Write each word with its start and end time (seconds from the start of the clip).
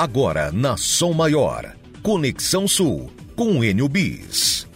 Agora 0.00 0.50
na 0.50 0.78
Som 0.78 1.12
Maior. 1.12 1.76
Conexão 2.02 2.66
Sul 2.66 3.10
com 3.36 3.62
Enio 3.62 3.86
Bis. 3.86 4.66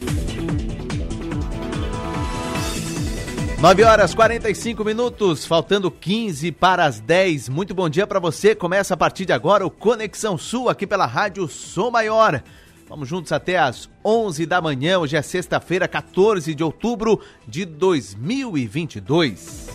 9 3.58 3.84
horas 3.84 4.14
45 4.14 4.84
minutos, 4.84 5.46
faltando 5.46 5.90
15 5.90 6.52
para 6.52 6.84
as 6.84 7.00
10. 7.00 7.48
Muito 7.48 7.74
bom 7.74 7.88
dia 7.88 8.06
para 8.06 8.20
você. 8.20 8.54
Começa 8.54 8.92
a 8.92 8.98
partir 8.98 9.24
de 9.24 9.32
agora 9.32 9.64
o 9.64 9.70
Conexão 9.70 10.36
Sul 10.36 10.68
aqui 10.68 10.86
pela 10.86 11.06
Rádio 11.06 11.48
Som 11.48 11.90
Maior. 11.90 12.42
Vamos 12.86 13.08
juntos 13.08 13.32
até 13.32 13.58
às 13.58 13.88
11 14.04 14.44
da 14.44 14.60
manhã. 14.60 14.98
Hoje 14.98 15.16
é 15.16 15.22
sexta-feira, 15.22 15.88
14 15.88 16.54
de 16.54 16.62
outubro 16.62 17.18
de 17.48 17.64
2022. 17.64 19.70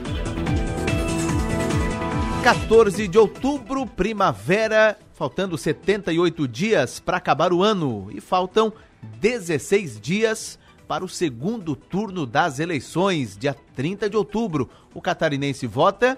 14 2.43 3.05
de 3.09 3.17
outubro, 3.17 3.85
primavera, 3.85 4.97
faltando 5.13 5.57
78 5.57 6.47
dias 6.47 6.97
para 6.97 7.17
acabar 7.17 7.51
o 7.51 7.61
ano 7.61 8.07
e 8.11 8.21
faltam 8.21 8.71
16 9.19 9.99
dias 9.99 10.57
para 10.87 11.03
o 11.03 11.09
segundo 11.09 11.75
turno 11.75 12.25
das 12.25 12.57
eleições, 12.57 13.37
dia 13.37 13.53
30 13.75 14.09
de 14.09 14.15
outubro. 14.15 14.69
O 14.93 15.01
catarinense 15.01 15.67
vota 15.67 16.17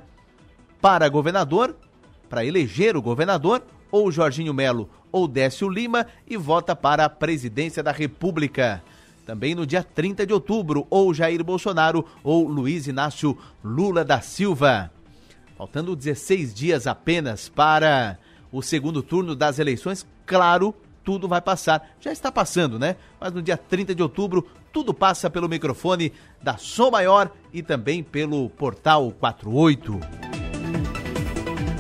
para 0.80 1.10
governador, 1.10 1.76
para 2.30 2.46
eleger 2.46 2.96
o 2.96 3.02
governador, 3.02 3.64
ou 3.92 4.12
Jorginho 4.12 4.54
Melo 4.54 4.88
ou 5.12 5.28
Décio 5.28 5.68
Lima, 5.68 6.06
e 6.30 6.38
vota 6.38 6.76
para 6.76 7.04
a 7.04 7.10
presidência 7.10 7.82
da 7.82 7.92
República. 7.92 8.84
Também 9.26 9.56
no 9.56 9.66
dia 9.66 9.84
30 9.84 10.28
de 10.28 10.34
outubro, 10.34 10.86
ou 10.88 11.14
Jair 11.16 11.44
Bolsonaro 11.44 12.06
ou 12.24 12.48
Luiz 12.48 12.86
Inácio 12.86 13.36
Lula 13.64 14.06
da 14.06 14.22
Silva. 14.22 14.92
Faltando 15.62 15.96
16 15.96 16.56
dias 16.56 16.88
apenas 16.88 17.48
para 17.48 18.18
o 18.52 18.64
segundo 18.64 19.04
turno 19.04 19.36
das 19.36 19.60
eleições, 19.60 20.08
claro, 20.26 20.74
tudo 21.04 21.28
vai 21.28 21.40
passar. 21.40 21.88
Já 22.00 22.12
está 22.12 22.32
passando, 22.32 22.80
né? 22.80 22.96
Mas 23.20 23.32
no 23.32 23.44
dia 23.44 23.56
30 23.56 23.94
de 23.94 24.02
outubro, 24.02 24.48
tudo 24.74 24.92
passa 24.92 25.30
pelo 25.30 25.48
microfone 25.48 26.14
da 26.42 26.58
Som 26.58 26.90
Maior 26.90 27.30
e 27.54 27.62
também 27.62 28.02
pelo 28.02 28.50
Portal 28.50 29.12
48. 29.12 30.00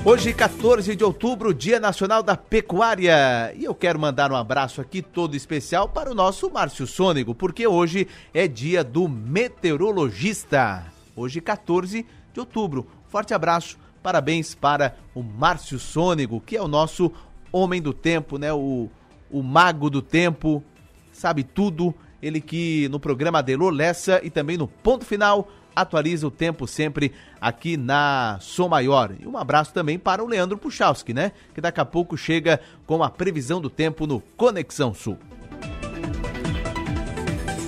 Hoje, 0.05 0.31
14 0.31 0.95
de 0.95 1.03
outubro, 1.03 1.51
Dia 1.51 1.79
Nacional 1.79 2.21
da 2.21 2.37
Pecuária. 2.37 3.51
E 3.57 3.63
eu 3.63 3.73
quero 3.73 3.97
mandar 3.97 4.31
um 4.31 4.35
abraço 4.35 4.79
aqui 4.79 5.01
todo 5.01 5.35
especial 5.35 5.89
para 5.89 6.11
o 6.11 6.13
nosso 6.13 6.51
Márcio 6.51 6.85
Sônego, 6.85 7.33
porque 7.33 7.65
hoje 7.65 8.07
é 8.31 8.47
dia 8.47 8.83
do 8.83 9.09
meteorologista. 9.09 10.85
Hoje, 11.15 11.41
14 11.41 12.05
de 12.31 12.39
outubro. 12.39 13.00
Forte 13.11 13.33
abraço, 13.33 13.77
parabéns 14.01 14.55
para 14.55 14.95
o 15.13 15.21
Márcio 15.21 15.77
Sônego, 15.77 16.39
que 16.39 16.55
é 16.55 16.61
o 16.61 16.67
nosso 16.67 17.11
homem 17.51 17.81
do 17.81 17.93
tempo, 17.93 18.37
né? 18.37 18.53
O, 18.53 18.89
o 19.29 19.43
mago 19.43 19.89
do 19.89 20.01
tempo, 20.01 20.63
sabe 21.11 21.43
tudo. 21.43 21.93
Ele 22.23 22.39
que 22.39 22.87
no 22.87 23.01
programa 23.01 23.39
Adelô 23.39 23.69
Lessa 23.69 24.21
e 24.23 24.29
também 24.29 24.57
no 24.57 24.65
Ponto 24.65 25.03
Final 25.03 25.49
atualiza 25.75 26.25
o 26.25 26.31
tempo 26.31 26.65
sempre 26.65 27.11
aqui 27.41 27.75
na 27.75 28.37
Som 28.39 28.69
Maior. 28.69 29.13
E 29.19 29.27
um 29.27 29.37
abraço 29.37 29.73
também 29.73 29.99
para 29.99 30.23
o 30.23 30.27
Leandro 30.27 30.57
Puchalski, 30.57 31.13
né? 31.13 31.33
Que 31.53 31.59
daqui 31.59 31.81
a 31.81 31.85
pouco 31.85 32.15
chega 32.15 32.61
com 32.87 33.03
a 33.03 33.09
previsão 33.09 33.59
do 33.59 33.69
tempo 33.69 34.07
no 34.07 34.21
Conexão 34.37 34.93
Sul. 34.93 35.17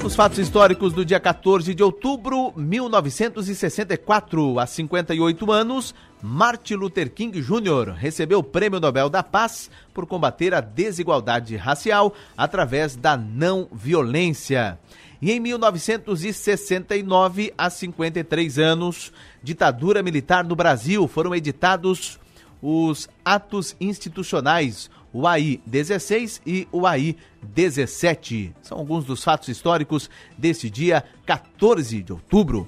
Os 0.03 0.15
fatos 0.15 0.37
históricos 0.37 0.91
do 0.91 1.05
dia 1.05 1.19
14 1.19 1.73
de 1.73 1.81
outubro, 1.81 2.53
1964, 2.57 4.59
há 4.59 4.67
58 4.67 5.49
anos, 5.49 5.95
Martin 6.21 6.73
Luther 6.73 7.09
King 7.09 7.41
Jr. 7.41 7.93
recebeu 7.95 8.39
o 8.39 8.43
Prêmio 8.43 8.81
Nobel 8.81 9.09
da 9.09 9.23
Paz 9.23 9.71
por 9.93 10.05
combater 10.05 10.53
a 10.53 10.59
desigualdade 10.59 11.55
racial 11.55 12.13
através 12.35 12.97
da 12.97 13.15
não 13.15 13.69
violência. 13.71 14.77
E 15.21 15.31
em 15.31 15.39
1969, 15.39 17.53
há 17.57 17.69
53 17.69 18.59
anos, 18.59 19.13
ditadura 19.41 20.03
militar 20.03 20.43
no 20.43 20.53
Brasil, 20.53 21.07
foram 21.07 21.33
editados 21.33 22.19
os 22.61 23.07
atos 23.23 23.73
institucionais, 23.79 24.91
o 25.13 25.27
AI 25.27 25.61
16 25.65 26.41
e 26.45 26.67
o 26.71 26.87
AI 26.87 27.15
17. 27.41 28.53
São 28.61 28.79
alguns 28.79 29.05
dos 29.05 29.23
fatos 29.23 29.47
históricos 29.47 30.09
deste 30.37 30.69
dia 30.69 31.03
14 31.25 32.01
de 32.01 32.11
outubro. 32.11 32.67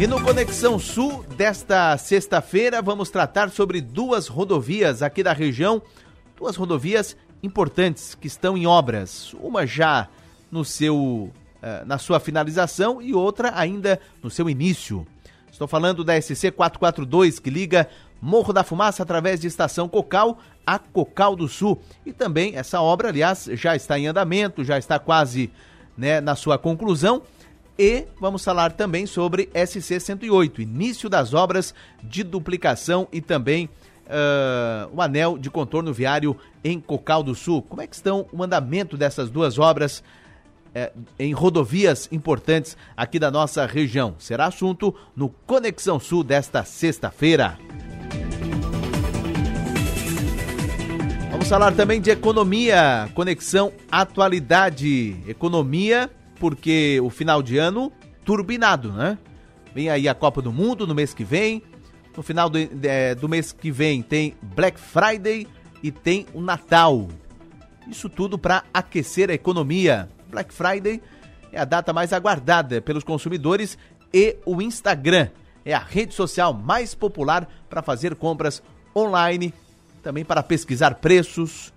E 0.00 0.06
no 0.06 0.22
Conexão 0.22 0.78
Sul 0.78 1.24
desta 1.36 1.96
sexta-feira 1.98 2.80
vamos 2.80 3.10
tratar 3.10 3.50
sobre 3.50 3.80
duas 3.80 4.28
rodovias 4.28 5.02
aqui 5.02 5.22
da 5.22 5.32
região, 5.32 5.82
duas 6.36 6.56
rodovias 6.56 7.16
importantes 7.42 8.14
que 8.14 8.26
estão 8.26 8.56
em 8.56 8.66
obras, 8.66 9.34
uma 9.34 9.66
já 9.66 10.08
no 10.50 10.64
seu 10.64 11.32
eh, 11.62 11.82
na 11.86 11.96
sua 11.96 12.20
finalização 12.20 13.00
e 13.00 13.14
outra 13.14 13.52
ainda 13.58 13.98
no 14.22 14.30
seu 14.30 14.50
início. 14.50 15.06
Estou 15.50 15.66
falando 15.66 16.04
da 16.04 16.20
SC 16.20 16.50
442 16.50 17.38
que 17.38 17.48
liga 17.48 17.88
Morro 18.24 18.54
da 18.54 18.64
Fumaça 18.64 19.02
através 19.02 19.38
de 19.38 19.46
Estação 19.46 19.86
Cocal 19.86 20.38
a 20.66 20.78
Cocal 20.78 21.36
do 21.36 21.46
Sul. 21.46 21.82
E 22.06 22.12
também 22.12 22.56
essa 22.56 22.80
obra, 22.80 23.10
aliás, 23.10 23.50
já 23.52 23.76
está 23.76 23.98
em 23.98 24.06
andamento, 24.06 24.64
já 24.64 24.78
está 24.78 24.98
quase 24.98 25.50
né, 25.94 26.22
na 26.22 26.34
sua 26.34 26.56
conclusão. 26.56 27.20
E 27.78 28.06
vamos 28.18 28.42
falar 28.42 28.72
também 28.72 29.04
sobre 29.04 29.50
SC 29.54 30.00
108, 30.00 30.62
início 30.62 31.10
das 31.10 31.34
obras 31.34 31.74
de 32.02 32.22
duplicação 32.22 33.06
e 33.12 33.20
também 33.20 33.68
uh, 34.06 34.90
o 34.90 35.02
anel 35.02 35.36
de 35.36 35.50
contorno 35.50 35.92
viário 35.92 36.34
em 36.64 36.80
Cocal 36.80 37.22
do 37.22 37.34
Sul. 37.34 37.60
Como 37.60 37.82
é 37.82 37.86
que 37.86 37.94
estão 37.94 38.24
o 38.32 38.42
andamento 38.42 38.96
dessas 38.96 39.28
duas 39.28 39.58
obras? 39.58 40.02
eh, 40.74 40.92
em 41.18 41.32
rodovias 41.32 42.08
importantes 42.10 42.76
aqui 42.96 43.18
da 43.18 43.30
nossa 43.30 43.64
região. 43.64 44.16
Será 44.18 44.46
assunto 44.46 44.94
no 45.14 45.28
Conexão 45.28 46.00
Sul 46.00 46.24
desta 46.24 46.64
sexta-feira. 46.64 47.56
Vamos 51.34 51.48
falar 51.48 51.72
também 51.72 52.00
de 52.00 52.10
economia, 52.12 53.10
conexão 53.12 53.72
atualidade. 53.90 55.16
Economia, 55.26 56.08
porque 56.38 57.00
o 57.02 57.10
final 57.10 57.42
de 57.42 57.58
ano 57.58 57.92
turbinado, 58.24 58.92
né? 58.92 59.18
Vem 59.74 59.90
aí 59.90 60.08
a 60.08 60.14
Copa 60.14 60.40
do 60.40 60.52
Mundo 60.52 60.86
no 60.86 60.94
mês 60.94 61.12
que 61.12 61.24
vem. 61.24 61.60
No 62.16 62.22
final 62.22 62.48
do, 62.48 62.56
é, 62.84 63.16
do 63.16 63.28
mês 63.28 63.50
que 63.50 63.72
vem 63.72 64.00
tem 64.00 64.36
Black 64.40 64.78
Friday 64.78 65.48
e 65.82 65.90
tem 65.90 66.24
o 66.32 66.40
Natal. 66.40 67.08
Isso 67.88 68.08
tudo 68.08 68.38
para 68.38 68.62
aquecer 68.72 69.28
a 69.28 69.34
economia. 69.34 70.08
Black 70.30 70.54
Friday 70.54 71.02
é 71.50 71.58
a 71.58 71.64
data 71.64 71.92
mais 71.92 72.12
aguardada 72.12 72.80
pelos 72.80 73.02
consumidores 73.02 73.76
e 74.12 74.36
o 74.46 74.62
Instagram 74.62 75.30
é 75.64 75.74
a 75.74 75.80
rede 75.80 76.14
social 76.14 76.54
mais 76.54 76.94
popular 76.94 77.48
para 77.68 77.82
fazer 77.82 78.14
compras 78.14 78.62
online 78.94 79.52
também 80.04 80.24
para 80.24 80.42
pesquisar 80.42 80.96
preços, 80.96 81.72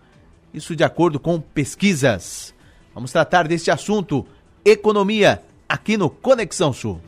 isso 0.53 0.75
de 0.75 0.83
acordo 0.83 1.17
com 1.17 1.39
pesquisas. 1.39 2.53
Vamos 2.93 3.11
tratar 3.11 3.47
deste 3.47 3.71
assunto, 3.71 4.27
economia, 4.65 5.41
aqui 5.67 5.95
no 5.95 6.09
Conexão 6.09 6.73
Sul. 6.73 7.01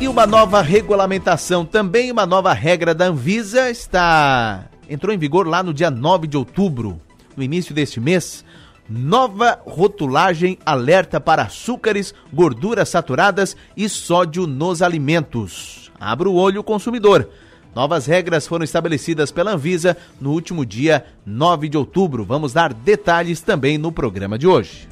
E 0.00 0.06
uma 0.06 0.24
nova 0.24 0.62
regulamentação, 0.62 1.64
também 1.64 2.12
uma 2.12 2.24
nova 2.24 2.52
regra 2.52 2.94
da 2.94 3.06
Anvisa 3.06 3.68
está 3.68 4.66
entrou 4.88 5.12
em 5.12 5.18
vigor 5.18 5.48
lá 5.48 5.64
no 5.64 5.74
dia 5.74 5.90
9 5.90 6.28
de 6.28 6.36
outubro, 6.36 7.00
no 7.36 7.42
início 7.42 7.74
deste 7.74 7.98
mês. 7.98 8.44
Nova 8.88 9.60
rotulagem 9.66 10.58
alerta 10.64 11.20
para 11.20 11.42
açúcares, 11.42 12.14
gorduras 12.32 12.88
saturadas 12.88 13.56
e 13.76 13.88
sódio 13.88 14.46
nos 14.46 14.80
alimentos. 14.80 15.90
Abra 15.98 16.28
o 16.28 16.36
olho 16.36 16.62
consumidor. 16.62 17.28
Novas 17.74 18.06
regras 18.06 18.46
foram 18.46 18.64
estabelecidas 18.64 19.30
pela 19.30 19.52
Anvisa 19.52 19.96
no 20.20 20.30
último 20.30 20.64
dia 20.64 21.04
9 21.26 21.68
de 21.68 21.76
outubro. 21.76 22.24
Vamos 22.24 22.52
dar 22.52 22.72
detalhes 22.72 23.40
também 23.40 23.76
no 23.76 23.92
programa 23.92 24.38
de 24.38 24.46
hoje. 24.46 24.88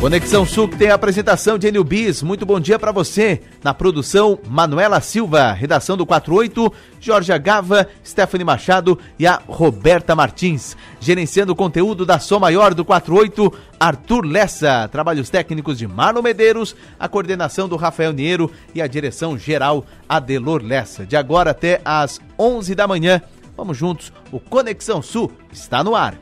Conexão 0.00 0.46
Sul 0.46 0.66
tem 0.66 0.88
a 0.88 0.94
apresentação 0.94 1.58
de 1.58 1.68
Enio 1.68 1.84
Bis. 1.84 2.22
Muito 2.22 2.46
bom 2.46 2.58
dia 2.58 2.78
para 2.78 2.90
você. 2.90 3.42
Na 3.62 3.74
produção, 3.74 4.38
Manuela 4.48 4.98
Silva. 4.98 5.52
Redação 5.52 5.94
do 5.94 6.06
48, 6.06 6.72
Jorge 6.98 7.38
Gava, 7.38 7.86
Stephanie 8.02 8.42
Machado 8.42 8.98
e 9.18 9.26
a 9.26 9.42
Roberta 9.46 10.16
Martins. 10.16 10.74
Gerenciando 11.00 11.52
o 11.52 11.56
conteúdo 11.56 12.06
da 12.06 12.18
Som 12.18 12.38
Maior 12.38 12.72
do 12.72 12.82
48, 12.82 13.52
Arthur 13.78 14.24
Lessa. 14.24 14.88
Trabalhos 14.88 15.28
técnicos 15.28 15.76
de 15.76 15.86
Marlon 15.86 16.22
Medeiros, 16.22 16.74
a 16.98 17.06
coordenação 17.06 17.68
do 17.68 17.76
Rafael 17.76 18.14
Niero 18.14 18.50
e 18.74 18.80
a 18.80 18.86
direção 18.86 19.36
geral 19.36 19.84
Adelor 20.08 20.62
Lessa. 20.64 21.04
De 21.04 21.14
agora 21.14 21.50
até 21.50 21.78
às 21.84 22.18
11 22.38 22.74
da 22.74 22.88
manhã. 22.88 23.20
Vamos 23.54 23.76
juntos. 23.76 24.10
O 24.32 24.40
Conexão 24.40 25.02
Sul 25.02 25.30
está 25.52 25.84
no 25.84 25.94
ar. 25.94 26.18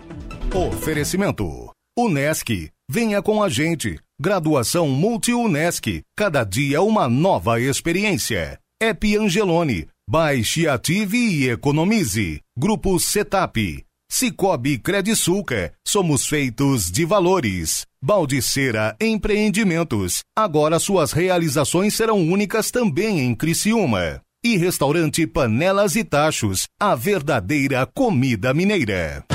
Oferecimento. 0.52 1.70
Unesc 1.96 2.72
Venha 2.90 3.20
com 3.20 3.42
a 3.42 3.50
gente. 3.50 4.00
Graduação 4.18 4.88
Multi-UNESC. 4.88 6.02
Cada 6.16 6.42
dia 6.42 6.80
uma 6.80 7.06
nova 7.06 7.60
experiência. 7.60 8.58
App 8.80 9.14
Angelone. 9.14 9.86
Baixe, 10.08 10.66
ative 10.66 11.18
e 11.18 11.50
economize. 11.50 12.40
Grupo 12.58 12.98
Setap. 12.98 13.84
Cicobi 14.10 14.78
Credisulca. 14.78 15.74
Somos 15.86 16.26
feitos 16.26 16.90
de 16.90 17.04
valores. 17.04 17.84
Baldiceira 18.02 18.96
Empreendimentos. 18.98 20.20
Agora 20.34 20.78
suas 20.78 21.12
realizações 21.12 21.94
serão 21.94 22.16
únicas 22.16 22.70
também 22.70 23.20
em 23.20 23.34
Criciúma. 23.34 24.22
E 24.42 24.56
restaurante 24.56 25.26
Panelas 25.26 25.94
e 25.94 26.04
Tachos. 26.04 26.66
A 26.80 26.94
verdadeira 26.94 27.84
comida 27.84 28.54
mineira. 28.54 29.26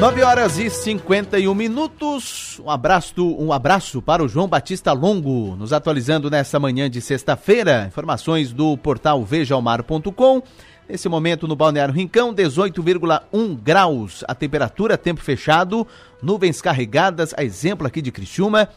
9 0.00 0.22
horas 0.22 0.58
e 0.58 0.70
51 0.70 1.54
minutos. 1.54 2.58
Um 2.64 2.70
abraço, 2.70 3.36
um 3.38 3.52
abraço 3.52 4.00
para 4.00 4.24
o 4.24 4.28
João 4.28 4.48
Batista 4.48 4.94
Longo, 4.94 5.54
nos 5.56 5.74
atualizando 5.74 6.30
nessa 6.30 6.58
manhã 6.58 6.88
de 6.88 7.02
sexta-feira. 7.02 7.84
Informações 7.86 8.50
do 8.50 8.78
portal 8.78 9.22
vejaomar.com. 9.22 10.42
Nesse 10.88 11.06
momento 11.06 11.46
no 11.46 11.54
Balneário 11.54 11.92
Rincão, 11.92 12.34
18,1 12.34 13.54
graus. 13.62 14.24
A 14.26 14.34
temperatura, 14.34 14.96
tempo 14.96 15.20
fechado, 15.20 15.86
nuvens 16.22 16.62
carregadas, 16.62 17.34
a 17.36 17.44
exemplo 17.44 17.86
aqui 17.86 18.00
de 18.00 18.10
Criciúma. 18.10 18.70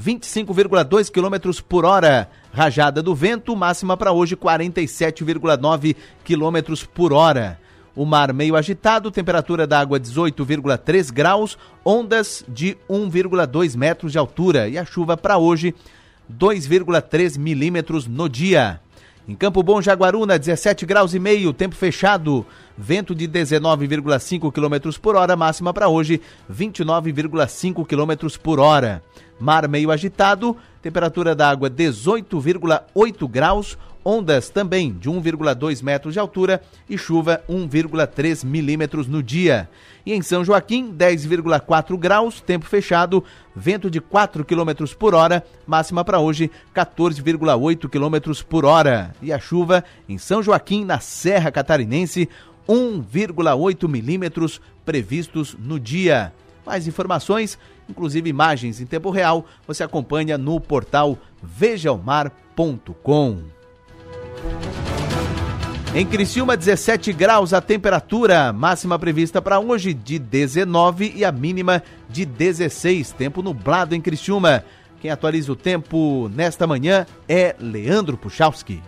25,2 0.00 1.10
km 1.10 1.60
por 1.68 1.84
hora. 1.84 2.30
Rajada 2.52 3.02
do 3.02 3.16
vento, 3.16 3.56
máxima 3.56 3.96
para 3.96 4.12
hoje 4.12 4.36
47,9 4.36 5.96
km 6.24 6.86
por 6.94 7.12
hora. 7.12 7.58
O 7.98 8.06
mar 8.06 8.32
meio 8.32 8.54
agitado, 8.54 9.10
temperatura 9.10 9.66
da 9.66 9.80
água 9.80 9.98
18,3 9.98 11.12
graus, 11.12 11.58
ondas 11.84 12.44
de 12.46 12.78
1,2 12.88 13.76
metros 13.76 14.12
de 14.12 14.18
altura 14.18 14.68
e 14.68 14.78
a 14.78 14.84
chuva 14.84 15.16
para 15.16 15.36
hoje 15.36 15.74
2,3 16.32 17.36
milímetros 17.36 18.06
no 18.06 18.28
dia. 18.28 18.78
Em 19.26 19.34
Campo 19.34 19.64
Bom, 19.64 19.82
Jaguaruna, 19.82 20.38
17 20.38 20.86
graus 20.86 21.12
e 21.12 21.18
meio, 21.18 21.52
tempo 21.52 21.74
fechado, 21.74 22.46
vento 22.76 23.16
de 23.16 23.26
19,5 23.26 24.52
km 24.52 24.96
por 25.00 25.16
hora, 25.16 25.34
máxima 25.34 25.74
para 25.74 25.88
hoje 25.88 26.20
29,5 26.48 27.84
km 27.84 28.38
por 28.40 28.60
hora. 28.60 29.02
Mar 29.40 29.66
meio 29.66 29.90
agitado, 29.90 30.56
temperatura 30.80 31.34
da 31.34 31.50
água 31.50 31.68
18,8 31.68 33.28
graus, 33.28 33.76
ondas 34.04 34.50
também 34.50 34.92
de 34.92 35.10
1,2 35.10 35.82
metros 35.82 36.14
de 36.14 36.20
altura 36.20 36.62
e 36.88 36.96
chuva 36.96 37.42
1,3 37.48 38.44
milímetros 38.44 39.06
no 39.06 39.22
dia. 39.22 39.68
E 40.04 40.14
em 40.14 40.22
São 40.22 40.44
Joaquim, 40.44 40.92
10,4 40.94 41.96
graus, 41.98 42.40
tempo 42.40 42.64
fechado, 42.66 43.22
vento 43.54 43.90
de 43.90 44.00
4 44.00 44.44
quilômetros 44.44 44.94
por 44.94 45.14
hora, 45.14 45.44
máxima 45.66 46.04
para 46.04 46.18
hoje 46.18 46.50
14,8 46.74 47.88
quilômetros 47.88 48.42
por 48.42 48.64
hora. 48.64 49.14
E 49.20 49.32
a 49.32 49.38
chuva 49.38 49.84
em 50.08 50.16
São 50.16 50.42
Joaquim, 50.42 50.84
na 50.84 50.98
Serra 50.98 51.50
Catarinense, 51.50 52.28
1,8 52.68 53.88
milímetros 53.88 54.60
previstos 54.84 55.56
no 55.58 55.78
dia. 55.78 56.32
Mais 56.64 56.86
informações, 56.86 57.58
inclusive 57.88 58.28
imagens 58.28 58.80
em 58.80 58.86
tempo 58.86 59.10
real, 59.10 59.46
você 59.66 59.82
acompanha 59.82 60.36
no 60.36 60.60
portal 60.60 61.18
vejaomar.com. 61.42 62.18
Em 65.94 66.06
Criciúma, 66.06 66.56
17 66.56 67.12
graus 67.12 67.52
a 67.52 67.60
temperatura, 67.60 68.52
máxima 68.52 68.98
prevista 68.98 69.40
para 69.40 69.58
hoje 69.58 69.94
de 69.94 70.18
19 70.18 71.12
e 71.16 71.24
a 71.24 71.32
mínima 71.32 71.82
de 72.08 72.24
16. 72.24 73.12
Tempo 73.12 73.42
nublado 73.42 73.94
em 73.94 74.00
Criciúma. 74.00 74.64
Quem 75.00 75.10
atualiza 75.10 75.50
o 75.50 75.56
tempo 75.56 76.30
nesta 76.34 76.66
manhã 76.66 77.06
é 77.28 77.56
Leandro 77.58 78.16
Puchalski. 78.16 78.82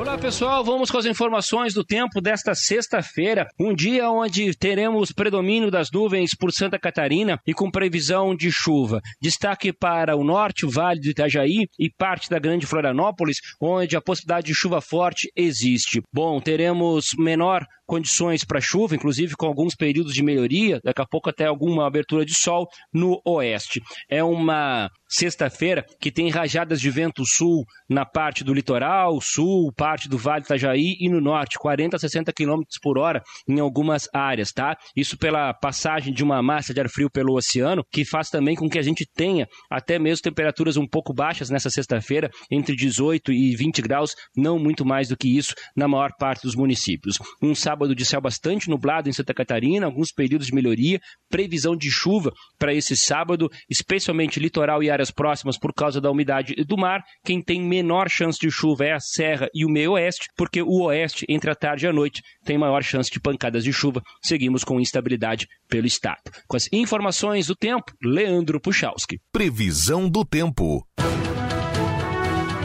Olá 0.00 0.16
pessoal, 0.16 0.64
vamos 0.64 0.90
com 0.90 0.96
as 0.96 1.04
informações 1.04 1.74
do 1.74 1.84
tempo 1.84 2.22
desta 2.22 2.54
sexta-feira, 2.54 3.46
um 3.60 3.74
dia 3.74 4.10
onde 4.10 4.56
teremos 4.56 5.12
predomínio 5.12 5.70
das 5.70 5.90
nuvens 5.92 6.34
por 6.34 6.50
Santa 6.52 6.78
Catarina 6.78 7.38
e 7.46 7.52
com 7.52 7.70
previsão 7.70 8.34
de 8.34 8.50
chuva. 8.50 9.02
Destaque 9.20 9.74
para 9.74 10.16
o 10.16 10.24
norte, 10.24 10.64
o 10.64 10.70
Vale 10.70 11.00
do 11.00 11.10
Itajaí 11.10 11.68
e 11.78 11.90
parte 11.90 12.30
da 12.30 12.38
Grande 12.38 12.64
Florianópolis, 12.64 13.40
onde 13.60 13.94
a 13.94 14.00
possibilidade 14.00 14.46
de 14.46 14.54
chuva 14.54 14.80
forte 14.80 15.30
existe. 15.36 16.00
Bom, 16.10 16.40
teremos 16.40 17.08
menor 17.18 17.66
condições 17.90 18.44
para 18.44 18.60
chuva, 18.60 18.94
inclusive 18.94 19.34
com 19.34 19.46
alguns 19.46 19.74
períodos 19.74 20.14
de 20.14 20.22
melhoria, 20.22 20.78
daqui 20.84 21.02
a 21.02 21.06
pouco 21.06 21.28
até 21.28 21.46
alguma 21.46 21.84
abertura 21.84 22.24
de 22.24 22.36
sol 22.36 22.68
no 22.94 23.20
oeste. 23.26 23.80
É 24.08 24.22
uma 24.22 24.88
sexta-feira 25.08 25.84
que 26.00 26.12
tem 26.12 26.30
rajadas 26.30 26.80
de 26.80 26.88
vento 26.88 27.24
sul 27.26 27.64
na 27.88 28.06
parte 28.06 28.44
do 28.44 28.54
litoral, 28.54 29.18
sul, 29.20 29.72
parte 29.76 30.08
do 30.08 30.16
Vale 30.16 30.44
Itajaí 30.44 30.94
e 31.00 31.08
no 31.08 31.20
norte, 31.20 31.58
40 31.58 31.96
a 31.96 31.98
60 31.98 32.32
km 32.32 32.60
por 32.80 32.96
hora 32.96 33.20
em 33.48 33.58
algumas 33.58 34.08
áreas, 34.14 34.52
tá? 34.52 34.76
Isso 34.96 35.18
pela 35.18 35.52
passagem 35.52 36.14
de 36.14 36.22
uma 36.22 36.40
massa 36.40 36.72
de 36.72 36.80
ar 36.80 36.88
frio 36.88 37.10
pelo 37.10 37.34
oceano, 37.34 37.82
que 37.90 38.04
faz 38.04 38.28
também 38.28 38.54
com 38.54 38.68
que 38.68 38.78
a 38.78 38.82
gente 38.82 39.04
tenha 39.12 39.48
até 39.68 39.98
mesmo 39.98 40.22
temperaturas 40.22 40.76
um 40.76 40.86
pouco 40.86 41.12
baixas 41.12 41.50
nessa 41.50 41.70
sexta-feira, 41.70 42.30
entre 42.48 42.76
18 42.76 43.32
e 43.32 43.56
20 43.56 43.82
graus, 43.82 44.14
não 44.36 44.60
muito 44.60 44.86
mais 44.86 45.08
do 45.08 45.16
que 45.16 45.36
isso 45.36 45.54
na 45.76 45.88
maior 45.88 46.10
parte 46.16 46.42
dos 46.42 46.54
municípios. 46.54 47.16
Um 47.42 47.52
sábado 47.52 47.79
sábado 47.80 47.94
de 47.94 48.04
céu 48.04 48.20
bastante 48.20 48.68
nublado 48.68 49.08
em 49.08 49.12
Santa 49.12 49.32
Catarina, 49.32 49.86
alguns 49.86 50.12
períodos 50.12 50.48
de 50.48 50.54
melhoria, 50.54 51.00
previsão 51.30 51.74
de 51.74 51.90
chuva 51.90 52.30
para 52.58 52.74
esse 52.74 52.94
sábado, 52.94 53.48
especialmente 53.70 54.38
litoral 54.38 54.82
e 54.82 54.90
áreas 54.90 55.10
próximas 55.10 55.58
por 55.58 55.72
causa 55.72 55.98
da 56.00 56.10
umidade 56.10 56.54
do 56.66 56.76
mar. 56.76 57.02
Quem 57.24 57.42
tem 57.42 57.62
menor 57.62 58.10
chance 58.10 58.38
de 58.38 58.50
chuva 58.50 58.84
é 58.84 58.92
a 58.92 59.00
Serra 59.00 59.48
e 59.54 59.64
o 59.64 59.70
meio 59.70 59.92
oeste, 59.92 60.26
porque 60.36 60.60
o 60.60 60.82
oeste, 60.82 61.24
entre 61.28 61.50
a 61.50 61.54
tarde 61.54 61.86
e 61.86 61.88
a 61.88 61.92
noite, 61.92 62.20
tem 62.44 62.58
maior 62.58 62.82
chance 62.82 63.10
de 63.10 63.18
pancadas 63.18 63.64
de 63.64 63.72
chuva. 63.72 64.02
Seguimos 64.22 64.62
com 64.62 64.78
instabilidade 64.78 65.46
pelo 65.66 65.86
estado. 65.86 66.30
Com 66.46 66.56
as 66.56 66.68
informações 66.72 67.46
do 67.46 67.56
tempo, 67.56 67.92
Leandro 68.02 68.60
Puchalski. 68.60 69.18
Previsão 69.32 70.08
do 70.08 70.22
tempo. 70.22 70.84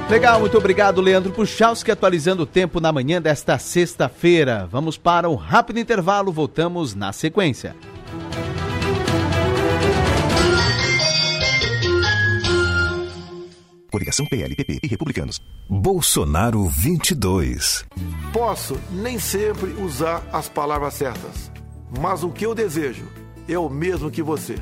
Legal, 0.08 0.40
muito 0.40 0.56
obrigado, 0.56 1.02
Leandro 1.02 1.32
Puchalski, 1.32 1.90
atualizando 1.90 2.44
o 2.44 2.46
tempo 2.46 2.80
na 2.80 2.92
manhã 2.92 3.20
desta 3.20 3.58
sexta-feira. 3.58 4.68
Vamos 4.72 4.98
para 4.98 5.28
um 5.28 5.34
rápido 5.34 5.80
intervalo, 5.80 6.32
voltamos 6.32 6.94
na 6.94 7.12
sequência. 7.12 7.76
Coligação 13.92 14.28
PLPP 14.28 14.80
e 14.84 14.88
Republicanos. 14.88 15.42
Bolsonaro 15.68 16.66
22. 16.66 17.84
Posso 18.32 18.80
nem 18.92 19.18
sempre 19.18 19.72
usar 19.82 20.24
as 20.32 20.48
palavras 20.48 20.94
certas, 20.94 21.52
mas 22.00 22.24
o 22.24 22.30
que 22.30 22.46
eu 22.46 22.54
desejo 22.54 23.08
é 23.50 23.58
o 23.58 23.70
mesmo 23.70 24.12
que 24.12 24.22
você: 24.22 24.56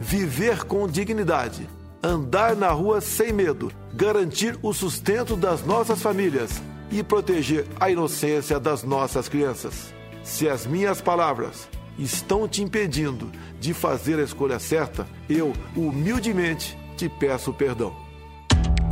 viver 0.00 0.64
com 0.64 0.88
dignidade 0.88 1.68
andar 2.02 2.54
na 2.54 2.70
rua 2.70 3.00
sem 3.00 3.32
medo, 3.32 3.72
garantir 3.96 4.58
o 4.62 4.74
sustento 4.74 5.34
das 5.34 5.64
nossas 5.64 6.02
famílias 6.02 6.62
e 6.90 7.02
proteger 7.02 7.66
a 7.80 7.90
inocência 7.90 8.60
das 8.60 8.82
nossas 8.82 9.28
crianças. 9.28 9.94
Se 10.22 10.48
as 10.48 10.66
minhas 10.66 11.00
palavras 11.00 11.66
estão 11.98 12.46
te 12.46 12.62
impedindo 12.62 13.32
de 13.58 13.72
fazer 13.72 14.18
a 14.20 14.22
escolha 14.22 14.58
certa, 14.58 15.06
eu 15.30 15.54
humildemente 15.74 16.76
te 16.96 17.08
peço 17.08 17.54
perdão. 17.54 17.94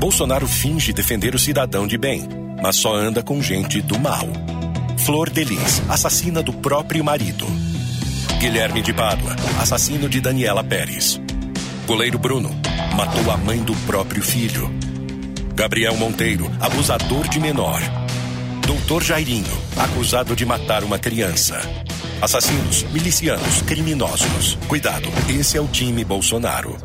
Bolsonaro 0.00 0.46
finge 0.46 0.92
defender 0.92 1.34
o 1.34 1.38
cidadão 1.38 1.86
de 1.86 1.98
bem, 1.98 2.26
mas 2.62 2.76
só 2.76 2.94
anda 2.94 3.22
com 3.22 3.42
gente 3.42 3.82
do 3.82 3.98
mal. 3.98 4.26
Flor 4.98 5.28
Delis, 5.28 5.82
assassina 5.88 6.42
do 6.42 6.52
próprio 6.52 7.04
marido. 7.04 7.46
Guilherme 8.38 8.80
de 8.80 8.92
Pádua, 8.92 9.36
assassino 9.60 10.08
de 10.08 10.20
Daniela 10.20 10.64
Pérez. 10.64 11.20
Goleiro 11.86 12.18
Bruno, 12.18 12.50
matou 12.96 13.30
a 13.30 13.36
mãe 13.36 13.62
do 13.62 13.74
próprio 13.86 14.22
filho. 14.22 14.83
Gabriel 15.54 15.96
Monteiro, 15.96 16.50
abusador 16.60 17.28
de 17.28 17.38
menor. 17.38 17.80
Doutor 18.66 19.04
Jairinho, 19.04 19.56
acusado 19.76 20.34
de 20.34 20.44
matar 20.44 20.82
uma 20.82 20.98
criança. 20.98 21.60
assassinos, 22.20 22.82
milicianos, 22.90 23.62
criminosos. 23.62 24.56
Cuidado, 24.66 25.08
esse 25.28 25.56
é 25.56 25.60
o 25.60 25.68
time 25.68 26.04
Bolsonaro. 26.04 26.76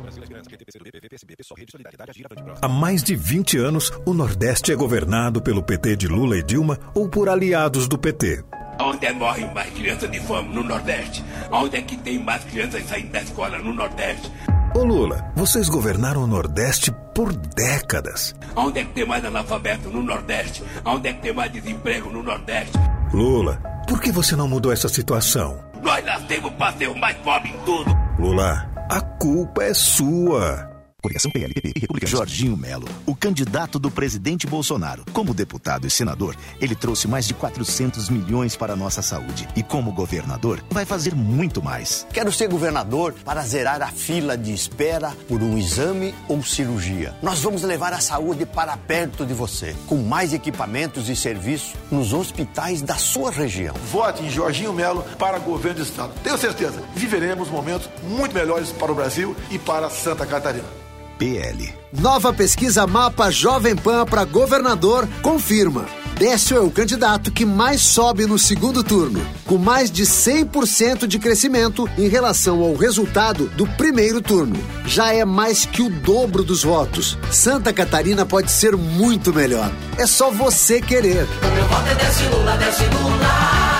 Há 2.62 2.68
mais 2.68 3.02
de 3.02 3.16
20 3.16 3.58
anos, 3.58 3.92
o 4.06 4.14
Nordeste 4.14 4.72
é 4.72 4.76
governado 4.76 5.42
pelo 5.42 5.64
PT 5.64 5.96
de 5.96 6.08
Lula 6.08 6.38
e 6.38 6.44
Dilma 6.44 6.78
ou 6.94 7.10
por 7.10 7.28
aliados 7.28 7.88
do 7.88 7.98
PT. 7.98 8.44
Onde 8.80 9.08
é 9.08 9.12
morrem 9.12 9.52
mais 9.52 9.74
crianças 9.74 10.12
de 10.12 10.20
fome 10.20 10.54
no 10.54 10.64
Nordeste? 10.64 11.24
Onde 11.52 11.78
é 11.78 11.82
que 11.82 11.98
tem 11.98 12.20
mais 12.20 12.44
crianças 12.44 12.84
saindo 12.88 13.12
da 13.12 13.22
escola 13.22 13.58
no 13.58 13.74
Nordeste? 13.74 14.32
Ô 14.76 14.84
Lula, 14.84 15.32
vocês 15.36 15.68
governaram 15.68 16.24
o 16.24 16.28
Nordeste 16.28 16.92
por 17.14 17.34
décadas. 17.34 18.36
Onde 18.56 18.80
é 18.80 18.84
que 18.84 18.94
tem 18.94 19.06
mais 19.06 19.26
analfabeto 19.26 19.90
no 19.90 20.04
Nordeste? 20.04 20.64
Onde 20.86 21.10
é 21.10 21.14
que 21.14 21.22
tem 21.22 21.34
mais 21.34 21.52
desemprego 21.52 22.10
no 22.12 22.22
Nordeste? 22.22 22.78
Lula, 23.12 23.60
por 23.88 24.00
que 24.00 24.12
você 24.12 24.36
não 24.36 24.48
mudou 24.48 24.72
essa 24.72 24.88
situação? 24.88 25.60
Nós 25.82 26.06
nascemos 26.06 26.52
para 26.54 26.74
ser 26.74 26.88
o 26.88 26.98
mais 26.98 27.18
pobre 27.18 27.50
em 27.50 27.58
tudo. 27.66 27.90
Lula, 28.20 28.70
a 28.90 29.02
culpa 29.02 29.64
é 29.64 29.74
sua. 29.74 30.70
Coligação 31.02 31.32
PLPP 31.32 31.74
e. 31.76 32.08
Jorginho 32.08 32.58
Melo, 32.58 32.88
o 33.06 33.16
candidato 33.16 33.80
do 33.80 33.90
presidente 33.90 34.46
Bolsonaro. 34.46 35.06
Como 35.14 35.34
deputado 35.34 35.88
e 35.88 35.90
senador, 35.90 36.36
ele 36.60 36.76
trouxe 36.76 37.08
mais 37.08 37.26
de 37.26 37.34
400 37.34 38.10
milhões 38.10 38.56
para 38.56 38.74
a 38.74 38.76
nossa 38.76 39.02
saúde. 39.02 39.48
E 39.56 39.64
como 39.64 39.94
governador, 39.94 40.64
vai 40.70 40.86
fazer 40.86 41.16
muito 41.16 41.62
mais. 41.62 42.06
Quero 42.12 42.32
ser 42.32 42.50
governador 42.50 43.14
para 43.24 43.42
zerar 43.44 43.82
a 43.82 43.88
fila 43.88 44.38
de 44.38 44.54
espera 44.54 45.12
por 45.28 45.42
um 45.42 45.58
exame 45.58 46.14
ou 46.28 46.44
cirurgia. 46.44 47.16
Nós 47.22 47.40
vamos 47.40 47.64
levar 47.64 47.94
a 47.94 48.02
saúde 48.02 48.46
para 48.46 48.76
perto 48.76 49.26
de 49.26 49.34
você, 49.34 49.76
com 49.88 49.98
mais 49.98 50.34
equipamentos 50.34 51.08
e 51.08 51.16
serviços 51.16 51.76
nos 51.90 52.12
hospitais 52.12 52.82
da 52.82 52.96
sua 52.96 53.32
região. 53.32 53.76
Vote 53.92 54.24
em 54.24 54.30
Jorginho 54.30 54.74
Melo 54.74 55.04
para 55.18 55.40
governo 55.40 55.80
do 55.80 55.84
estado. 55.84 56.12
Tenho 56.24 56.38
certeza, 56.38 56.84
viveremos 56.96 57.50
momentos 57.50 57.90
muito 58.04 58.34
melhores 58.34 58.72
para 58.72 58.92
o 58.92 58.96
Brasil 58.96 59.36
e 59.50 59.58
para 59.58 59.90
Santa 59.90 60.26
Catarina. 60.26 60.80
PL. 61.20 61.72
Nova 61.92 62.32
pesquisa 62.32 62.88
Mapa 62.88 63.30
Jovem 63.30 63.76
Pan 63.76 64.06
para 64.06 64.24
governador 64.24 65.08
confirma. 65.22 65.86
Décio 66.18 66.58
é 66.58 66.60
o 66.60 66.72
candidato 66.72 67.32
que 67.32 67.46
mais 67.46 67.82
sobe 67.82 68.26
no 68.26 68.38
segundo 68.38 68.84
turno, 68.84 69.26
com 69.46 69.58
mais 69.58 69.90
de 69.90 70.04
100% 70.04 71.08
de 71.08 71.20
crescimento 71.20 71.90
em 71.98 72.08
relação 72.08 72.62
ao 72.62 72.74
resultado 72.74 73.48
do 73.50 73.68
primeiro 73.68 74.22
turno. 74.22 74.58
Já 74.86 75.14
é 75.14 75.24
mais 75.24 75.66
que 75.66 75.82
o 75.82 75.90
dobro 75.90 76.44
dos 76.44 76.64
votos. 76.64 77.18
Santa 77.32 77.72
Catarina 77.72 78.26
pode 78.26 78.52
ser 78.52 78.76
muito 78.76 79.34
melhor. 79.34 79.72
É 79.98 80.06
só 80.06 80.30
você 80.30 80.82
querer. 80.82 81.28
Meu 81.54 81.68
voto 81.68 81.88
é 81.88 81.96
Décio 81.96 82.30
Lula, 82.32 82.58
Décio 82.58 82.86
Lula. 82.86 83.79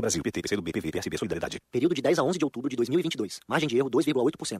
Brasil, 0.00 0.22
PT, 0.22 0.42
PCdoB, 0.42 0.72
PV, 0.72 0.90
PSB, 0.92 1.18
Solidariedade. 1.18 1.58
Período 1.70 1.94
de 1.94 2.02
10 2.02 2.18
a 2.18 2.22
11 2.22 2.38
de 2.38 2.44
outubro 2.44 2.68
de 2.70 2.76
2022. 2.76 3.40
Margem 3.48 3.68
de 3.68 3.76
erro 3.76 3.90
2,8%. 3.90 4.58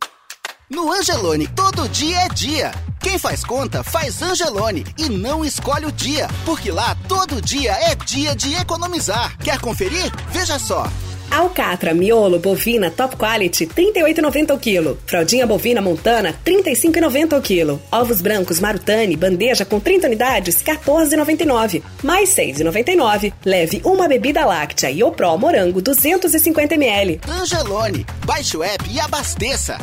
No 0.69 0.90
Angelone, 0.93 1.47
todo 1.47 1.88
dia 1.88 2.23
é 2.23 2.28
dia. 2.28 2.73
Quem 3.00 3.19
faz 3.19 3.45
conta, 3.45 3.85
faz 3.85 4.21
Angelone 4.21 4.85
e 4.99 5.09
não 5.09 5.45
escolhe 5.45 5.87
o 5.87 5.93
dia, 5.93 6.26
porque 6.45 6.73
lá 6.73 6.97
todo 7.09 7.40
dia 7.40 7.71
é 7.71 7.95
dia 7.95 8.35
de 8.35 8.52
economizar. 8.55 9.38
Quer 9.38 9.61
conferir? 9.61 10.11
Veja 10.33 10.59
só. 10.59 10.90
Alcatra 11.37 11.93
miolo 11.93 12.38
bovina 12.38 12.90
top 12.90 13.14
quality 13.14 13.66
38,90 13.66 14.55
o 14.55 14.59
quilo. 14.59 14.99
Fraldinha 15.05 15.47
bovina 15.47 15.83
montana 15.83 16.35
35,90 16.43 17.38
o 17.38 17.43
quilo. 17.43 17.83
Ovos 17.93 18.23
brancos 18.23 18.59
Marutani 18.59 19.19
bandeja 19.19 19.66
com 19.66 19.78
30 19.78 20.07
unidades 20.07 20.62
14,99. 20.62 21.83
Mais 22.02 22.31
6,99. 22.31 23.35
Leve 23.45 23.83
uma 23.85 24.09
bebida 24.09 24.47
láctea 24.47 24.90
e 24.90 25.05
o 25.05 25.11
Pro 25.11 25.37
morango 25.37 25.83
250 25.83 26.75
ml. 26.75 27.21
Angelone, 27.28 28.07
baixe 28.25 28.57
o 28.57 28.62
app 28.62 28.85
e 28.90 28.99
abasteça. 28.99 29.76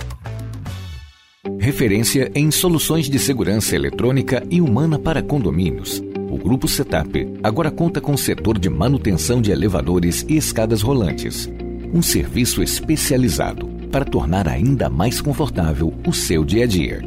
Referência 1.59 2.31
em 2.33 2.49
soluções 2.49 3.07
de 3.07 3.19
segurança 3.19 3.75
eletrônica 3.75 4.43
e 4.49 4.59
humana 4.59 4.97
para 4.97 5.21
condomínios. 5.21 6.01
O 6.33 6.37
Grupo 6.39 6.67
Setap 6.67 7.31
agora 7.43 7.69
conta 7.69 8.01
com 8.01 8.13
o 8.13 8.17
setor 8.17 8.57
de 8.57 8.67
manutenção 8.67 9.39
de 9.39 9.51
elevadores 9.51 10.25
e 10.27 10.35
escadas 10.35 10.81
rolantes. 10.81 11.47
Um 11.93 12.01
serviço 12.01 12.63
especializado 12.63 13.67
para 13.91 14.03
tornar 14.03 14.47
ainda 14.47 14.89
mais 14.89 15.21
confortável 15.21 15.93
o 16.07 16.11
seu 16.11 16.43
dia 16.43 16.63
a 16.63 16.67
dia. 16.67 17.01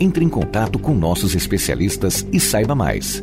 Entre 0.00 0.24
em 0.24 0.28
contato 0.30 0.78
com 0.78 0.94
nossos 0.94 1.34
especialistas 1.34 2.26
e 2.32 2.40
saiba 2.40 2.74
mais. 2.74 3.22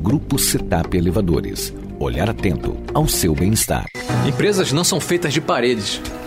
Grupo 0.00 0.38
Setap 0.38 0.96
Elevadores. 0.96 1.74
Olhar 1.98 2.30
atento 2.30 2.76
ao 2.94 3.08
seu 3.08 3.34
bem-estar. 3.34 3.86
Empresas 4.28 4.70
não 4.70 4.84
são 4.84 5.00
feitas 5.00 5.34
de 5.34 5.40
paredes, 5.40 6.00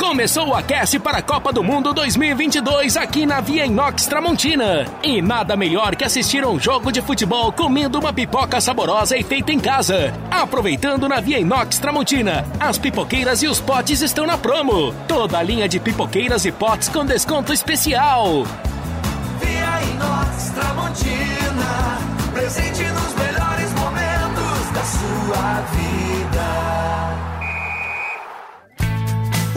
Começou 0.00 0.48
o 0.48 0.54
aquece 0.54 0.98
para 0.98 1.18
a 1.18 1.22
Copa 1.22 1.52
do 1.52 1.62
Mundo 1.62 1.92
2022 1.92 2.96
aqui 2.96 3.26
na 3.26 3.42
Via 3.42 3.66
Inox 3.66 4.06
Tramontina. 4.06 4.86
E 5.02 5.20
nada 5.20 5.58
melhor 5.58 5.94
que 5.94 6.02
assistir 6.02 6.42
um 6.42 6.58
jogo 6.58 6.90
de 6.90 7.02
futebol 7.02 7.52
comendo 7.52 7.98
uma 7.98 8.10
pipoca 8.10 8.62
saborosa 8.62 9.14
e 9.18 9.22
feita 9.22 9.52
em 9.52 9.60
casa. 9.60 10.14
Aproveitando 10.30 11.06
na 11.06 11.20
Via 11.20 11.38
Inox 11.38 11.78
Tramontina, 11.78 12.46
as 12.58 12.78
pipoqueiras 12.78 13.42
e 13.42 13.46
os 13.46 13.60
potes 13.60 14.00
estão 14.00 14.26
na 14.26 14.38
promo. 14.38 14.94
Toda 15.06 15.38
a 15.38 15.42
linha 15.42 15.68
de 15.68 15.78
pipoqueiras 15.78 16.46
e 16.46 16.50
potes 16.50 16.88
com 16.88 17.04
desconto 17.04 17.52
especial. 17.52 18.44
Via 19.38 19.82
Inox 19.82 20.50
Tramontina, 20.54 21.98
presente 22.32 22.84
nos 22.84 23.12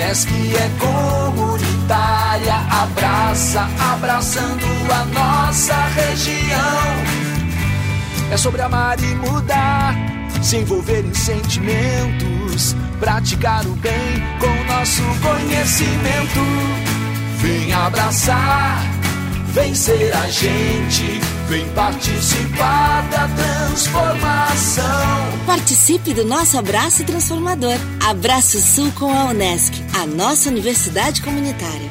Unesc 0.00 0.30
é 0.30 0.70
comunitária, 0.78 2.54
abraça, 2.70 3.68
abraçando 3.92 4.64
a 4.90 5.04
nossa 5.04 5.74
região. 5.74 6.80
É 8.32 8.36
sobre 8.38 8.62
amar 8.62 8.98
e 8.98 9.14
mudar, 9.16 9.94
se 10.40 10.56
envolver 10.56 11.04
em 11.04 11.12
sentimentos, 11.12 12.74
praticar 12.98 13.66
o 13.66 13.76
bem 13.76 14.24
com 14.40 14.72
nosso 14.72 15.02
conhecimento. 15.20 16.40
Vem 17.36 17.70
abraçar, 17.74 18.82
vem 19.48 19.74
ser 19.74 20.14
a 20.16 20.30
gente, 20.30 21.20
vem 21.50 21.68
participar 21.70 23.08
da 23.10 23.26
transformação. 23.26 24.84
Participe 25.44 26.14
do 26.14 26.24
nosso 26.24 26.56
abraço 26.56 27.04
transformador. 27.04 27.74
Abraço 28.08 28.60
Sul 28.60 28.92
com 28.92 29.12
a 29.12 29.24
Unesc, 29.24 29.74
a 30.00 30.06
nossa 30.06 30.48
universidade 30.48 31.20
comunitária. 31.20 31.90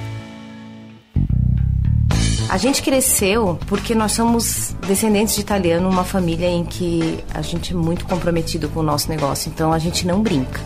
A 2.48 2.58
gente 2.58 2.82
cresceu 2.82 3.60
porque 3.68 3.94
nós 3.94 4.14
somos 4.14 4.74
descendentes 4.88 5.36
de 5.36 5.42
italiano, 5.42 5.90
uma 5.90 6.06
família 6.06 6.48
em 6.48 6.64
que 6.64 7.22
a 7.34 7.42
gente 7.42 7.74
é 7.74 7.76
muito 7.76 8.06
comprometido 8.06 8.70
com 8.70 8.80
o 8.80 8.84
nosso 8.84 9.10
negócio, 9.10 9.52
então 9.54 9.74
a 9.74 9.78
gente 9.78 10.08
não 10.08 10.24
brinca. 10.24 10.62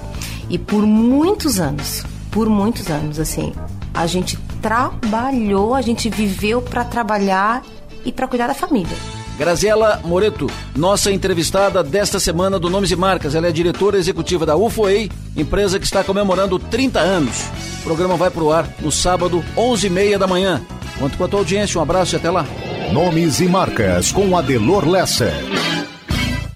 E 0.47 0.59
por 0.59 0.85
muitos 0.85 1.59
anos, 1.59 2.03
por 2.29 2.47
muitos 2.47 2.91
anos, 2.91 3.19
assim, 3.19 3.53
a 3.91 4.05
gente 4.05 4.37
trabalhou, 4.61 5.73
a 5.73 5.81
gente 5.81 6.11
viveu 6.11 6.61
para 6.61 6.85
trabalhar 6.85 7.63
e 8.05 8.11
para 8.11 8.27
cuidar 8.27 8.47
da 8.47 8.53
família. 8.53 8.95
Graziela 9.37 9.99
Moreto, 10.03 10.47
nossa 10.75 11.11
entrevistada 11.11 11.83
desta 11.83 12.19
semana 12.19 12.59
do 12.59 12.69
Nomes 12.69 12.91
e 12.91 12.95
Marcas. 12.95 13.33
Ela 13.33 13.47
é 13.47 13.51
diretora 13.51 13.97
executiva 13.97 14.45
da 14.45 14.55
UFOEI, 14.55 15.09
empresa 15.35 15.79
que 15.79 15.85
está 15.85 16.03
comemorando 16.03 16.59
30 16.59 16.99
anos. 16.99 17.45
O 17.79 17.83
programa 17.83 18.15
vai 18.15 18.29
pro 18.29 18.51
ar 18.51 18.67
no 18.79 18.91
sábado, 18.91 19.43
11h30 19.55 20.17
da 20.17 20.27
manhã. 20.27 20.61
Conto 20.99 21.17
com 21.17 21.23
a 21.23 21.27
tua 21.27 21.39
audiência, 21.39 21.79
um 21.79 21.83
abraço 21.83 22.15
e 22.15 22.17
até 22.17 22.29
lá. 22.29 22.45
Nomes 22.91 23.39
e 23.39 23.47
Marcas 23.47 24.11
com 24.11 24.37
Adelor 24.37 24.87
Lessa. 24.87 25.33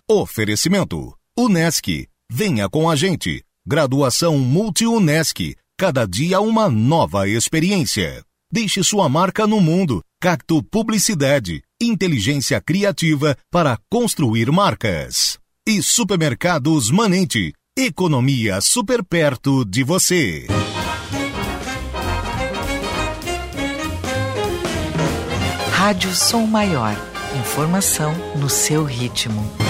Oferecimento. 0.09 1.13
Unesc. 1.37 2.07
Venha 2.31 2.69
com 2.69 2.89
a 2.89 2.95
gente. 2.95 3.43
Graduação 3.67 4.37
Multi-Unesc. 4.37 5.55
Cada 5.77 6.05
dia 6.05 6.39
uma 6.39 6.69
nova 6.69 7.27
experiência. 7.27 8.26
Deixe 8.51 8.81
sua 8.81 9.09
marca 9.09 9.45
no 9.45 9.59
mundo. 9.59 10.01
Cacto 10.21 10.63
Publicidade. 10.63 11.61
Inteligência 11.81 12.61
criativa 12.61 13.37
para 13.51 13.77
construir 13.91 14.49
marcas. 14.51 15.37
E 15.67 15.83
Supermercados 15.83 16.89
Manente. 16.89 17.53
Economia 17.77 18.61
super 18.61 19.03
perto 19.03 19.65
de 19.65 19.83
você. 19.83 20.47
Rádio 25.73 26.13
Som 26.15 26.45
Maior. 26.47 26.95
Informação 27.39 28.13
no 28.37 28.49
seu 28.49 28.85
ritmo. 28.85 29.66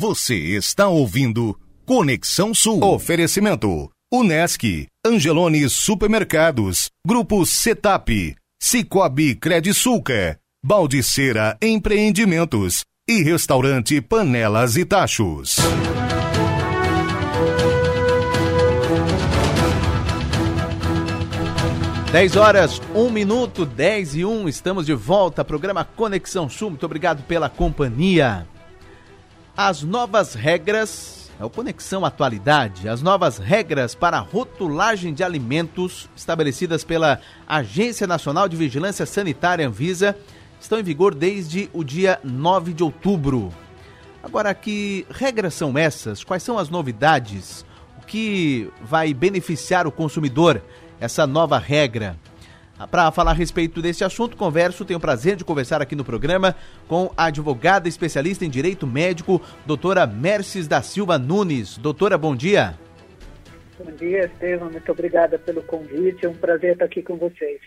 Você 0.00 0.36
está 0.54 0.86
ouvindo 0.86 1.58
Conexão 1.84 2.54
Sul. 2.54 2.84
Oferecimento. 2.84 3.90
Unesc, 4.14 4.86
Angelone 5.04 5.68
Supermercados, 5.68 6.88
Grupo 7.04 7.44
Setap, 7.44 8.36
Cicobi 8.62 9.34
Credisulca, 9.34 10.38
Baldiceira 10.64 11.58
Empreendimentos 11.60 12.84
e 13.08 13.24
Restaurante 13.24 14.00
Panelas 14.00 14.76
e 14.76 14.84
Tachos. 14.84 15.56
Dez 22.12 22.36
horas, 22.36 22.80
um 22.94 23.10
minuto, 23.10 23.66
10 23.66 24.14
e 24.14 24.24
1, 24.24 24.48
estamos 24.48 24.86
de 24.86 24.94
volta, 24.94 25.44
programa 25.44 25.84
Conexão 25.84 26.48
Sul, 26.48 26.70
muito 26.70 26.86
obrigado 26.86 27.24
pela 27.24 27.50
companhia. 27.50 28.46
As 29.60 29.82
novas 29.82 30.34
regras, 30.34 31.32
é 31.40 31.44
o 31.44 31.50
Conexão 31.50 32.04
Atualidade, 32.04 32.88
as 32.88 33.02
novas 33.02 33.38
regras 33.38 33.92
para 33.92 34.20
rotulagem 34.20 35.12
de 35.12 35.24
alimentos 35.24 36.08
estabelecidas 36.14 36.84
pela 36.84 37.20
Agência 37.44 38.06
Nacional 38.06 38.48
de 38.48 38.54
Vigilância 38.54 39.04
Sanitária 39.04 39.66
Anvisa 39.66 40.16
estão 40.60 40.78
em 40.78 40.84
vigor 40.84 41.12
desde 41.12 41.68
o 41.72 41.82
dia 41.82 42.20
9 42.22 42.72
de 42.72 42.84
outubro. 42.84 43.52
Agora, 44.22 44.54
que 44.54 45.04
regras 45.10 45.54
são 45.54 45.76
essas? 45.76 46.22
Quais 46.22 46.44
são 46.44 46.56
as 46.56 46.68
novidades? 46.68 47.66
O 48.00 48.06
que 48.06 48.70
vai 48.80 49.12
beneficiar 49.12 49.88
o 49.88 49.92
consumidor? 49.92 50.62
Essa 51.00 51.26
nova 51.26 51.58
regra. 51.58 52.16
Para 52.86 53.10
falar 53.10 53.32
a 53.32 53.34
respeito 53.34 53.82
desse 53.82 54.04
assunto, 54.04 54.36
converso, 54.36 54.84
tenho 54.84 54.98
o 54.98 55.02
prazer 55.02 55.34
de 55.34 55.44
conversar 55.44 55.82
aqui 55.82 55.96
no 55.96 56.04
programa 56.04 56.54
com 56.86 57.12
a 57.16 57.24
advogada 57.24 57.88
especialista 57.88 58.44
em 58.44 58.50
direito 58.50 58.86
médico, 58.86 59.42
doutora 59.66 60.06
Merces 60.06 60.68
da 60.68 60.80
Silva 60.80 61.18
Nunes. 61.18 61.76
Doutora, 61.76 62.16
bom 62.16 62.36
dia. 62.36 62.78
Bom 63.78 63.90
dia, 63.92 64.26
Estevam. 64.26 64.70
Muito 64.70 64.90
obrigada 64.92 65.38
pelo 65.38 65.62
convite. 65.62 66.24
É 66.24 66.28
um 66.28 66.34
prazer 66.34 66.72
estar 66.72 66.84
aqui 66.84 67.02
com 67.02 67.16
vocês. 67.16 67.60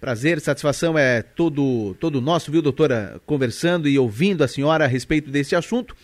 Prazer, 0.00 0.40
satisfação 0.40 0.98
é 0.98 1.20
todo, 1.20 1.94
todo 2.00 2.22
nosso, 2.22 2.50
viu, 2.50 2.62
doutora? 2.62 3.20
Conversando 3.26 3.86
e 3.86 3.98
ouvindo 3.98 4.42
a 4.42 4.48
senhora 4.48 4.84
a 4.84 4.88
respeito 4.88 5.30
desse 5.30 5.54
assunto. 5.54 5.94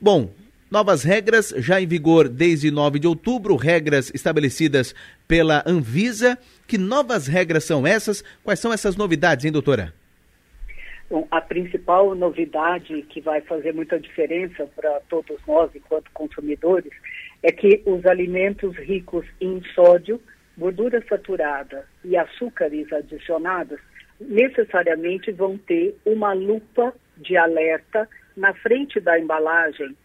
Bom, 0.00 0.32
Novas 0.70 1.02
regras 1.02 1.48
já 1.56 1.80
em 1.80 1.86
vigor 1.86 2.28
desde 2.28 2.70
9 2.70 2.98
de 2.98 3.06
outubro, 3.06 3.56
regras 3.56 4.12
estabelecidas 4.14 4.94
pela 5.26 5.64
Anvisa. 5.66 6.36
Que 6.66 6.76
novas 6.76 7.26
regras 7.26 7.64
são 7.64 7.86
essas? 7.86 8.22
Quais 8.44 8.60
são 8.60 8.70
essas 8.70 8.94
novidades, 8.94 9.46
hein, 9.46 9.52
doutora? 9.52 9.94
Bom, 11.08 11.26
a 11.30 11.40
principal 11.40 12.14
novidade 12.14 13.00
que 13.08 13.18
vai 13.18 13.40
fazer 13.40 13.72
muita 13.72 13.98
diferença 13.98 14.68
para 14.76 15.00
todos 15.08 15.38
nós, 15.46 15.70
enquanto 15.74 16.10
consumidores, 16.12 16.92
é 17.42 17.50
que 17.50 17.82
os 17.86 18.04
alimentos 18.04 18.76
ricos 18.76 19.24
em 19.40 19.62
sódio, 19.74 20.20
gordura 20.58 21.02
saturada 21.08 21.86
e 22.04 22.14
açúcares 22.14 22.92
adicionados 22.92 23.80
necessariamente 24.20 25.32
vão 25.32 25.56
ter 25.56 25.96
uma 26.04 26.34
lupa 26.34 26.92
de 27.16 27.38
alerta 27.38 28.06
na 28.36 28.52
frente 28.52 29.00
da 29.00 29.18
embalagem 29.18 29.96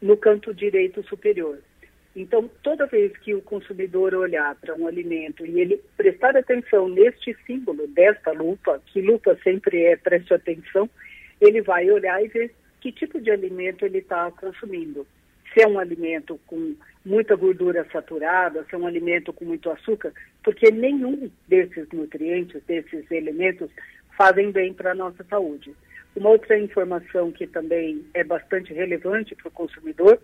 no 0.00 0.16
canto 0.16 0.54
direito 0.54 1.02
superior. 1.04 1.58
Então, 2.14 2.50
toda 2.62 2.86
vez 2.86 3.16
que 3.18 3.34
o 3.34 3.42
consumidor 3.42 4.14
olhar 4.14 4.54
para 4.56 4.74
um 4.74 4.86
alimento 4.86 5.46
e 5.46 5.60
ele 5.60 5.80
prestar 5.96 6.36
atenção 6.36 6.88
neste 6.88 7.36
símbolo 7.46 7.86
desta 7.86 8.32
lupa, 8.32 8.82
que 8.86 9.00
lupa 9.00 9.38
sempre 9.44 9.84
é 9.84 9.96
preste 9.96 10.34
atenção, 10.34 10.90
ele 11.40 11.62
vai 11.62 11.88
olhar 11.90 12.22
e 12.22 12.28
ver 12.28 12.54
que 12.80 12.90
tipo 12.90 13.20
de 13.20 13.30
alimento 13.30 13.84
ele 13.84 13.98
está 13.98 14.30
consumindo. 14.32 15.06
Se 15.52 15.62
é 15.62 15.66
um 15.66 15.78
alimento 15.78 16.38
com 16.46 16.74
muita 17.04 17.36
gordura 17.36 17.86
saturada, 17.92 18.64
se 18.64 18.74
é 18.74 18.78
um 18.78 18.86
alimento 18.86 19.32
com 19.32 19.44
muito 19.44 19.70
açúcar, 19.70 20.12
porque 20.42 20.70
nenhum 20.70 21.30
desses 21.46 21.88
nutrientes, 21.92 22.62
desses 22.66 23.08
elementos, 23.10 23.70
fazem 24.16 24.50
bem 24.50 24.74
para 24.74 24.92
a 24.92 24.94
nossa 24.94 25.24
saúde. 25.24 25.72
Uma 26.18 26.30
outra 26.30 26.58
informação 26.58 27.30
que 27.30 27.46
também 27.46 28.04
é 28.12 28.24
bastante 28.24 28.74
relevante 28.74 29.36
para 29.36 29.46
o 29.46 29.52
consumidor, 29.52 30.20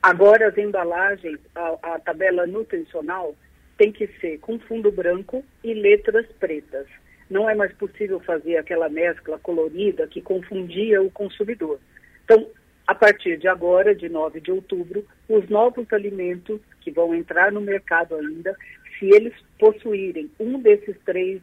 agora 0.00 0.46
as 0.46 0.56
embalagens, 0.56 1.40
a, 1.52 1.94
a 1.94 1.98
tabela 1.98 2.46
nutricional 2.46 3.34
tem 3.76 3.90
que 3.90 4.06
ser 4.20 4.38
com 4.38 4.56
fundo 4.60 4.88
branco 4.92 5.44
e 5.64 5.74
letras 5.74 6.26
pretas. 6.38 6.86
Não 7.28 7.50
é 7.50 7.56
mais 7.56 7.72
possível 7.72 8.20
fazer 8.20 8.56
aquela 8.56 8.88
mescla 8.88 9.36
colorida 9.40 10.06
que 10.06 10.22
confundia 10.22 11.02
o 11.02 11.10
consumidor. 11.10 11.80
Então, 12.24 12.46
a 12.86 12.94
partir 12.94 13.36
de 13.36 13.48
agora, 13.48 13.96
de 13.96 14.08
9 14.08 14.40
de 14.40 14.52
outubro, 14.52 15.04
os 15.28 15.48
novos 15.48 15.92
alimentos 15.92 16.60
que 16.80 16.92
vão 16.92 17.12
entrar 17.12 17.50
no 17.50 17.60
mercado 17.60 18.14
ainda, 18.14 18.56
se 18.96 19.06
eles 19.12 19.34
possuírem 19.58 20.30
um 20.38 20.60
desses 20.60 20.96
três 21.04 21.42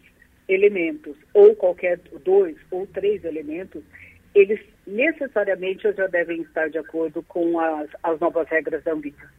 elementos, 0.54 1.16
ou 1.34 1.56
qualquer 1.56 2.00
dois 2.24 2.56
ou 2.72 2.88
três 2.88 3.24
elementos, 3.24 3.84
eles 4.34 4.60
necessariamente 4.86 5.84
já 5.94 6.08
devem 6.08 6.42
estar 6.42 6.70
de 6.70 6.78
acordo 6.78 7.22
com 7.24 7.60
as, 7.60 7.90
as 8.02 8.20
novas 8.20 8.48
regras 8.48 8.84
da 8.84 8.94
Anvisa. 8.94 9.30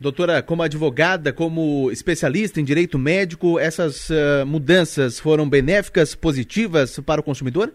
Doutora, 0.00 0.42
como 0.42 0.62
advogada, 0.62 1.32
como 1.32 1.90
especialista 1.90 2.60
em 2.60 2.64
direito 2.64 2.96
médico, 2.98 3.58
essas 3.58 4.08
uh, 4.10 4.46
mudanças 4.46 5.18
foram 5.18 5.48
benéficas, 5.48 6.14
positivas 6.14 7.00
para 7.00 7.20
o 7.20 7.24
consumidor? 7.24 7.74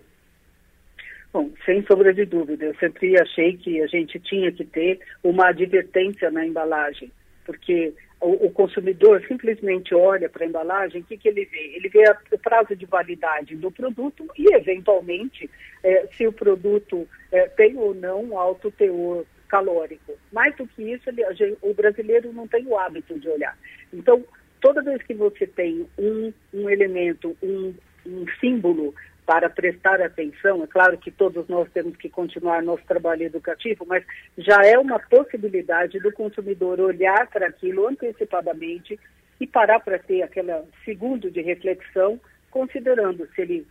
Bom, 1.34 1.52
sem 1.66 1.84
sombra 1.86 2.14
de 2.14 2.26
dúvida. 2.26 2.64
Eu 2.64 2.76
sempre 2.76 3.20
achei 3.20 3.58
que 3.58 3.82
a 3.82 3.88
gente 3.88 4.20
tinha 4.20 4.52
que 4.54 4.64
ter 4.64 5.00
uma 5.22 5.50
advertência 5.50 6.32
na 6.32 6.46
embalagem, 6.46 7.12
porque 7.46 7.94
o, 8.24 8.48
o 8.48 8.52
consumidor 8.52 9.22
simplesmente 9.28 9.94
olha 9.94 10.30
para 10.30 10.46
a 10.46 10.48
embalagem, 10.48 11.02
o 11.02 11.04
que, 11.04 11.18
que 11.18 11.28
ele 11.28 11.46
vê? 11.46 11.74
Ele 11.76 11.90
vê 11.90 12.10
a, 12.10 12.18
o 12.32 12.38
prazo 12.38 12.76
de 12.76 12.86
validade 12.86 13.56
do 13.56 13.70
produto 13.70 14.26
e, 14.38 14.54
eventualmente, 14.54 15.50
é, 15.84 16.08
se 16.16 16.26
o 16.26 16.32
produto 16.32 17.08
é, 17.32 17.48
tem 17.50 17.78
ou 17.78 17.94
não 17.94 18.38
alto 18.38 18.72
teor 18.72 19.26
calórico. 19.48 20.14
Mais 20.32 20.56
do 20.56 20.66
que 20.66 20.82
isso, 20.82 21.10
ele, 21.10 21.24
o 21.62 21.74
brasileiro 21.74 22.32
não 22.34 22.48
tem 22.48 22.66
o 22.66 22.78
hábito 22.78 23.20
de 23.20 23.30
olhar. 23.30 23.58
Então, 23.94 24.24
toda 24.60 24.82
vez 24.82 25.04
que 25.04 25.14
você 25.14 25.46
tem 25.46 25.86
um, 26.00 26.34
um 26.54 26.70
elemento, 26.70 27.38
um, 27.44 27.74
um 28.06 28.26
símbolo 28.40 28.96
para 29.26 29.50
prestar 29.50 30.02
atenção. 30.02 30.64
É 30.64 30.68
claro 30.68 30.98
que 30.98 31.12
todos 31.12 31.48
nós 31.48 31.70
temos 31.72 31.96
que 31.96 32.10
continuar 32.10 32.62
nosso 32.62 32.84
trabalho 32.86 33.24
educativo, 33.24 33.86
mas 33.88 34.04
já 34.38 34.66
é 34.66 34.78
uma 34.78 35.00
possibilidade 35.00 36.00
do 36.00 36.12
consumidor 36.12 36.80
olhar 36.80 37.28
para 37.28 37.48
aquilo 37.48 37.88
antecipadamente 37.88 39.00
e 39.40 39.48
parar 39.48 39.80
para 39.80 40.00
ter 40.00 40.22
aquele 40.22 40.52
segundo 40.86 41.32
de 41.32 41.42
reflexão, 41.42 42.20
considerando 42.52 43.28
se 43.34 43.42
ele 43.42 43.68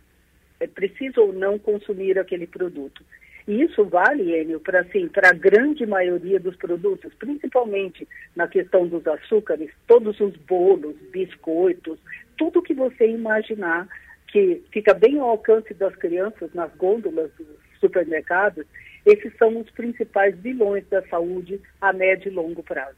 é 0.59 0.67
precisa 0.67 1.19
ou 1.19 1.33
não 1.33 1.59
consumir 1.59 2.17
aquele 2.17 2.47
produto. 2.47 3.03
E 3.47 3.61
isso 3.61 3.83
vale, 3.83 4.39
Enio, 4.39 4.59
para 4.59 4.81
assim, 4.81 5.09
a 5.21 5.33
grande 5.33 5.85
maioria 5.85 6.39
dos 6.39 6.55
produtos, 6.55 7.13
principalmente 7.15 8.07
na 8.35 8.47
questão 8.47 8.87
dos 8.87 9.05
açúcares, 9.05 9.69
todos 9.85 10.17
os 10.21 10.35
bolos, 10.37 10.95
biscoitos, 11.11 11.99
tudo 12.37 12.61
que 12.61 12.73
você 12.73 13.09
imaginar 13.09 13.87
que 14.33 14.63
fica 14.71 14.95
bem 14.95 15.19
ao 15.19 15.29
alcance 15.29 15.75
das 15.75 15.95
crianças 15.95 16.49
nas 16.55 16.75
gôndolas 16.75 17.29
dos 17.37 17.47
supermercados, 17.79 18.65
esses 19.05 19.31
são 19.37 19.61
os 19.61 19.69
principais 19.69 20.35
vilões 20.39 20.83
da 20.89 21.03
saúde 21.03 21.61
a 21.79 21.93
médio 21.93 22.31
e 22.31 22.35
longo 22.35 22.63
prazo. 22.63 22.97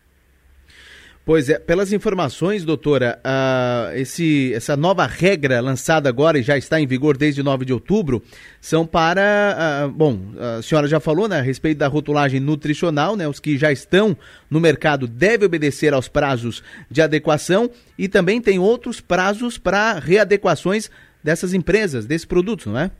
Pois 1.25 1.49
é, 1.49 1.57
pelas 1.57 1.91
informações, 1.91 2.63
doutora, 2.63 3.19
uh, 3.25 3.97
esse, 3.97 4.53
essa 4.53 4.77
nova 4.77 5.07
regra 5.07 5.59
lançada 5.59 6.07
agora 6.07 6.37
e 6.37 6.43
já 6.43 6.55
está 6.55 6.79
em 6.79 6.85
vigor 6.85 7.17
desde 7.17 7.41
9 7.41 7.65
de 7.65 7.73
outubro, 7.73 8.21
são 8.61 8.85
para, 8.85 9.87
uh, 9.87 9.89
bom, 9.89 10.19
a 10.37 10.61
senhora 10.61 10.87
já 10.87 10.99
falou 10.99 11.27
né, 11.27 11.39
a 11.39 11.41
respeito 11.41 11.79
da 11.79 11.87
rotulagem 11.87 12.39
nutricional, 12.39 13.15
né, 13.15 13.27
os 13.27 13.39
que 13.39 13.57
já 13.57 13.71
estão 13.71 14.15
no 14.51 14.59
mercado 14.59 15.07
devem 15.07 15.47
obedecer 15.47 15.95
aos 15.95 16.07
prazos 16.07 16.63
de 16.91 17.01
adequação 17.01 17.71
e 17.97 18.07
também 18.07 18.39
tem 18.39 18.59
outros 18.59 19.01
prazos 19.01 19.57
para 19.57 19.97
readequações 19.97 20.91
dessas 21.25 21.55
empresas, 21.55 22.05
desses 22.05 22.23
produtos, 22.23 22.67
não 22.67 22.79
é? 22.79 22.91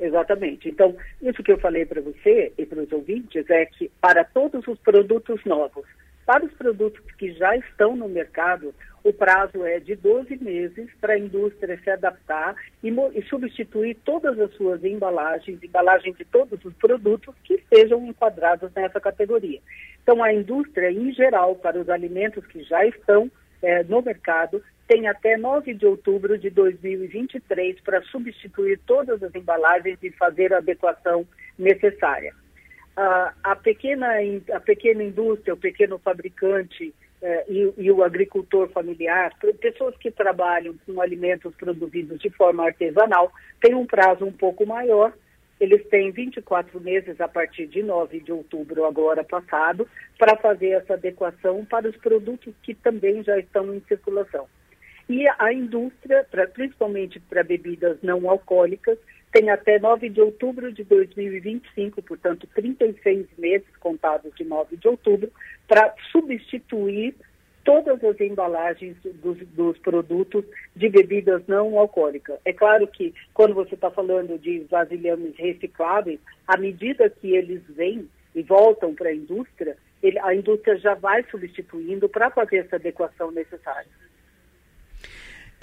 Exatamente. 0.00 0.70
Então, 0.70 0.96
isso 1.20 1.42
que 1.42 1.52
eu 1.52 1.58
falei 1.58 1.84
para 1.84 2.00
você 2.00 2.50
e 2.56 2.64
para 2.64 2.80
os 2.80 2.90
ouvintes 2.90 3.44
é 3.50 3.66
que 3.66 3.90
para 4.00 4.24
todos 4.24 4.66
os 4.66 4.78
produtos 4.78 5.38
novos, 5.44 5.84
para 6.24 6.46
os 6.46 6.52
produtos 6.54 7.04
que 7.18 7.30
já 7.34 7.54
estão 7.54 7.94
no 7.94 8.08
mercado, 8.08 8.74
o 9.04 9.12
prazo 9.12 9.66
é 9.66 9.78
de 9.78 9.94
12 9.94 10.42
meses 10.42 10.88
para 10.98 11.12
a 11.12 11.18
indústria 11.18 11.78
se 11.84 11.90
adaptar 11.90 12.54
e, 12.82 12.88
e, 12.88 13.22
substituir 13.28 13.98
todas 14.02 14.38
as 14.40 14.50
suas 14.54 14.82
embalagens, 14.82 15.62
embalagem 15.62 16.14
de 16.14 16.24
todos 16.24 16.64
os 16.64 16.72
produtos 16.74 17.34
que 17.44 17.62
sejam 17.68 18.06
enquadrados 18.06 18.72
nessa 18.74 18.98
categoria. 18.98 19.60
Então, 20.02 20.22
a 20.22 20.32
indústria, 20.32 20.90
em 20.90 21.12
geral, 21.12 21.56
para 21.56 21.78
os 21.78 21.90
alimentos 21.90 22.46
que 22.46 22.62
já 22.62 22.86
estão 22.86 23.30
é, 23.62 23.84
no 23.84 24.02
mercado, 24.02 24.62
tem 24.88 25.06
até 25.06 25.36
9 25.36 25.74
de 25.74 25.86
outubro 25.86 26.36
de 26.36 26.50
2023 26.50 27.80
para 27.80 28.02
substituir 28.02 28.78
todas 28.86 29.22
as 29.22 29.34
embalagens 29.34 29.98
e 30.02 30.10
fazer 30.10 30.52
a 30.52 30.58
adequação 30.58 31.26
necessária 31.58 32.34
a, 32.96 33.32
a, 33.42 33.56
pequena, 33.56 34.08
a 34.52 34.60
pequena 34.60 35.02
indústria, 35.02 35.54
o 35.54 35.58
pequeno 35.58 35.98
fabricante 35.98 36.94
eh, 37.22 37.44
e, 37.48 37.72
e, 37.78 37.90
o 37.90 38.02
agricultor 38.02 38.68
familiar, 38.68 39.32
pessoas 39.60 39.96
que 39.96 40.10
trabalham 40.10 40.74
com 40.84 41.00
alimentos 41.00 41.54
produzidos 41.54 42.18
de 42.20 42.30
forma 42.30 42.64
artesanal, 42.64 43.32
têm 43.60 43.74
um 43.74 43.86
prazo 43.86 44.24
um 44.24 44.32
pouco 44.32 44.66
maior. 44.66 45.12
Eles 45.62 45.86
têm 45.86 46.10
24 46.10 46.80
meses 46.80 47.20
a 47.20 47.28
partir 47.28 47.68
de 47.68 47.84
9 47.84 48.18
de 48.18 48.32
outubro, 48.32 48.84
agora 48.84 49.22
passado, 49.22 49.86
para 50.18 50.36
fazer 50.36 50.70
essa 50.70 50.94
adequação 50.94 51.64
para 51.64 51.88
os 51.88 51.96
produtos 51.98 52.52
que 52.64 52.74
também 52.74 53.22
já 53.22 53.38
estão 53.38 53.72
em 53.72 53.80
circulação. 53.86 54.48
E 55.08 55.24
a 55.38 55.52
indústria, 55.52 56.26
pra, 56.28 56.48
principalmente 56.48 57.20
para 57.20 57.44
bebidas 57.44 57.96
não 58.02 58.28
alcoólicas, 58.28 58.98
tem 59.30 59.50
até 59.50 59.78
9 59.78 60.08
de 60.08 60.20
outubro 60.20 60.72
de 60.72 60.82
2025, 60.82 62.02
portanto, 62.02 62.48
36 62.56 63.28
meses 63.38 63.76
contados 63.78 64.34
de 64.34 64.42
9 64.42 64.76
de 64.76 64.88
outubro, 64.88 65.30
para 65.68 65.94
substituir 66.10 67.14
todas 67.64 68.02
as 68.04 68.20
embalagens 68.20 68.96
dos, 69.22 69.38
dos, 69.48 69.78
produtos 69.78 70.44
de 70.74 70.88
bebidas 70.88 71.42
não 71.46 71.78
alcoólicas. 71.78 72.38
É 72.44 72.52
claro 72.52 72.86
que 72.86 73.14
quando 73.32 73.54
você 73.54 73.74
está 73.74 73.90
falando 73.90 74.38
de 74.38 74.66
vasilhames 74.70 75.36
recicláveis, 75.36 76.20
à 76.46 76.56
medida 76.56 77.08
que 77.08 77.34
eles 77.34 77.62
vêm 77.68 78.08
e 78.34 78.42
voltam 78.42 78.94
para 78.94 79.10
a 79.10 79.14
indústria, 79.14 79.76
ele, 80.02 80.18
a 80.18 80.34
indústria 80.34 80.76
já 80.76 80.94
vai 80.94 81.24
substituindo 81.30 82.08
para 82.08 82.30
fazer 82.30 82.58
essa 82.58 82.76
adequação 82.76 83.30
necessária. 83.30 83.88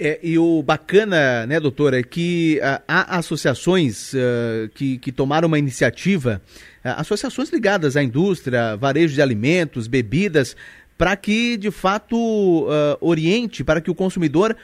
É, 0.02 0.18
e 0.22 0.38
o 0.38 0.62
bacana, 0.62 1.46
né, 1.46 1.60
doutora, 1.60 2.00
é 2.00 2.02
que 2.02 2.58
uh, 2.62 2.82
há 2.88 3.18
associações 3.18 4.14
uh, 4.14 4.66
que, 4.74 4.96
que 4.96 5.12
tomaram 5.12 5.46
uma 5.46 5.58
iniciativa, 5.58 6.40
uh, 6.82 6.96
associações 6.96 7.50
ligadas 7.50 7.98
à 7.98 8.02
indústria, 8.02 8.76
varejo 8.76 9.14
de 9.14 9.20
alimentos, 9.20 9.86
bebidas, 9.86 10.56
para 11.00 11.16
que 11.16 11.56
de 11.56 11.70
fato 11.70 12.66
oriente, 13.00 13.64
para 13.64 13.80
que 13.80 13.90
o 13.90 13.94
consumidor 13.94 14.54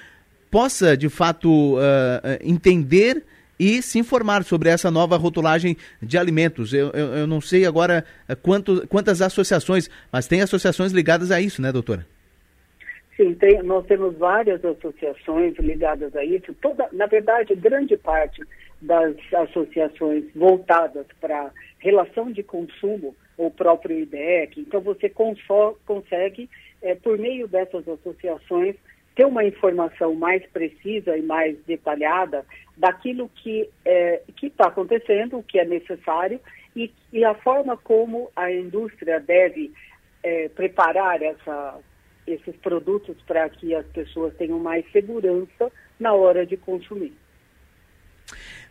possa 0.50 0.94
de 0.94 1.08
fato 1.08 1.78
entender 2.42 3.24
e 3.58 3.80
se 3.80 3.98
informar 3.98 4.44
sobre 4.44 4.68
essa 4.68 4.90
nova 4.90 5.16
rotulagem 5.16 5.78
de 6.02 6.18
alimentos. 6.18 6.74
Eu, 6.74 6.90
eu, 6.90 7.06
eu 7.20 7.26
não 7.26 7.40
sei 7.40 7.64
agora 7.64 8.04
quanto, 8.42 8.86
quantas 8.86 9.22
associações, 9.22 9.88
mas 10.12 10.26
tem 10.26 10.42
associações 10.42 10.92
ligadas 10.92 11.30
a 11.30 11.40
isso, 11.40 11.62
né, 11.62 11.72
doutora? 11.72 12.06
Sim, 13.16 13.32
tem, 13.32 13.62
nós 13.62 13.86
temos 13.86 14.14
várias 14.18 14.62
associações 14.62 15.56
ligadas 15.58 16.14
a 16.14 16.22
isso. 16.22 16.54
Toda, 16.60 16.86
na 16.92 17.06
verdade, 17.06 17.54
grande 17.54 17.96
parte 17.96 18.42
das 18.82 19.16
associações 19.32 20.24
voltadas 20.34 21.06
para 21.18 21.50
relação 21.86 22.32
de 22.32 22.42
consumo, 22.42 23.14
o 23.38 23.50
próprio 23.50 23.98
IDEC. 23.98 24.60
Então, 24.60 24.80
você 24.80 25.08
consegue, 25.08 26.50
é, 26.82 26.94
por 26.94 27.16
meio 27.16 27.46
dessas 27.46 27.88
associações, 27.88 28.74
ter 29.14 29.24
uma 29.24 29.44
informação 29.44 30.14
mais 30.14 30.44
precisa 30.46 31.16
e 31.16 31.22
mais 31.22 31.56
detalhada 31.64 32.44
daquilo 32.76 33.30
que 33.36 33.68
é, 33.84 34.20
está 34.42 34.66
acontecendo, 34.66 35.38
o 35.38 35.42
que 35.42 35.58
é 35.58 35.64
necessário 35.64 36.40
e, 36.74 36.92
e, 37.10 37.24
a 37.24 37.34
forma 37.34 37.76
como 37.76 38.30
a 38.36 38.52
indústria 38.52 39.18
deve 39.18 39.72
é, 40.22 40.48
preparar 40.50 41.22
essa 41.22 41.78
esses 42.26 42.56
produtos 42.56 43.16
para 43.22 43.48
que 43.48 43.72
as 43.72 43.86
pessoas 43.86 44.34
tenham 44.34 44.58
mais 44.58 44.84
segurança 44.90 45.70
na 45.98 46.12
hora 46.12 46.44
de 46.44 46.56
consumir. 46.56 47.14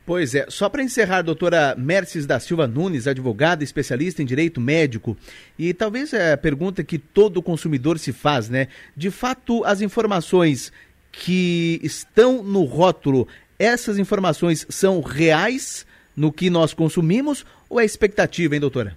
Pois 0.06 0.36
é, 0.36 0.46
só 0.50 0.70
para 0.70 0.84
encerrar, 0.84 1.24
doutora 1.24 1.76
Merces 1.76 2.28
da 2.28 2.39
Silva 2.39 2.68
Nunes, 2.68 3.08
advogada 3.08 3.63
especialista 3.63 4.22
em 4.22 4.26
direito 4.26 4.62
médico, 4.62 5.18
e 5.58 5.74
talvez 5.74 6.13
é 6.13 6.34
a 6.34 6.38
pergunta 6.38 6.84
que 6.84 7.00
todo 7.00 7.41
consumidor 7.41 7.98
se 7.98 8.13
faz, 8.13 8.48
né? 8.48 8.68
De 8.96 9.10
fato, 9.10 9.63
as 9.65 9.82
informações 9.82 10.72
que 11.12 11.80
estão 11.82 12.44
no 12.44 12.63
rótulo, 12.65 13.28
essas 13.58 13.98
informações 13.98 14.65
são 14.70 15.02
reais 15.02 15.88
no 16.15 16.32
que 16.32 16.50
nós 16.50 16.74
consumimos 16.74 17.46
ou 17.68 17.80
é 17.80 17.86
expectativa, 17.86 18.54
hein, 18.54 18.62
doutora? 18.62 18.96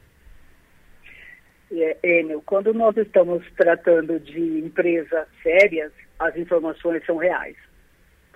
é, 1.73 1.97
Enel, 2.03 2.42
quando 2.44 2.73
nós 2.73 2.97
estamos 2.97 3.44
tratando 3.57 4.18
de 4.18 4.59
empresas 4.59 5.27
sérias, 5.42 5.92
as 6.18 6.37
informações 6.37 7.05
são 7.05 7.16
reais. 7.16 7.57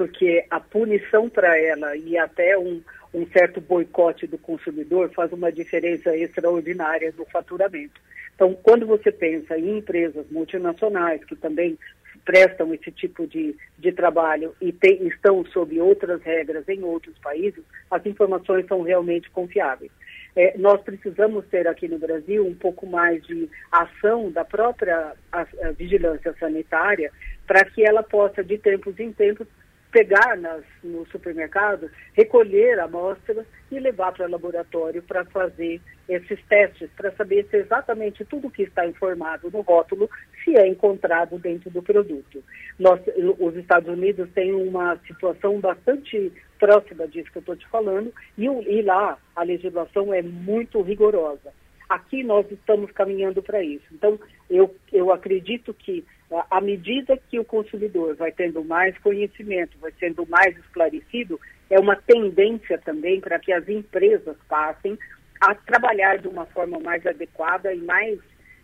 Porque 0.03 0.45
a 0.51 0.59
punição 0.59 1.31
para 1.31 1.57
ela 1.57 1.97
e 1.97 2.19
até 2.19 2.59
um, 2.59 2.83
um 3.15 3.25
certo 3.29 3.61
boicote 3.61 4.27
do 4.27 4.37
consumidor 4.37 5.09
faz 5.15 5.33
uma 5.33 5.53
diferença 5.53 6.17
extraordinária 6.17 7.15
no 7.17 7.25
faturamento. 7.27 8.01
Então, 8.35 8.53
quando 8.65 8.85
você 8.85 9.13
pensa 9.13 9.57
em 9.57 9.79
empresas 9.79 10.29
multinacionais 10.29 11.25
que 11.25 11.37
também 11.37 11.79
prestam 12.25 12.75
esse 12.75 12.91
tipo 12.91 13.29
de, 13.29 13.55
de 13.79 13.93
trabalho 13.93 14.57
e 14.61 14.73
tem, 14.73 15.07
estão 15.07 15.45
sob 15.47 15.81
outras 15.81 16.21
regras 16.23 16.69
em 16.69 16.83
outros 16.83 17.17
países, 17.19 17.63
as 17.89 18.05
informações 18.05 18.67
são 18.67 18.83
realmente 18.83 19.31
confiáveis. 19.31 19.93
É, 20.35 20.59
nós 20.59 20.81
precisamos 20.83 21.47
ter 21.47 21.69
aqui 21.69 21.87
no 21.87 21.99
Brasil 22.01 22.45
um 22.45 22.55
pouco 22.57 22.89
mais 22.89 23.25
de 23.25 23.49
ação 23.71 24.33
da 24.33 24.45
própria 24.45 25.13
a, 25.31 25.41
a 25.43 25.71
vigilância 25.71 26.35
sanitária 26.41 27.13
para 27.47 27.65
que 27.65 27.87
ela 27.87 28.03
possa, 28.03 28.43
de 28.43 28.59
tempos 28.59 28.99
em 28.99 29.13
tempos, 29.13 29.47
pegar 29.93 30.39
nas, 30.39 30.65
no 30.83 31.07
supermercado, 31.09 31.91
recolher 32.15 32.81
amostras 32.81 33.47
e 33.71 33.79
levar 33.79 34.13
para 34.13 34.27
o 34.27 34.31
laboratório 34.31 35.03
para 35.03 35.25
fazer 35.27 35.81
esses 36.09 36.43
testes, 36.47 36.91
para 36.97 37.13
saber 37.13 37.47
se 37.51 37.59
exatamente 37.59 38.25
tudo 38.25 38.51
que 38.51 38.63
está 38.63 38.87
informado 38.87 39.51
no 39.51 39.61
rótulo 39.61 40.11
se 40.43 40.57
é 40.57 40.67
encontrado 40.67 41.39
dentro 41.39 41.71
do 41.71 41.83
produto. 41.83 42.43
Nós, 42.79 43.01
os 43.39 43.55
Estados 43.55 43.89
Unidos 43.89 44.29
têm 44.35 44.53
uma 44.55 44.97
situação 45.07 45.61
bastante 45.61 46.33
próxima 46.59 47.07
disso 47.07 47.31
que 47.31 47.39
eu 47.39 47.41
estou 47.41 47.57
te 47.57 47.69
falando, 47.69 48.13
e, 48.39 48.45
e 48.47 48.83
lá 48.83 49.19
a 49.37 49.43
legislação 49.43 50.13
é 50.13 50.23
muito 50.23 50.81
rigorosa. 50.81 51.53
Aqui 51.89 52.23
nós 52.23 52.51
estamos 52.51 52.91
caminhando 52.93 53.43
para 53.43 53.63
isso. 53.63 53.85
Então, 53.93 54.19
eu, 54.49 54.75
eu 54.91 55.13
acredito 55.13 55.75
que 55.75 56.05
à 56.51 56.61
medida 56.61 57.19
que 57.29 57.39
o 57.39 57.45
consumidor 57.45 58.15
vai 58.17 58.33
tendo 58.33 58.65
mais 58.65 58.97
conhecimento, 58.99 59.77
vai 59.79 59.93
sendo 59.99 60.27
mais 60.27 60.57
esclarecido, 60.57 61.39
é 61.69 61.79
uma 61.79 61.97
tendência 61.97 62.79
também 62.79 63.21
para 63.21 63.39
que 63.39 63.53
as 63.53 63.69
empresas 63.69 64.37
passem 64.49 64.99
a 65.41 65.55
trabalhar 65.55 66.19
de 66.19 66.29
uma 66.29 66.47
forma 66.47 66.79
mais 66.79 67.05
adequada 67.07 67.75
e 67.75 67.81
mais 67.81 68.19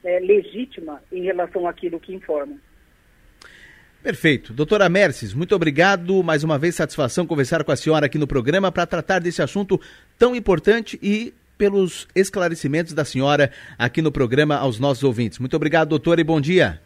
é, 0.04 0.20
legítima 0.20 1.02
em 1.10 1.22
relação 1.22 1.66
àquilo 1.66 1.98
que 1.98 2.14
informam. 2.14 2.58
Perfeito. 4.02 4.52
Doutora 4.52 4.88
Merces, 4.88 5.34
muito 5.34 5.54
obrigado. 5.54 6.22
Mais 6.22 6.44
uma 6.44 6.56
vez, 6.56 6.76
satisfação 6.76 7.26
conversar 7.26 7.64
com 7.64 7.72
a 7.72 7.76
senhora 7.76 8.06
aqui 8.06 8.16
no 8.16 8.28
programa 8.28 8.70
para 8.70 8.86
tratar 8.86 9.18
desse 9.18 9.42
assunto 9.42 9.80
tão 10.16 10.36
importante 10.36 10.98
e 11.02 11.34
pelos 11.58 12.06
esclarecimentos 12.14 12.92
da 12.92 13.04
senhora 13.04 13.50
aqui 13.76 14.00
no 14.00 14.12
programa 14.12 14.56
aos 14.56 14.78
nossos 14.78 15.02
ouvintes. 15.02 15.40
Muito 15.40 15.56
obrigado, 15.56 15.88
doutora, 15.88 16.20
e 16.20 16.24
bom 16.24 16.40
dia. 16.40 16.80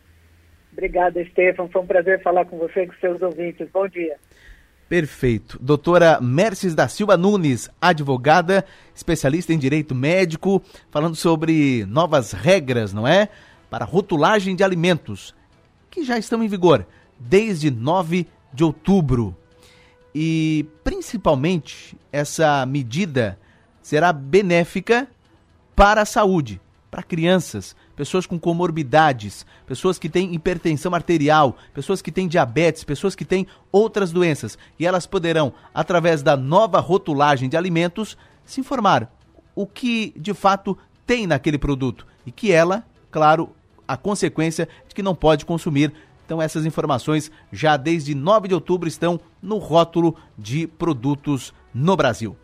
Obrigada, 0.73 1.21
Estefan. 1.21 1.69
Foi 1.69 1.83
um 1.83 1.87
prazer 1.87 2.23
falar 2.23 2.47
com 2.47 2.59
você 2.59 2.85
e 2.85 2.87
com 2.87 2.95
seus 2.95 3.21
ouvintes. 3.23 3.69
Bom 3.73 3.87
dia. 3.89 4.17
Perfeito. 4.89 5.59
Doutora 5.61 6.21
Merces 6.21 6.75
da 6.75 6.89
Silva 6.89 7.17
Nunes, 7.17 7.71
advogada, 7.81 8.65
especialista 8.95 9.53
em 9.53 9.59
direito 9.59 9.95
médico, 9.95 10.63
falando 10.91 11.15
sobre 11.15 11.87
novas 11.87 12.33
regras, 12.33 12.93
não 12.93 13.07
é? 13.07 13.29
Para 13.71 13.85
rotulagem 13.85 14.55
de 14.55 14.65
alimentos. 14.65 15.35
que 15.91 16.05
já 16.05 16.19
estão 16.19 16.43
em 16.43 16.49
vigor 16.49 16.87
desde 17.19 17.71
9 17.71 18.27
de 18.53 18.65
outubro. 18.65 19.37
E 20.15 20.67
principalmente 20.83 21.97
essa 22.11 22.65
medida 22.67 23.39
será 23.81 24.13
benéfica 24.13 25.09
para 25.75 26.03
a 26.03 26.07
saúde, 26.07 26.61
para 26.93 27.03
crianças, 27.03 27.75
pessoas 27.97 28.27
com 28.27 28.39
comorbidades, 28.39 29.47
pessoas 29.67 29.99
que 29.99 30.11
têm 30.11 30.35
hipertensão 30.35 30.95
arterial, 30.95 31.57
pessoas 31.73 32.03
que 32.03 32.13
têm 32.13 32.29
diabetes, 32.29 32.85
pessoas 32.85 33.15
que 33.15 33.25
têm 33.25 33.47
outras 33.73 34.13
doenças. 34.13 34.59
E 34.79 34.85
elas 34.85 35.07
poderão, 35.07 35.55
através 35.73 36.23
da 36.23 36.37
nova 36.37 36.81
rotulagem 36.81 37.49
de 37.49 37.57
alimentos, 37.57 38.15
se 38.45 38.61
informar 38.61 39.11
o 39.55 39.67
que 39.67 40.13
de 40.19 40.35
fato 40.35 40.77
tem 41.07 41.27
naquele 41.27 41.57
produto 41.57 42.07
e 42.27 42.31
que 42.31 42.53
ela, 42.53 42.85
claro, 43.11 43.49
a 43.89 43.97
consequência 43.97 44.69
de 44.87 44.95
que 44.95 45.03
não 45.03 45.15
pode 45.15 45.47
consumir. 45.47 45.95
Então 46.27 46.43
essas 46.43 46.67
informações 46.67 47.33
já 47.51 47.79
desde 47.79 48.15
9 48.15 48.49
de 48.49 48.55
outubro 48.55 48.87
estão 48.87 49.19
no 49.41 49.57
rótulo 49.57 50.15
de 50.37 50.67
produtos 50.67 51.55
no 51.73 51.97
Brasil. 51.97 52.37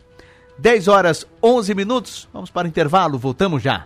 10 0.57 0.87
horas 0.87 1.27
11 1.41 1.75
minutos. 1.75 2.27
Vamos 2.33 2.49
para 2.49 2.65
o 2.65 2.67
intervalo, 2.67 3.19
voltamos 3.19 3.61
já. 3.61 3.85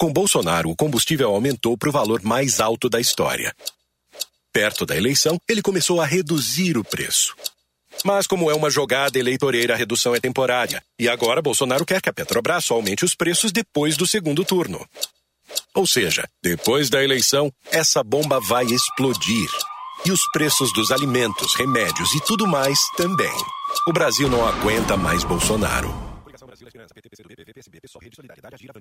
Com 0.00 0.12
Bolsonaro, 0.12 0.70
o 0.70 0.76
combustível 0.76 1.28
aumentou 1.34 1.76
para 1.76 1.88
o 1.88 1.92
valor 1.92 2.22
mais 2.22 2.60
alto 2.60 2.88
da 2.88 3.00
história. 3.00 3.52
Perto 4.52 4.86
da 4.86 4.96
eleição, 4.96 5.40
ele 5.48 5.60
começou 5.60 6.00
a 6.00 6.06
reduzir 6.06 6.78
o 6.78 6.84
preço. 6.84 7.34
Mas, 8.04 8.24
como 8.24 8.48
é 8.48 8.54
uma 8.54 8.70
jogada 8.70 9.18
eleitoreira, 9.18 9.74
a 9.74 9.76
redução 9.76 10.14
é 10.14 10.20
temporária. 10.20 10.80
E 11.00 11.08
agora 11.08 11.42
Bolsonaro 11.42 11.84
quer 11.84 12.00
que 12.00 12.08
a 12.08 12.12
Petrobras 12.12 12.70
aumente 12.70 13.04
os 13.04 13.16
preços 13.16 13.50
depois 13.50 13.96
do 13.96 14.06
segundo 14.06 14.44
turno. 14.44 14.86
Ou 15.74 15.84
seja, 15.84 16.28
depois 16.40 16.88
da 16.88 17.02
eleição, 17.02 17.52
essa 17.72 18.00
bomba 18.04 18.38
vai 18.40 18.66
explodir. 18.66 19.50
E 20.04 20.12
os 20.12 20.20
preços 20.32 20.72
dos 20.72 20.92
alimentos, 20.92 21.56
remédios 21.56 22.14
e 22.14 22.20
tudo 22.20 22.46
mais 22.46 22.78
também. 22.96 23.34
O 23.88 23.92
Brasil 23.92 24.28
não 24.28 24.46
aguenta 24.46 24.96
mais 24.96 25.24
Bolsonaro. 25.24 26.07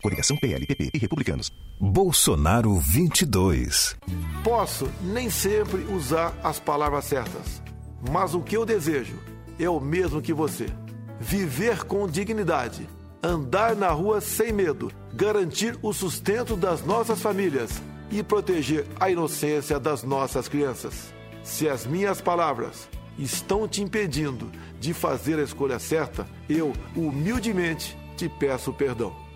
Coligação 0.02 0.38
PLPP 0.38 0.92
e 0.94 0.98
Republicanos. 0.98 1.52
Bolsonaro 1.80 2.76
22. 2.80 3.96
Posso 4.44 4.92
nem 5.02 5.30
sempre 5.30 5.82
usar 5.94 6.38
as 6.44 6.60
palavras 6.60 7.06
certas, 7.06 7.62
mas 8.10 8.34
o 8.34 8.42
que 8.42 8.58
eu 8.58 8.66
desejo 8.66 9.20
é 9.60 9.70
o 9.70 9.80
mesmo 9.80 10.22
que 10.22 10.34
você: 10.34 10.68
viver 11.20 11.84
com 11.84 12.08
dignidade, 12.08 12.88
andar 13.22 13.76
na 13.76 13.90
rua 13.90 14.22
sem 14.22 14.52
medo, 14.52 14.92
garantir 15.14 15.78
o 15.82 15.94
sustento 15.94 16.56
das 16.56 16.84
nossas 16.84 17.22
famílias 17.22 17.82
e 18.10 18.24
proteger 18.24 18.86
a 19.00 19.10
inocência 19.10 19.80
das 19.80 20.04
nossas 20.04 20.48
crianças. 20.48 21.14
Se 21.44 21.68
as 21.68 21.86
minhas 21.86 22.22
palavras 22.22 22.88
estão 23.18 23.68
te 23.68 23.82
impedindo 23.82 24.52
de 24.80 24.94
fazer 24.94 25.40
a 25.40 25.44
escolha 25.44 25.80
certa, 25.80 26.28
eu 26.48 26.74
humildemente 26.96 27.98
te 28.18 28.28
peço 28.28 28.74
perdão. 28.74 29.27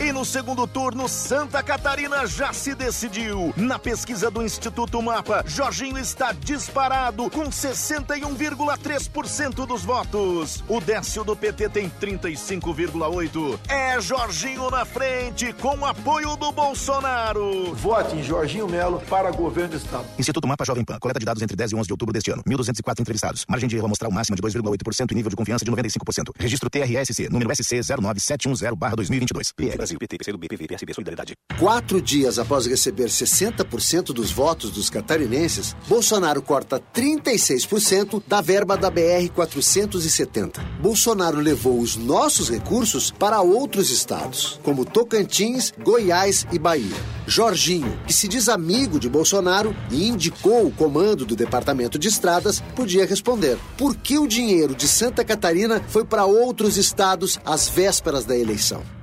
E 0.00 0.12
no 0.12 0.24
segundo 0.24 0.64
turno, 0.64 1.08
Santa 1.08 1.60
Catarina 1.60 2.24
já 2.24 2.52
se 2.52 2.72
decidiu. 2.72 3.52
Na 3.56 3.80
pesquisa 3.80 4.30
do 4.30 4.44
Instituto 4.44 5.02
Mapa, 5.02 5.42
Jorginho 5.44 5.98
está 5.98 6.30
disparado 6.30 7.28
com 7.28 7.46
61,3% 7.46 9.66
dos 9.66 9.82
votos. 9.82 10.62
O 10.68 10.80
Décio 10.80 11.24
do 11.24 11.34
PT 11.34 11.68
tem 11.70 11.90
35,8%. 11.90 13.58
É 13.68 14.00
Jorginho 14.00 14.70
na 14.70 14.84
frente, 14.84 15.52
com 15.54 15.84
apoio 15.84 16.36
do 16.36 16.52
Bolsonaro. 16.52 17.74
Vote 17.74 18.14
em 18.14 18.22
Jorginho 18.22 18.68
Melo 18.68 19.02
para 19.10 19.32
governo 19.32 19.70
do 19.70 19.78
Estado. 19.78 20.04
Instituto 20.16 20.46
Mapa 20.46 20.64
Jovem 20.64 20.84
Pan. 20.84 21.00
Coleta 21.00 21.18
de 21.18 21.26
dados 21.26 21.42
entre 21.42 21.56
10 21.56 21.72
e 21.72 21.74
11 21.74 21.88
de 21.88 21.92
outubro 21.92 22.12
deste 22.12 22.30
ano. 22.30 22.44
1.204 22.44 23.00
entrevistados. 23.00 23.44
Margem 23.48 23.68
de 23.68 23.76
erro 23.76 23.88
mostrar 23.88 24.08
o 24.08 24.12
máximo 24.12 24.36
de 24.36 24.42
2,8% 24.42 25.10
e 25.10 25.14
nível 25.16 25.30
de 25.30 25.34
confiança 25.34 25.64
de 25.64 25.72
95%. 25.72 26.30
Registro 26.38 26.70
TRSC, 26.70 27.28
número 27.30 27.52
SC 27.52 27.80
09710-2022. 27.80 29.52
PR. 29.56 29.87
Brasil, 29.88 29.98
PT, 29.98 30.18
PCdoB, 30.18 30.48
PV, 30.48 30.66
PSB, 30.66 30.94
Solidariedade. 30.94 31.34
Quatro 31.58 32.00
dias 32.00 32.38
após 32.38 32.66
receber 32.66 33.06
60% 33.06 34.12
dos 34.12 34.30
votos 34.30 34.70
dos 34.70 34.90
catarinenses, 34.90 35.74
Bolsonaro 35.88 36.42
corta 36.42 36.80
36% 36.94 38.22
da 38.26 38.40
verba 38.40 38.76
da 38.76 38.90
BR-470. 38.90 40.60
Bolsonaro 40.80 41.40
levou 41.40 41.80
os 41.80 41.96
nossos 41.96 42.50
recursos 42.50 43.10
para 43.10 43.40
outros 43.40 43.90
estados, 43.90 44.60
como 44.62 44.84
Tocantins, 44.84 45.72
Goiás 45.82 46.46
e 46.52 46.58
Bahia. 46.58 46.96
Jorginho, 47.26 47.98
que 48.06 48.12
se 48.12 48.28
diz 48.28 48.48
amigo 48.48 48.98
de 48.98 49.08
Bolsonaro 49.08 49.74
e 49.90 50.08
indicou 50.08 50.66
o 50.66 50.72
comando 50.72 51.24
do 51.24 51.36
Departamento 51.36 51.98
de 51.98 52.08
Estradas, 52.08 52.62
podia 52.74 53.06
responder: 53.06 53.58
por 53.76 53.96
que 53.96 54.18
o 54.18 54.26
dinheiro 54.26 54.74
de 54.74 54.86
Santa 54.86 55.24
Catarina 55.24 55.82
foi 55.88 56.04
para 56.04 56.24
outros 56.24 56.76
estados 56.76 57.38
às 57.44 57.68
vésperas 57.68 58.24
da 58.24 58.36
eleição? 58.36 58.97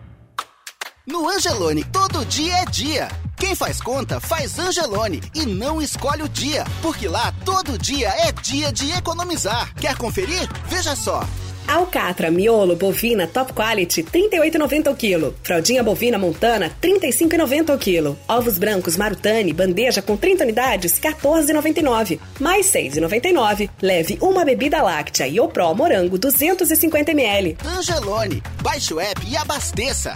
No 1.05 1.29
Angelone, 1.29 1.83
todo 1.83 2.25
dia 2.25 2.55
é 2.55 2.65
dia. 2.65 3.07
Quem 3.37 3.53
faz 3.53 3.79
conta, 3.79 4.19
faz 4.19 4.57
Angelone 4.57 5.21
e 5.35 5.45
não 5.45 5.79
escolhe 5.79 6.23
o 6.23 6.29
dia, 6.29 6.65
porque 6.81 7.07
lá 7.07 7.31
todo 7.45 7.77
dia 7.77 8.09
é 8.09 8.31
dia 8.31 8.71
de 8.71 8.91
economizar. 8.91 9.71
Quer 9.75 9.95
conferir? 9.97 10.49
Veja 10.67 10.95
só. 10.95 11.23
Alcatra, 11.67 12.31
miolo, 12.31 12.75
bovina, 12.75 13.27
top 13.27 13.53
quality, 13.53 14.01
38,90 14.01 14.91
o 14.91 14.95
quilo. 14.95 15.35
Fraldinha 15.43 15.83
bovina 15.83 16.17
montana, 16.17 16.71
35,90 16.81 17.75
o 17.75 17.77
quilo. 17.77 18.17
Ovos 18.27 18.57
brancos 18.57 18.97
Marutani, 18.97 19.53
bandeja 19.53 20.01
com 20.01 20.17
30 20.17 20.43
unidades, 20.43 20.99
14,99. 20.99 22.19
Mais 22.39 22.65
6,99. 22.71 23.69
Leve 23.79 24.17
uma 24.21 24.43
bebida 24.43 24.81
láctea 24.81 25.27
e 25.27 25.39
o 25.39 25.47
Pro 25.47 25.71
morango, 25.75 26.17
250 26.17 27.11
ml. 27.11 27.57
Angelone, 27.63 28.41
baixe 28.63 28.91
o 28.91 28.99
app 28.99 29.21
e 29.27 29.37
abasteça. 29.37 30.15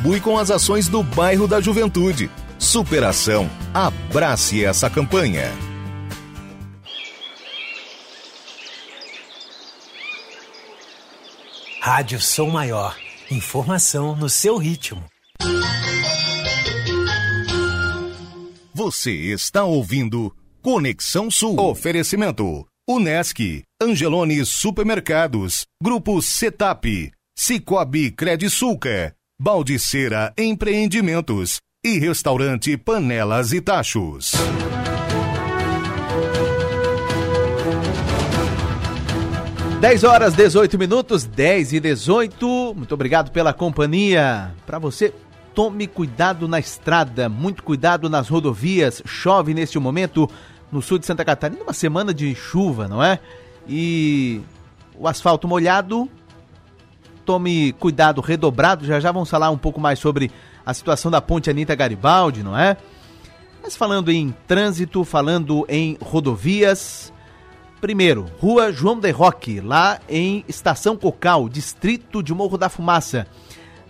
contribui 0.01 0.19
com 0.19 0.37
as 0.37 0.49
ações 0.49 0.87
do 0.87 1.03
bairro 1.03 1.47
da 1.47 1.61
Juventude. 1.61 2.29
Superação. 2.57 3.49
Abrace 3.73 4.65
essa 4.65 4.89
campanha. 4.89 5.51
Rádio 11.79 12.19
Som 12.19 12.49
Maior. 12.49 12.97
Informação 13.29 14.15
no 14.15 14.29
seu 14.29 14.57
ritmo. 14.57 15.03
Você 18.73 19.11
está 19.11 19.63
ouvindo 19.63 20.35
Conexão 20.61 21.29
Sul. 21.29 21.59
Oferecimento. 21.59 22.65
Unesc, 22.89 23.63
Angelone 23.81 24.43
Supermercados, 24.45 25.65
Grupo 25.81 26.21
Setap, 26.21 27.11
Cicobi 27.37 28.11
Credisulca, 28.11 29.15
Baldiceira 29.43 30.31
Empreendimentos 30.37 31.59
e 31.83 31.97
Restaurante 31.97 32.77
Panelas 32.77 33.51
e 33.51 33.59
Tachos. 33.59 34.33
Dez 39.79 40.03
horas 40.03 40.35
18 40.35 40.77
minutos, 40.77 41.23
10 41.23 41.73
e 41.73 41.79
18. 41.79 42.75
Muito 42.77 42.93
obrigado 42.93 43.31
pela 43.31 43.51
companhia. 43.51 44.53
Para 44.67 44.77
você, 44.77 45.11
tome 45.55 45.87
cuidado 45.87 46.47
na 46.47 46.59
estrada, 46.59 47.27
muito 47.27 47.63
cuidado 47.63 48.07
nas 48.11 48.29
rodovias. 48.29 49.01
Chove 49.07 49.55
neste 49.55 49.79
momento 49.79 50.29
no 50.71 50.83
sul 50.83 50.99
de 50.99 51.07
Santa 51.07 51.25
Catarina, 51.25 51.63
uma 51.63 51.73
semana 51.73 52.13
de 52.13 52.35
chuva, 52.35 52.87
não 52.87 53.03
é? 53.03 53.17
E 53.67 54.39
o 54.95 55.07
asfalto 55.07 55.47
molhado 55.47 56.07
tome 57.31 57.71
cuidado 57.79 58.19
redobrado. 58.19 58.85
Já 58.85 58.99
já 58.99 59.09
vamos 59.09 59.29
falar 59.29 59.49
um 59.51 59.57
pouco 59.57 59.79
mais 59.79 59.99
sobre 59.99 60.29
a 60.65 60.73
situação 60.73 61.09
da 61.09 61.21
ponte 61.21 61.49
Anitta 61.49 61.73
Garibaldi, 61.73 62.43
não 62.43 62.57
é? 62.57 62.75
Mas 63.63 63.73
falando 63.73 64.11
em 64.11 64.35
trânsito, 64.45 65.05
falando 65.05 65.65
em 65.69 65.97
rodovias. 66.01 67.13
Primeiro, 67.79 68.29
Rua 68.37 68.73
João 68.73 68.99
de 68.99 69.09
Roque, 69.11 69.61
lá 69.61 69.97
em 70.09 70.43
Estação 70.45 70.97
Cocal, 70.97 71.47
distrito 71.47 72.21
de 72.21 72.33
Morro 72.33 72.57
da 72.57 72.67
Fumaça. 72.67 73.25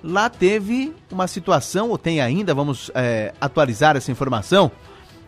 Lá 0.03 0.29
teve 0.29 0.93
uma 1.11 1.27
situação, 1.27 1.89
ou 1.89 1.97
tem 1.97 2.21
ainda, 2.21 2.53
vamos 2.53 2.91
é, 2.93 3.33
atualizar 3.41 3.97
essa 3.97 4.11
informação. 4.11 4.71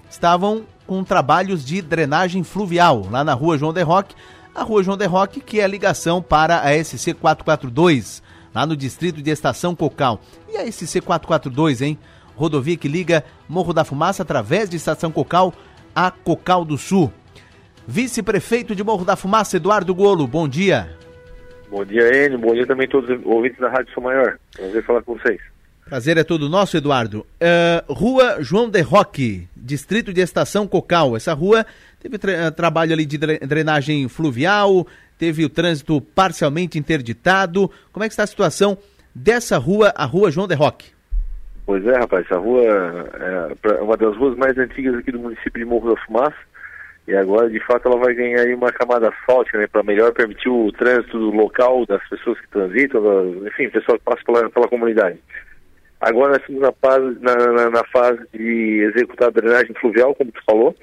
Estavam 0.07 0.65
com 0.85 1.03
trabalhos 1.03 1.65
de 1.65 1.81
drenagem 1.81 2.43
fluvial 2.43 3.07
lá 3.09 3.23
na 3.23 3.33
Rua 3.33 3.57
João 3.57 3.73
de 3.73 3.81
Roque 3.81 4.13
a 4.53 4.63
Rua 4.63 4.83
João 4.83 4.97
de 4.97 5.05
Roque, 5.05 5.41
que 5.41 5.59
é 5.59 5.63
a 5.63 5.67
ligação 5.67 6.21
para 6.21 6.61
a 6.61 6.83
SC 6.83 7.13
442, 7.13 8.21
lá 8.53 8.65
no 8.65 8.75
distrito 8.75 9.21
de 9.21 9.31
Estação 9.31 9.75
Cocal. 9.75 10.21
E 10.49 10.57
a 10.57 10.71
SC 10.71 11.01
442, 11.01 11.81
hein? 11.81 11.97
Rodovia 12.35 12.77
que 12.77 12.87
liga 12.87 13.23
Morro 13.47 13.73
da 13.73 13.83
Fumaça 13.83 14.23
através 14.23 14.69
de 14.69 14.77
Estação 14.77 15.11
Cocal 15.11 15.53
a 15.95 16.11
Cocal 16.11 16.65
do 16.65 16.77
Sul. 16.77 17.11
Vice-prefeito 17.87 18.75
de 18.75 18.83
Morro 18.83 19.05
da 19.05 19.15
Fumaça, 19.15 19.57
Eduardo 19.57 19.93
Golo, 19.93 20.25
bom 20.25 20.47
dia. 20.47 20.97
Bom 21.69 21.83
dia, 21.83 22.25
Enio. 22.25 22.37
Bom 22.37 22.53
dia 22.53 22.67
também 22.67 22.85
a 22.85 22.89
todos 22.89 23.09
os 23.09 23.25
ouvintes 23.25 23.59
da 23.59 23.69
Rádio 23.69 23.93
São 23.93 24.03
Maior. 24.03 24.37
Prazer 24.55 24.83
falar 24.85 25.01
com 25.01 25.17
vocês. 25.17 25.52
Prazer 25.85 26.17
é 26.17 26.23
todo 26.23 26.49
nosso, 26.49 26.77
Eduardo. 26.77 27.25
Uh, 27.41 27.93
rua 27.93 28.37
João 28.39 28.69
de 28.69 28.81
Roque, 28.81 29.47
distrito 29.55 30.13
de 30.13 30.21
Estação 30.21 30.65
Cocal. 30.65 31.15
Essa 31.15 31.33
rua 31.33 31.65
teve 31.99 32.17
tra 32.17 32.31
eh, 32.31 32.51
trabalho 32.51 32.93
ali 32.93 33.05
de 33.05 33.17
drenagem 33.17 34.07
fluvial, 34.07 34.87
teve 35.19 35.43
o 35.43 35.49
trânsito 35.49 36.01
parcialmente 36.01 36.79
interditado. 36.79 37.69
Como 37.91 38.03
é 38.03 38.07
que 38.07 38.13
está 38.13 38.23
a 38.23 38.27
situação 38.27 38.77
dessa 39.13 39.57
rua, 39.57 39.93
a 39.95 40.05
Rua 40.05 40.31
João 40.31 40.47
de 40.47 40.55
Roque? 40.55 40.91
Pois 41.65 41.85
é, 41.85 41.97
rapaz, 41.97 42.25
essa 42.25 42.39
rua 42.39 42.63
é 42.63 43.81
uma 43.81 43.95
das 43.95 44.15
ruas 44.17 44.37
mais 44.37 44.57
antigas 44.57 44.95
aqui 44.95 45.11
do 45.11 45.19
município 45.19 45.63
de 45.63 45.65
Morro 45.65 45.93
da 45.93 46.01
Fumaça. 46.05 46.35
E 47.07 47.15
agora, 47.15 47.49
de 47.49 47.59
fato, 47.65 47.87
ela 47.87 47.97
vai 47.97 48.13
ganhar 48.13 48.41
aí 48.41 48.53
uma 48.53 48.71
camada 48.71 49.09
asfáltica, 49.09 49.57
né, 49.57 49.67
para 49.67 49.83
melhor 49.83 50.13
permitir 50.13 50.47
o 50.47 50.71
trânsito 50.71 51.17
local 51.17 51.85
das 51.85 52.01
pessoas 52.07 52.39
que 52.39 52.47
transitam, 52.47 53.01
enfim, 53.45 53.69
pessoal 53.69 53.97
que 53.97 54.05
passa 54.05 54.21
pela, 54.25 54.49
pela 54.49 54.69
comunidade. 54.69 55.19
Agora 56.03 56.33
nós 56.33 56.41
estamos 56.41 56.61
na 56.61 56.73
fase, 56.73 57.17
na, 57.21 57.33
na, 57.33 57.69
na 57.69 57.83
fase 57.85 58.19
de 58.33 58.91
executar 58.91 59.29
a 59.29 59.31
drenagem 59.31 59.73
fluvial, 59.79 60.13
como 60.13 60.33
tu 60.33 60.41
falou. 60.45 60.75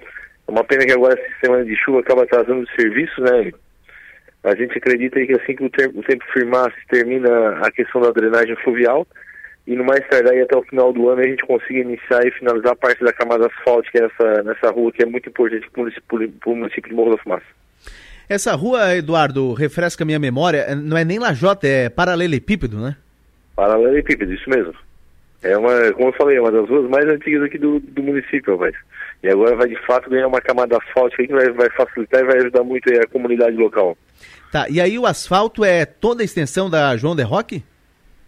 É 0.49 0.51
uma 0.51 0.65
pena 0.65 0.87
que 0.87 0.93
agora 0.93 1.13
essa 1.13 1.41
semana 1.43 1.63
de 1.63 1.77
chuva 1.77 2.01
acaba 2.01 2.23
atrasando 2.23 2.63
o 2.63 2.81
serviço, 2.81 3.21
né? 3.21 3.53
A 4.43 4.55
gente 4.55 4.79
acredita 4.79 5.21
que 5.21 5.35
assim 5.35 5.55
que 5.55 5.65
o 5.65 5.69
tempo, 5.69 6.01
o 6.01 6.03
tempo 6.03 6.25
firmar, 6.33 6.73
se 6.73 6.87
termina 6.89 7.59
a 7.59 7.71
questão 7.71 8.01
da 8.01 8.11
drenagem 8.13 8.57
fluvial 8.57 9.07
e 9.67 9.77
no 9.77 9.85
mais 9.85 10.09
tardar 10.09 10.35
até 10.39 10.57
o 10.57 10.63
final 10.63 10.91
do 10.91 11.11
ano 11.11 11.21
a 11.21 11.27
gente 11.27 11.45
consiga 11.45 11.81
iniciar 11.81 12.27
e 12.27 12.31
finalizar 12.31 12.73
a 12.73 12.77
parte 12.77 13.05
da 13.05 13.13
camada 13.13 13.47
asfáltica 13.47 14.01
nessa, 14.01 14.43
nessa 14.43 14.71
rua 14.71 14.91
que 14.91 15.03
é 15.03 15.07
muito 15.07 15.29
importante 15.29 15.69
para 15.71 15.81
o 15.81 15.85
município, 15.85 16.41
município 16.47 16.89
de 16.89 16.95
Morro 16.95 17.11
da 17.15 17.23
Fumaça. 17.23 17.47
Essa 18.27 18.55
rua, 18.55 18.97
Eduardo, 18.97 19.53
refresca 19.53 20.03
minha 20.03 20.19
memória, 20.19 20.75
não 20.75 20.97
é 20.97 21.05
nem 21.05 21.19
lajota, 21.19 21.67
é 21.67 21.91
paralelepípedo, 21.91 22.79
né? 22.79 22.97
Paralelepípedo, 23.55 24.33
isso 24.33 24.49
mesmo. 24.49 24.73
É 25.43 25.57
uma, 25.57 25.93
como 25.93 26.09
eu 26.09 26.13
falei, 26.13 26.37
é 26.37 26.41
uma 26.41 26.53
das 26.53 26.69
ruas 26.69 26.89
mais 26.91 27.07
antigas 27.07 27.43
aqui 27.43 27.59
do, 27.59 27.81
do 27.81 28.03
município, 28.03 28.55
rapaz. 28.55 28.75
E 29.23 29.29
agora 29.29 29.57
vai 29.57 29.69
de 29.69 29.87
fato 29.87 30.11
ganhar 30.11 30.27
uma 30.27 30.41
camada 30.41 30.77
asfáltica 30.77 31.27
que 31.27 31.33
vai, 31.33 31.51
vai 31.51 31.71
facilitar 31.71 32.21
e 32.21 32.27
vai 32.27 32.39
ajudar 32.39 32.63
muito 32.63 32.91
a 32.93 33.07
comunidade 33.07 33.57
local. 33.57 33.97
Tá, 34.53 34.67
e 34.69 34.81
aí 34.81 34.99
o 34.99 35.07
asfalto 35.07 35.65
é 35.65 35.87
toda 35.87 36.23
a 36.23 36.25
extensão 36.25 36.69
da 36.69 36.97
João 36.97 37.15
de 37.15 37.23
Roque? 37.23 37.63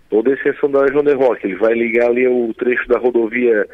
Toda 0.09 0.31
a 0.31 0.35
extensão 0.35 0.71
da 0.71 0.87
João 0.87 1.05
de 1.05 1.15
Roque. 1.15 1.47
Ele 1.47 1.57
vai 1.57 1.75
ligar 1.75 2.09
ali 2.09 2.27
o 2.29 2.55
trecho 2.55 2.89
da 2.89 2.99
rodovia 2.99 3.67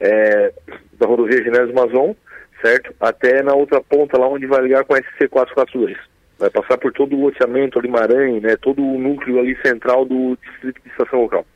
é, 0.00 0.52
da 0.98 1.06
rodovia 1.06 1.42
Genésio 1.42 1.74
Mazon, 1.74 2.14
certo? 2.60 2.94
Até 3.00 3.42
na 3.42 3.54
outra 3.54 3.80
ponta, 3.80 4.18
lá 4.18 4.28
onde 4.28 4.46
vai 4.46 4.62
ligar 4.62 4.84
com 4.84 4.94
a 4.94 5.00
SC442. 5.00 5.96
Vai 6.38 6.50
passar 6.50 6.76
por 6.76 6.92
todo 6.92 7.16
o 7.16 7.22
loteamento 7.22 7.78
ali, 7.78 7.88
Maranhão, 7.88 8.40
né? 8.40 8.56
Todo 8.56 8.82
o 8.82 8.98
núcleo 8.98 9.38
ali 9.38 9.56
central 9.62 10.04
do 10.04 10.36
distrito 10.42 10.82
de 10.82 10.90
estação 10.90 11.22
local. 11.22 11.46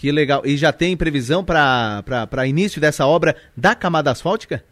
Que 0.00 0.10
legal. 0.10 0.40
E 0.46 0.56
já 0.56 0.72
tem 0.72 0.96
previsão 0.96 1.44
para 1.44 2.46
início 2.46 2.80
dessa 2.80 3.06
obra 3.06 3.36
da 3.54 3.74
camada 3.74 4.10
asfáltica? 4.10 4.64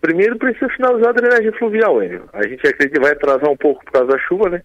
Primeiro 0.00 0.38
precisa 0.38 0.68
finalizar 0.68 1.08
a 1.08 1.12
drenagem 1.14 1.50
fluvial, 1.58 2.00
Enio. 2.00 2.28
A 2.32 2.46
gente 2.46 2.64
acredita 2.64 2.90
que 2.90 3.00
vai 3.00 3.10
atrasar 3.10 3.50
um 3.50 3.56
pouco 3.56 3.84
por 3.84 3.90
causa 3.90 4.12
da 4.12 4.18
chuva, 4.20 4.48
né? 4.48 4.62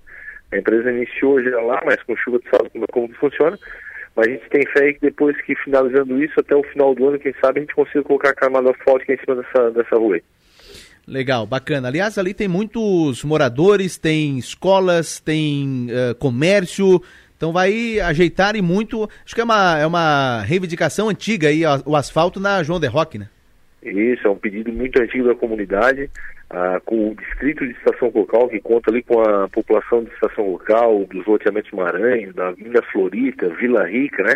A 0.52 0.58
empresa 0.58 0.92
iniciou 0.92 1.42
já 1.42 1.60
lá, 1.62 1.82
mas 1.84 1.98
com 2.04 2.16
chuva 2.16 2.38
de 2.38 2.48
sabe 2.52 2.70
como, 2.70 2.86
como 2.92 3.14
funciona. 3.16 3.58
Mas 4.16 4.28
a 4.28 4.30
gente 4.30 4.50
tem 4.52 4.62
fé 4.68 4.94
que 4.94 5.02
depois 5.02 5.36
que 5.42 5.56
finalizando 5.56 6.24
isso, 6.24 6.40
até 6.40 6.56
o 6.56 6.62
final 6.62 6.94
do 6.94 7.08
ano, 7.08 7.18
quem 7.18 7.34
sabe, 7.42 7.58
a 7.58 7.62
gente 7.62 7.74
consiga 7.74 8.04
colocar 8.04 8.30
a 8.30 8.36
camada 8.36 8.70
asfáltica 8.70 9.14
em 9.14 9.18
cima 9.18 9.42
dessa, 9.42 9.72
dessa 9.72 9.96
rua 9.96 10.14
aí. 10.14 10.24
Legal, 11.08 11.48
bacana. 11.48 11.88
Aliás, 11.88 12.20
ali 12.20 12.36
tem 12.36 12.48
muitos 12.48 13.24
moradores, 13.24 13.98
tem 13.98 14.38
escolas, 14.38 15.20
tem 15.20 15.88
uh, 15.90 16.14
comércio, 16.16 17.02
então 17.42 17.52
vai 17.52 18.00
ajeitar 18.00 18.56
e 18.56 18.62
muito. 18.62 19.10
Acho 19.26 19.34
que 19.34 19.42
é 19.42 19.44
uma, 19.44 19.80
é 19.80 19.88
uma 19.88 20.44
reivindicação 20.44 21.10
antiga 21.10 21.48
aí, 21.48 21.64
o 21.88 21.96
asfalto 21.96 22.40
na 22.40 22.62
João 22.62 22.80
de 22.80 22.86
Roque, 22.86 23.18
né? 23.18 23.30
Isso, 23.82 24.28
é 24.28 24.30
um 24.30 24.36
pedido 24.36 24.72
muito 24.72 25.02
antigo 25.02 25.28
da 25.28 25.34
comunidade, 25.34 26.08
ah, 26.52 26.80
com 26.86 27.10
o 27.10 27.16
distrito 27.16 27.66
de 27.66 27.72
estação 27.72 28.12
local, 28.14 28.48
que 28.48 28.60
conta 28.60 28.92
ali 28.92 29.02
com 29.02 29.20
a 29.22 29.50
população 29.50 30.04
de 30.04 30.12
estação 30.12 30.52
local, 30.52 31.04
dos 31.06 31.26
loteamentos 31.26 31.72
Maranhão, 31.72 32.32
da 32.32 32.52
Vila 32.52 32.84
Florita, 32.92 33.50
Vila 33.56 33.88
Rica, 33.88 34.22
né? 34.22 34.36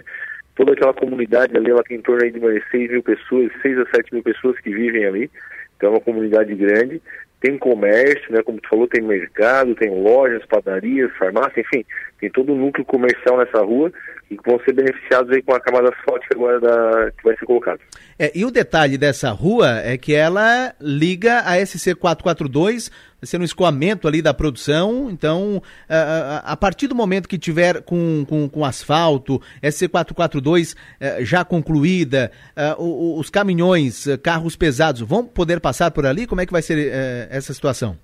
Toda 0.55 0.73
aquela 0.73 0.93
comunidade 0.95 1.55
ali, 1.55 1.69
ela 1.69 1.83
tem 1.83 1.97
em 1.97 2.01
torno 2.01 2.23
aí 2.23 2.31
de 2.31 2.39
umas 2.39 2.59
6 2.71 2.89
mil 2.89 3.03
pessoas, 3.03 3.51
6 3.61 3.77
a 3.81 3.85
7 3.97 4.15
mil 4.15 4.23
pessoas 4.23 4.59
que 4.61 4.71
vivem 4.71 5.05
ali. 5.05 5.29
Então 5.77 5.89
é 5.89 5.93
uma 5.93 6.01
comunidade 6.01 6.55
grande, 6.55 6.99
tem 7.45 7.59
comércio, 7.59 8.31
né? 8.31 8.41
Como 8.41 8.59
tu 8.59 8.67
falou, 8.67 8.87
tem 8.87 9.03
mercado, 9.03 9.75
tem 9.75 9.89
lojas, 10.01 10.43
padarias, 10.47 11.15
farmácia, 11.15 11.61
enfim, 11.61 11.85
tem 12.19 12.29
todo 12.31 12.51
o 12.51 12.55
núcleo 12.55 12.83
comercial 12.83 13.37
nessa 13.37 13.59
rua 13.59 13.91
e 14.29 14.37
que 14.37 14.49
vão 14.49 14.59
ser 14.61 14.73
beneficiados 14.73 15.31
aí 15.31 15.41
com 15.41 15.53
a 15.53 15.59
camada 15.59 15.89
asfáltica 15.89 16.35
agora 16.35 16.59
da, 16.59 17.11
que 17.11 17.23
vai 17.23 17.37
ser 17.37 17.45
colocada. 17.45 17.79
É, 18.17 18.31
e 18.33 18.45
o 18.45 18.51
detalhe 18.51 18.97
dessa 18.97 19.29
rua 19.31 19.79
é 19.83 19.97
que 19.97 20.13
ela 20.13 20.73
liga 20.81 21.41
a 21.41 21.63
SC 21.63 21.95
442, 21.95 22.89
vai 22.89 23.27
ser 23.27 23.39
um 23.39 23.43
escoamento 23.43 24.07
ali 24.07 24.21
da 24.21 24.33
produção, 24.33 25.09
então 25.11 25.61
a, 25.87 26.53
a 26.53 26.57
partir 26.57 26.87
do 26.87 26.95
momento 26.95 27.29
que 27.29 27.37
tiver 27.37 27.81
com, 27.83 28.25
com, 28.27 28.49
com 28.49 28.65
asfalto, 28.65 29.41
SC 29.61 29.87
442 29.87 30.75
eh, 30.99 31.23
já 31.23 31.43
concluída, 31.45 32.31
eh, 32.55 32.75
os 32.77 33.29
caminhões, 33.29 34.07
eh, 34.07 34.17
carros 34.17 34.55
pesados 34.55 35.01
vão 35.01 35.25
poder 35.25 35.59
passar 35.59 35.91
por 35.91 36.05
ali? 36.05 36.25
Como 36.25 36.41
é 36.41 36.45
que 36.45 36.51
vai 36.51 36.61
ser 36.61 36.91
essa 37.29 37.53
situação? 37.53 37.97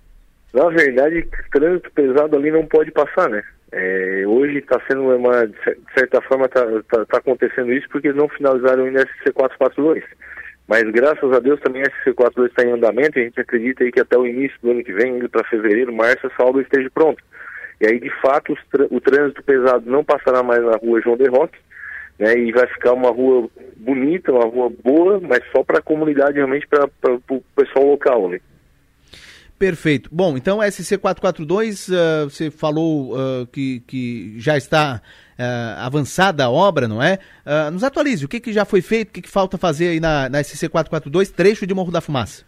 Na 0.54 0.68
verdade, 0.70 1.26
trânsito 1.52 1.90
pesado 1.92 2.36
ali 2.36 2.52
não 2.52 2.66
pode 2.66 2.92
passar, 2.92 3.30
né? 3.30 3.42
É, 3.72 4.24
hoje 4.28 4.58
está 4.58 4.82
sendo 4.90 5.16
uma, 5.16 5.48
de 5.48 5.56
certa 5.98 6.22
forma, 6.22 6.46
está 6.46 6.66
tá, 6.90 7.06
tá 7.06 7.18
acontecendo 7.18 7.72
isso 7.72 7.88
porque 7.90 8.12
não 8.12 8.28
finalizaram 8.28 8.86
ainda 8.86 9.08
SC442. 9.26 10.04
Mas 10.68 10.84
graças 10.92 11.32
a 11.34 11.40
Deus 11.40 11.60
também 11.62 11.82
a 11.82 12.06
SC42 12.06 12.48
está 12.48 12.64
em 12.64 12.72
andamento 12.72 13.18
e 13.18 13.22
a 13.22 13.26
gente 13.26 13.40
acredita 13.40 13.84
aí 13.84 13.92
que 13.92 14.00
até 14.00 14.18
o 14.18 14.26
início 14.26 14.58
do 14.62 14.72
ano 14.72 14.84
que 14.84 14.94
vem, 14.94 15.18
indo 15.18 15.30
para 15.30 15.48
fevereiro, 15.48 15.94
março, 15.94 16.28
essa 16.28 16.44
obra 16.44 16.62
esteja 16.62 16.90
pronta. 16.94 17.22
E 17.80 17.88
aí, 17.88 18.00
de 18.00 18.10
fato, 18.22 18.56
o 18.92 19.02
trânsito 19.02 19.44
pesado 19.44 19.90
não 19.90 20.04
passará 20.04 20.44
mais 20.44 20.64
na 20.64 20.78
rua 20.78 21.02
João 21.02 21.18
de 21.18 21.28
Roque, 21.28 21.58
né, 22.20 22.38
e 22.38 22.52
vai 22.52 22.68
ficar 22.68 22.94
uma 22.94 23.10
rua 23.10 23.50
bonita, 23.78 24.32
uma 24.32 24.46
rua 24.46 24.72
boa, 24.84 25.20
mas 25.20 25.42
só 25.52 25.64
para 25.64 25.80
a 25.80 25.84
comunidade, 25.84 26.36
realmente 26.36 26.68
para 26.68 26.88
o 27.30 27.44
pessoal 27.56 27.88
local. 27.88 28.30
Né? 28.30 28.40
Perfeito. 29.62 30.10
Bom, 30.12 30.36
então 30.36 30.58
SC442, 30.58 31.94
uh, 31.94 32.28
você 32.28 32.50
falou 32.50 33.14
uh, 33.14 33.46
que, 33.46 33.80
que 33.82 34.34
já 34.40 34.58
está 34.58 35.00
uh, 35.38 35.86
avançada 35.86 36.44
a 36.44 36.50
obra, 36.50 36.88
não 36.88 37.00
é? 37.00 37.20
Nos 37.72 37.84
atualize, 37.84 38.26
o 38.26 38.28
que, 38.28 38.40
que 38.40 38.52
já 38.52 38.66
foi 38.66 38.82
feito, 38.82 39.10
o 39.10 39.12
que, 39.12 39.22
que 39.22 39.30
falta 39.30 39.60
fazer 39.60 39.90
aí 39.90 40.00
na, 40.00 40.28
na 40.30 40.40
SC442, 40.40 41.32
trecho 41.32 41.68
de 41.68 41.76
Morro 41.76 41.92
da 41.92 42.02
Fumaça? 42.02 42.44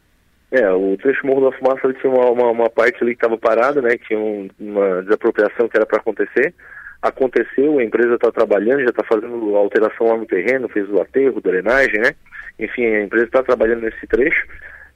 É, 0.52 0.68
o 0.72 0.98
trecho 0.98 1.28
Morro 1.28 1.52
da 1.52 1.56
Fumaça 1.56 1.94
tinha 2.02 2.12
uma, 2.12 2.32
uma, 2.32 2.50
uma, 2.50 2.70
parte 2.72 2.98
ali 3.04 3.12
que 3.16 3.24
estava 3.24 3.38
parada, 3.38 3.80
né? 3.80 3.92
Tinha 4.08 4.18
um, 4.18 4.50
uma 4.60 5.04
desapropriação 5.04 5.70
que 5.70 5.78
era 5.78 5.86
para 5.86 6.00
acontecer. 6.00 6.52
Aconteceu, 7.00 7.78
a 7.78 7.84
empresa 7.84 8.16
está 8.16 8.32
trabalhando, 8.32 8.80
já 8.80 8.90
está 8.90 9.04
fazendo 9.04 9.56
alteração 9.56 10.08
lá 10.08 10.18
no 10.18 10.26
terreno, 10.26 10.68
fez 10.68 10.90
o 10.90 11.00
aterro, 11.00 11.40
drenagem, 11.40 12.02
né? 12.02 12.16
Enfim, 12.58 12.88
a 12.88 13.04
empresa 13.04 13.26
está 13.26 13.44
trabalhando 13.44 13.82
nesse 13.82 14.08
trecho. 14.08 14.48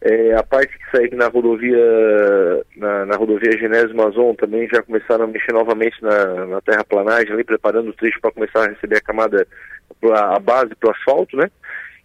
É, 0.10 0.34
a 0.36 0.44
parte 0.44 0.72
que 0.78 0.98
segue 0.98 1.18
na 1.18 1.28
rodovia 1.28 1.78
na, 2.78 3.06
na 3.06 3.18
rodovia 3.18 3.52
Genésio 3.60 3.94
Mazon 3.94 4.34
também 4.36 4.66
já 4.70 4.82
começaram 4.82 5.26
a 5.26 5.28
mexer 5.28 5.52
novamente 5.52 6.02
na, 6.02 6.46
na 6.46 6.62
terraplanagem 6.62 7.34
ali, 7.34 7.44
preparando 7.44 7.90
o 7.90 7.94
trecho 7.94 8.18
para 8.22 8.32
começar 8.32 8.64
a 8.64 8.70
receber 8.70 8.98
a 8.98 9.02
camada, 9.02 9.46
a 10.14 10.40
base 10.40 10.74
para 10.76 10.90
o 10.90 10.92
asfalto, 10.94 11.36
né? 11.36 11.52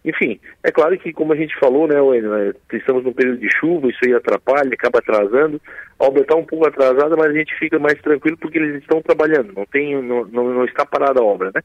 Enfim, 0.03 0.37
é 0.63 0.69
claro 0.69 0.97
que 0.97 1.13
como 1.13 1.31
a 1.31 1.35
gente 1.37 1.57
falou, 1.57 1.87
né, 1.87 1.95
né, 1.95 2.53
estamos 2.73 3.05
num 3.05 3.13
período 3.13 3.39
de 3.39 3.47
chuva, 3.57 3.87
isso 3.87 3.99
aí 4.03 4.13
atrapalha, 4.13 4.73
acaba 4.73 4.99
atrasando. 4.99 5.61
A 5.97 6.03
obra 6.03 6.23
está 6.23 6.35
um 6.35 6.43
pouco 6.43 6.67
atrasada, 6.67 7.15
mas 7.15 7.27
a 7.27 7.33
gente 7.33 7.57
fica 7.57 7.79
mais 7.79 7.97
tranquilo 8.01 8.35
porque 8.35 8.57
eles 8.57 8.81
estão 8.81 9.01
trabalhando, 9.01 9.53
não 9.53 9.65
tem, 9.65 9.95
não, 10.01 10.25
não, 10.25 10.49
não 10.49 10.65
está 10.65 10.85
parada 10.85 11.21
a 11.21 11.23
obra, 11.23 11.51
né? 11.55 11.61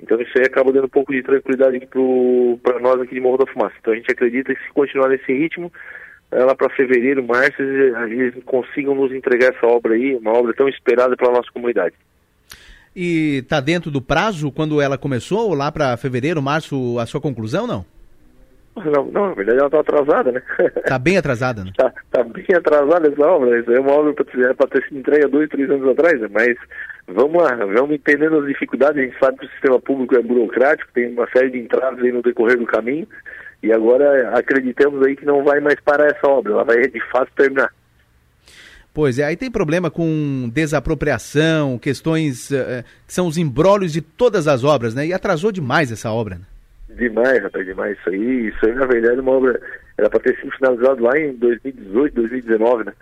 Então 0.00 0.20
isso 0.20 0.32
aí 0.38 0.44
acaba 0.44 0.72
dando 0.72 0.86
um 0.86 0.90
pouco 0.90 1.12
de 1.12 1.22
tranquilidade 1.22 1.86
para 2.62 2.78
nós 2.80 3.00
aqui 3.00 3.14
de 3.14 3.20
Morro 3.20 3.38
da 3.38 3.52
Fumaça. 3.52 3.74
Então 3.80 3.92
a 3.92 3.96
gente 3.96 4.10
acredita 4.10 4.54
que 4.54 4.62
se 4.62 4.72
continuar 4.72 5.08
nesse 5.08 5.32
ritmo, 5.32 5.72
lá 6.30 6.54
para 6.54 6.70
fevereiro, 6.70 7.24
março, 7.24 7.60
eles 7.60 8.34
consigam 8.44 8.94
nos 8.94 9.12
entregar 9.12 9.54
essa 9.54 9.66
obra 9.66 9.94
aí, 9.94 10.14
uma 10.14 10.32
obra 10.32 10.54
tão 10.54 10.68
esperada 10.68 11.16
pela 11.16 11.32
nossa 11.32 11.50
comunidade. 11.52 11.94
E 12.94 13.38
está 13.38 13.60
dentro 13.60 13.90
do 13.90 14.00
prazo 14.00 14.50
quando 14.50 14.80
ela 14.80 14.98
começou, 14.98 15.54
lá 15.54 15.70
para 15.70 15.96
fevereiro, 15.96 16.42
março, 16.42 16.98
a 16.98 17.06
sua 17.06 17.20
conclusão, 17.20 17.66
não? 17.66 17.84
Não, 18.84 19.04
não, 19.06 19.28
na 19.28 19.34
verdade 19.34 19.58
ela 19.58 19.66
está 19.66 19.80
atrasada, 19.80 20.32
né? 20.32 20.42
Está 20.76 20.98
bem 20.98 21.16
atrasada, 21.16 21.64
né? 21.64 21.70
Está 21.70 21.92
tá 22.10 22.24
bem 22.24 22.46
atrasada 22.54 23.08
essa 23.08 23.26
obra. 23.26 23.58
Isso 23.58 23.72
é 23.72 23.80
uma 23.80 23.92
obra 23.92 24.12
para 24.14 24.66
ter 24.68 24.84
sido 24.84 24.98
entregue 24.98 25.26
há 25.26 25.28
dois, 25.28 25.48
três 25.48 25.70
anos 25.70 25.88
atrás, 25.88 26.20
né? 26.20 26.28
mas 26.30 26.56
vamos 27.06 27.42
lá, 27.42 27.54
vamos 27.56 27.92
entendendo 27.92 28.38
as 28.38 28.46
dificuldades. 28.46 29.00
A 29.00 29.04
gente 29.04 29.18
sabe 29.18 29.38
que 29.38 29.46
o 29.46 29.50
sistema 29.50 29.80
público 29.80 30.16
é 30.16 30.22
burocrático, 30.22 30.92
tem 30.92 31.12
uma 31.12 31.28
série 31.30 31.50
de 31.50 31.58
entraves 31.58 32.02
aí 32.02 32.12
no 32.12 32.22
decorrer 32.22 32.58
do 32.58 32.66
caminho, 32.66 33.06
e 33.62 33.72
agora 33.72 34.38
acreditamos 34.38 35.04
aí 35.06 35.16
que 35.16 35.24
não 35.24 35.42
vai 35.42 35.60
mais 35.60 35.80
parar 35.80 36.06
essa 36.06 36.26
obra, 36.28 36.52
ela 36.52 36.64
vai 36.64 36.80
de 36.82 37.00
fato 37.10 37.30
terminar. 37.36 37.70
Pois 38.92 39.18
é, 39.18 39.24
aí 39.24 39.36
tem 39.36 39.50
problema 39.50 39.90
com 39.90 40.50
desapropriação, 40.52 41.78
questões 41.78 42.50
uh, 42.50 42.82
que 43.06 43.12
são 43.12 43.28
os 43.28 43.38
embrólios 43.38 43.92
de 43.92 44.00
todas 44.00 44.48
as 44.48 44.64
obras, 44.64 44.94
né? 44.94 45.06
E 45.06 45.12
atrasou 45.12 45.52
demais 45.52 45.92
essa 45.92 46.10
obra, 46.10 46.36
né? 46.36 46.44
Demais, 46.88 47.42
rapaz, 47.42 47.66
demais 47.66 47.98
isso 47.98 48.08
aí. 48.08 48.48
Isso 48.48 48.66
aí, 48.66 48.74
na 48.74 48.86
verdade, 48.86 49.18
é 49.18 49.20
uma 49.20 49.32
obra 49.32 49.60
era 49.98 50.08
para 50.08 50.20
ter 50.20 50.36
sido 50.36 50.52
finalizado 50.52 51.02
lá 51.02 51.18
em 51.18 51.34
2018, 51.34 52.14
2019, 52.14 52.84
né? 52.84 52.92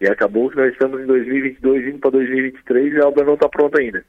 E 0.00 0.08
acabou 0.08 0.50
que 0.50 0.56
nós 0.56 0.72
estamos 0.72 1.00
em 1.00 1.06
2022 1.06 1.86
indo 1.86 1.98
para 1.98 2.10
2023 2.10 2.94
e 2.94 3.00
a 3.00 3.06
obra 3.06 3.24
não 3.24 3.34
está 3.34 3.48
pronta 3.48 3.80
ainda. 3.80 4.04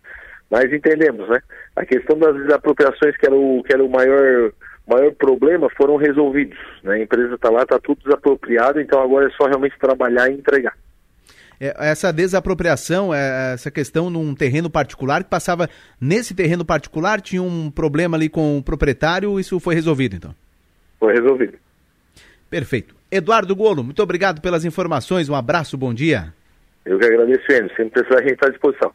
Mas 0.49 0.73
entendemos, 0.73 1.29
né? 1.29 1.39
A 1.75 1.85
questão 1.85 2.17
das 2.17 2.35
desapropriações, 2.35 3.15
que 3.17 3.25
era 3.25 3.35
o, 3.35 3.63
que 3.63 3.73
era 3.73 3.83
o 3.83 3.89
maior, 3.89 4.51
maior 4.87 5.11
problema, 5.13 5.69
foram 5.77 5.97
resolvidos. 5.97 6.57
Né? 6.83 6.95
A 6.95 6.99
empresa 6.99 7.35
está 7.35 7.49
lá, 7.49 7.61
está 7.61 7.79
tudo 7.79 8.01
desapropriado, 8.03 8.81
então 8.81 9.01
agora 9.01 9.27
é 9.27 9.31
só 9.31 9.45
realmente 9.45 9.77
trabalhar 9.79 10.29
e 10.29 10.33
entregar. 10.33 10.75
É, 11.63 11.75
essa 11.91 12.11
desapropriação, 12.11 13.13
é, 13.13 13.53
essa 13.53 13.69
questão 13.69 14.09
num 14.09 14.33
terreno 14.33 14.67
particular 14.67 15.23
que 15.23 15.29
passava 15.29 15.69
nesse 15.99 16.33
terreno 16.33 16.65
particular, 16.65 17.21
tinha 17.21 17.43
um 17.43 17.69
problema 17.69 18.17
ali 18.17 18.27
com 18.27 18.57
o 18.57 18.63
proprietário, 18.63 19.39
isso 19.39 19.59
foi 19.59 19.75
resolvido 19.75 20.15
então? 20.15 20.33
Foi 20.99 21.13
resolvido. 21.13 21.53
Perfeito. 22.49 22.95
Eduardo 23.11 23.55
Golo, 23.55 23.83
muito 23.83 24.01
obrigado 24.01 24.41
pelas 24.41 24.65
informações. 24.65 25.29
Um 25.29 25.35
abraço, 25.35 25.77
bom 25.77 25.93
dia. 25.93 26.33
Eu 26.83 26.97
que 26.97 27.05
agradeço, 27.05 27.51
Enio. 27.51 27.69
Sempre 27.75 27.89
precisar, 27.91 28.15
a 28.15 28.21
gente 28.23 28.33
está 28.33 28.47
à 28.47 28.49
disposição. 28.49 28.91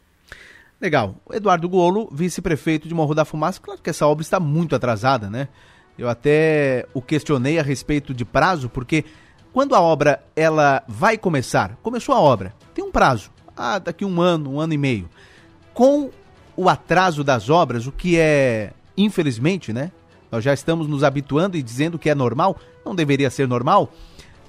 Legal. 0.81 1.15
Eduardo 1.33 1.69
Golo, 1.69 2.09
vice-prefeito 2.13 2.89
de 2.89 2.95
Morro 2.95 3.15
da 3.15 3.25
Fumaça. 3.25 3.61
Claro 3.63 3.81
que 3.81 3.91
essa 3.91 4.07
obra 4.09 4.23
está 4.23 4.41
muito 4.41 4.75
atrasada, 4.75 5.31
né? 5.31 5.49
Eu 5.97 6.09
até 6.09 6.85
o 6.93 7.01
questionei 7.01 7.59
a 7.59 7.63
respeito 7.63 8.13
de 8.13 8.25
prazo, 8.25 8.69
porque 8.69 9.05
quando 9.57 9.75
a 9.75 9.81
obra 9.81 10.23
ela 10.37 10.85
vai 10.87 11.17
começar, 11.17 11.79
começou 11.83 12.15
a 12.15 12.21
obra, 12.21 12.55
tem 12.75 12.85
um 12.85 12.91
prazo, 12.91 13.31
ah, 13.57 13.79
daqui 13.79 14.05
um 14.05 14.21
ano, 14.21 14.51
um 14.51 14.61
ano 14.61 14.75
e 14.75 14.77
meio. 14.77 15.09
Com 15.73 16.11
o 16.55 16.69
atraso 16.69 17.25
das 17.25 17.49
obras, 17.49 17.87
o 17.87 17.91
que 17.91 18.19
é, 18.19 18.75
infelizmente, 18.99 19.73
né? 19.73 19.91
Nós 20.31 20.45
já 20.45 20.53
estamos 20.53 20.87
nos 20.87 21.03
habituando 21.03 21.57
e 21.57 21.63
dizendo 21.63 21.99
que 21.99 22.11
é 22.11 22.15
normal, 22.15 22.59
não 22.85 22.95
deveria 22.95 23.31
ser 23.31 23.49
normal, 23.49 23.91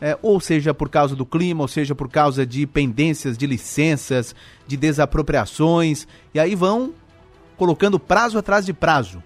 é, 0.01 0.20
ou 0.22 0.41
seja 0.41 0.74
por 0.74 0.89
causa 0.89 1.16
do 1.16 1.26
clima, 1.26 1.62
ou 1.62 1.70
seja 1.70 1.95
por 1.95 2.10
causa 2.10 2.45
de 2.45 2.68
pendências 2.68 3.38
de 3.38 3.47
licenças, 3.47 4.36
de 4.68 4.76
desapropriações, 4.76 6.05
e 6.34 6.39
aí 6.39 6.53
vão 6.53 6.91
colocando 7.55 7.97
prazo 7.97 8.38
atrás 8.38 8.66
de 8.66 8.74
prazo. 8.74 9.24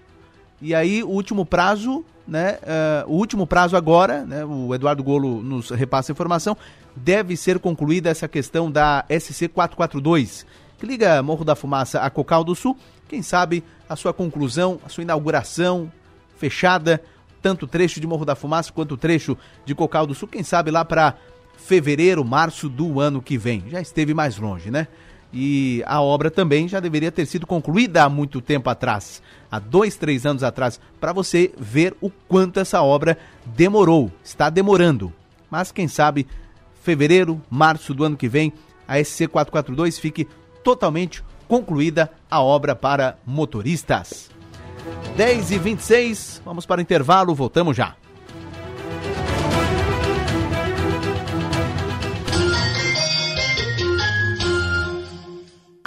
E 0.60 0.76
aí 0.76 1.02
o 1.02 1.08
último 1.08 1.44
prazo 1.44 2.04
né? 2.26 2.58
Uh, 2.62 3.12
o 3.12 3.16
último 3.16 3.46
prazo 3.46 3.76
agora, 3.76 4.24
né? 4.24 4.44
O 4.44 4.74
Eduardo 4.74 5.02
Golo 5.02 5.42
nos 5.42 5.70
repassa 5.70 6.12
a 6.12 6.14
informação, 6.14 6.56
deve 6.94 7.36
ser 7.36 7.58
concluída 7.58 8.10
essa 8.10 8.28
questão 8.28 8.70
da 8.70 9.04
SC 9.08 9.48
442, 9.48 10.46
que 10.78 10.86
liga 10.86 11.22
Morro 11.22 11.44
da 11.44 11.54
Fumaça 11.54 12.00
a 12.00 12.10
Cocal 12.10 12.44
do 12.44 12.54
Sul. 12.54 12.76
Quem 13.08 13.22
sabe 13.22 13.62
a 13.88 13.96
sua 13.96 14.12
conclusão, 14.12 14.80
a 14.84 14.88
sua 14.88 15.02
inauguração 15.02 15.92
fechada, 16.38 17.02
tanto 17.42 17.64
o 17.64 17.68
trecho 17.68 18.00
de 18.00 18.06
Morro 18.06 18.24
da 18.24 18.34
Fumaça 18.34 18.72
quanto 18.72 18.92
o 18.92 18.96
trecho 18.96 19.36
de 19.64 19.74
Cocal 19.74 20.06
do 20.06 20.14
Sul, 20.14 20.28
quem 20.28 20.42
sabe 20.42 20.70
lá 20.70 20.84
para 20.84 21.14
fevereiro, 21.56 22.24
março 22.24 22.68
do 22.68 23.00
ano 23.00 23.22
que 23.22 23.38
vem. 23.38 23.64
Já 23.68 23.80
esteve 23.80 24.14
mais 24.14 24.38
longe, 24.38 24.70
né? 24.70 24.88
E 25.32 25.82
a 25.86 26.00
obra 26.00 26.30
também 26.30 26.68
já 26.68 26.78
deveria 26.78 27.10
ter 27.10 27.24
sido 27.26 27.46
concluída 27.46 28.04
há 28.04 28.08
muito 28.08 28.40
tempo 28.40 28.68
atrás, 28.68 29.22
há 29.50 29.58
dois, 29.58 29.96
três 29.96 30.26
anos 30.26 30.42
atrás, 30.42 30.78
para 31.00 31.12
você 31.12 31.52
ver 31.58 31.96
o 32.00 32.10
quanto 32.10 32.60
essa 32.60 32.82
obra 32.82 33.16
demorou, 33.46 34.10
está 34.22 34.50
demorando. 34.50 35.12
Mas 35.50 35.72
quem 35.72 35.88
sabe, 35.88 36.26
fevereiro, 36.82 37.40
março 37.50 37.94
do 37.94 38.04
ano 38.04 38.16
que 38.16 38.28
vem, 38.28 38.52
a 38.86 38.96
SC442 38.96 39.98
fique 39.98 40.28
totalmente 40.62 41.24
concluída 41.48 42.10
a 42.30 42.42
obra 42.42 42.74
para 42.74 43.18
motoristas. 43.24 44.30
10 45.16 45.50
e 45.50 45.58
26 45.58 46.42
vamos 46.44 46.66
para 46.66 46.78
o 46.78 46.82
intervalo, 46.82 47.34
voltamos 47.34 47.76
já. 47.76 47.96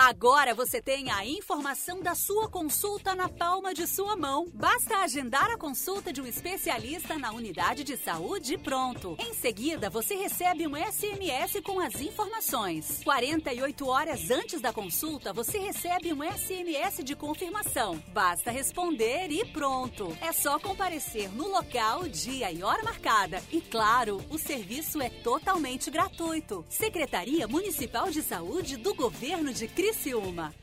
Agora 0.08 0.54
você 0.54 0.80
tem 0.80 1.10
a 1.10 1.26
informação 1.26 2.00
da 2.00 2.14
sua 2.14 2.48
consulta 2.48 3.16
na 3.16 3.28
palma 3.28 3.74
de 3.74 3.88
sua 3.88 4.16
mão. 4.16 4.48
Basta 4.54 4.98
agendar 4.98 5.50
a 5.50 5.58
consulta 5.58 6.14
de 6.14 6.22
um 6.22 6.28
especialista 6.28 7.18
na 7.18 7.32
unidade 7.32 7.84
de 7.84 7.98
saúde 7.98 8.54
e 8.54 8.58
pronto. 8.60 9.18
Em 9.20 9.34
seguida, 9.34 9.90
você 9.90 10.14
recebe 10.14 10.68
um 10.68 10.76
SMS 10.76 11.60
com 11.64 11.80
as 11.80 12.00
informações. 12.00 13.02
48 13.04 13.88
horas 13.88 14.30
antes 14.30 14.62
da 14.62 14.72
consulta, 14.72 15.34
você 15.34 15.58
recebe 15.58 16.14
um 16.14 16.22
SMS 16.22 17.04
de 17.04 17.16
confirmação. 17.16 18.00
Basta 18.14 18.52
responder 18.52 19.32
e 19.32 19.44
pronto. 19.46 20.16
É 20.22 20.32
só 20.32 20.60
comparecer 20.60 21.32
no 21.32 21.48
local, 21.48 22.08
dia 22.08 22.52
e 22.52 22.62
hora 22.62 22.84
marcada. 22.84 23.42
E 23.52 23.60
claro, 23.60 24.24
o 24.30 24.38
serviço 24.38 25.02
é 25.02 25.10
totalmente 25.10 25.90
gratuito. 25.90 26.64
Secretaria 26.70 27.48
Municipal 27.48 28.12
de 28.12 28.22
Saúde 28.22 28.78
do 28.78 28.94
Governo 28.94 29.52
de 29.52 29.68
Cristo 29.68 29.95
Criciúma. 29.96 30.54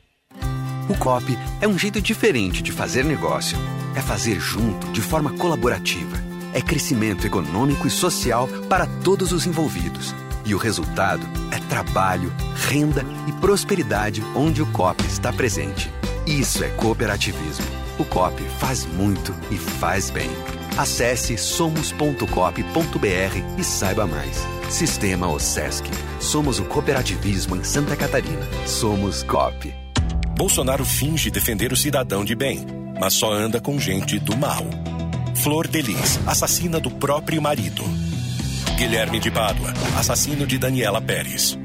O 0.88 0.96
COP 0.98 1.36
é 1.60 1.66
um 1.66 1.78
jeito 1.78 2.00
diferente 2.00 2.62
de 2.62 2.70
fazer 2.70 3.04
negócio. 3.04 3.56
É 3.96 4.00
fazer 4.00 4.38
junto, 4.38 4.86
de 4.92 5.00
forma 5.00 5.32
colaborativa. 5.38 6.16
É 6.52 6.60
crescimento 6.60 7.26
econômico 7.26 7.86
e 7.86 7.90
social 7.90 8.46
para 8.68 8.86
todos 8.86 9.32
os 9.32 9.46
envolvidos. 9.46 10.14
E 10.44 10.54
o 10.54 10.58
resultado 10.58 11.26
é 11.50 11.58
trabalho, 11.68 12.32
renda 12.68 13.04
e 13.26 13.32
prosperidade 13.32 14.22
onde 14.34 14.60
o 14.60 14.70
COP 14.72 15.02
está 15.06 15.32
presente. 15.32 15.90
Isso 16.26 16.62
é 16.62 16.68
cooperativismo. 16.70 17.66
O 17.98 18.04
COP 18.04 18.42
faz 18.58 18.84
muito 18.84 19.34
e 19.50 19.56
faz 19.56 20.10
bem. 20.10 20.30
Acesse 20.76 21.36
somos.cop.br 21.36 22.26
e 23.58 23.64
saiba 23.64 24.06
mais. 24.06 24.46
Sistema 24.70 25.28
OSESC. 25.28 25.84
Somos 26.18 26.58
o 26.58 26.64
cooperativismo 26.64 27.56
em 27.56 27.64
Santa 27.64 27.94
Catarina. 27.94 28.46
Somos 28.66 29.22
COP. 29.22 29.74
Bolsonaro 30.36 30.84
finge 30.84 31.30
defender 31.30 31.72
o 31.72 31.76
cidadão 31.76 32.24
de 32.24 32.34
bem, 32.34 32.66
mas 32.98 33.12
só 33.14 33.32
anda 33.32 33.60
com 33.60 33.78
gente 33.78 34.18
do 34.18 34.36
mal. 34.36 34.64
Flor 35.36 35.68
Delis, 35.68 36.18
assassina 36.26 36.80
do 36.80 36.90
próprio 36.90 37.40
marido. 37.40 37.84
Guilherme 38.76 39.20
de 39.20 39.30
Pádua, 39.30 39.72
assassino 39.98 40.46
de 40.46 40.56
Daniela 40.56 41.00
Pérez. 41.00 41.58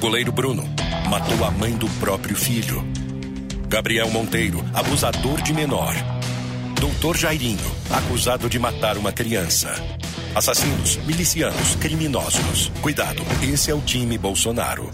Goleiro 0.00 0.32
Bruno, 0.32 0.64
matou 1.08 1.44
a 1.44 1.50
mãe 1.50 1.72
do 1.72 1.88
próprio 2.00 2.34
filho. 2.34 2.82
Gabriel 3.68 4.08
Monteiro, 4.10 4.64
abusador 4.72 5.42
de 5.42 5.52
menor. 5.52 5.94
Doutor 6.80 7.16
Jairinho, 7.16 7.58
acusado 7.90 8.48
de 8.48 8.56
matar 8.56 8.96
uma 8.96 9.10
criança. 9.12 9.74
Assassinos, 10.32 10.96
milicianos, 10.98 11.74
criminosos. 11.76 12.68
Cuidado, 12.80 13.20
esse 13.42 13.72
é 13.72 13.74
o 13.74 13.80
time 13.80 14.16
Bolsonaro. 14.16 14.88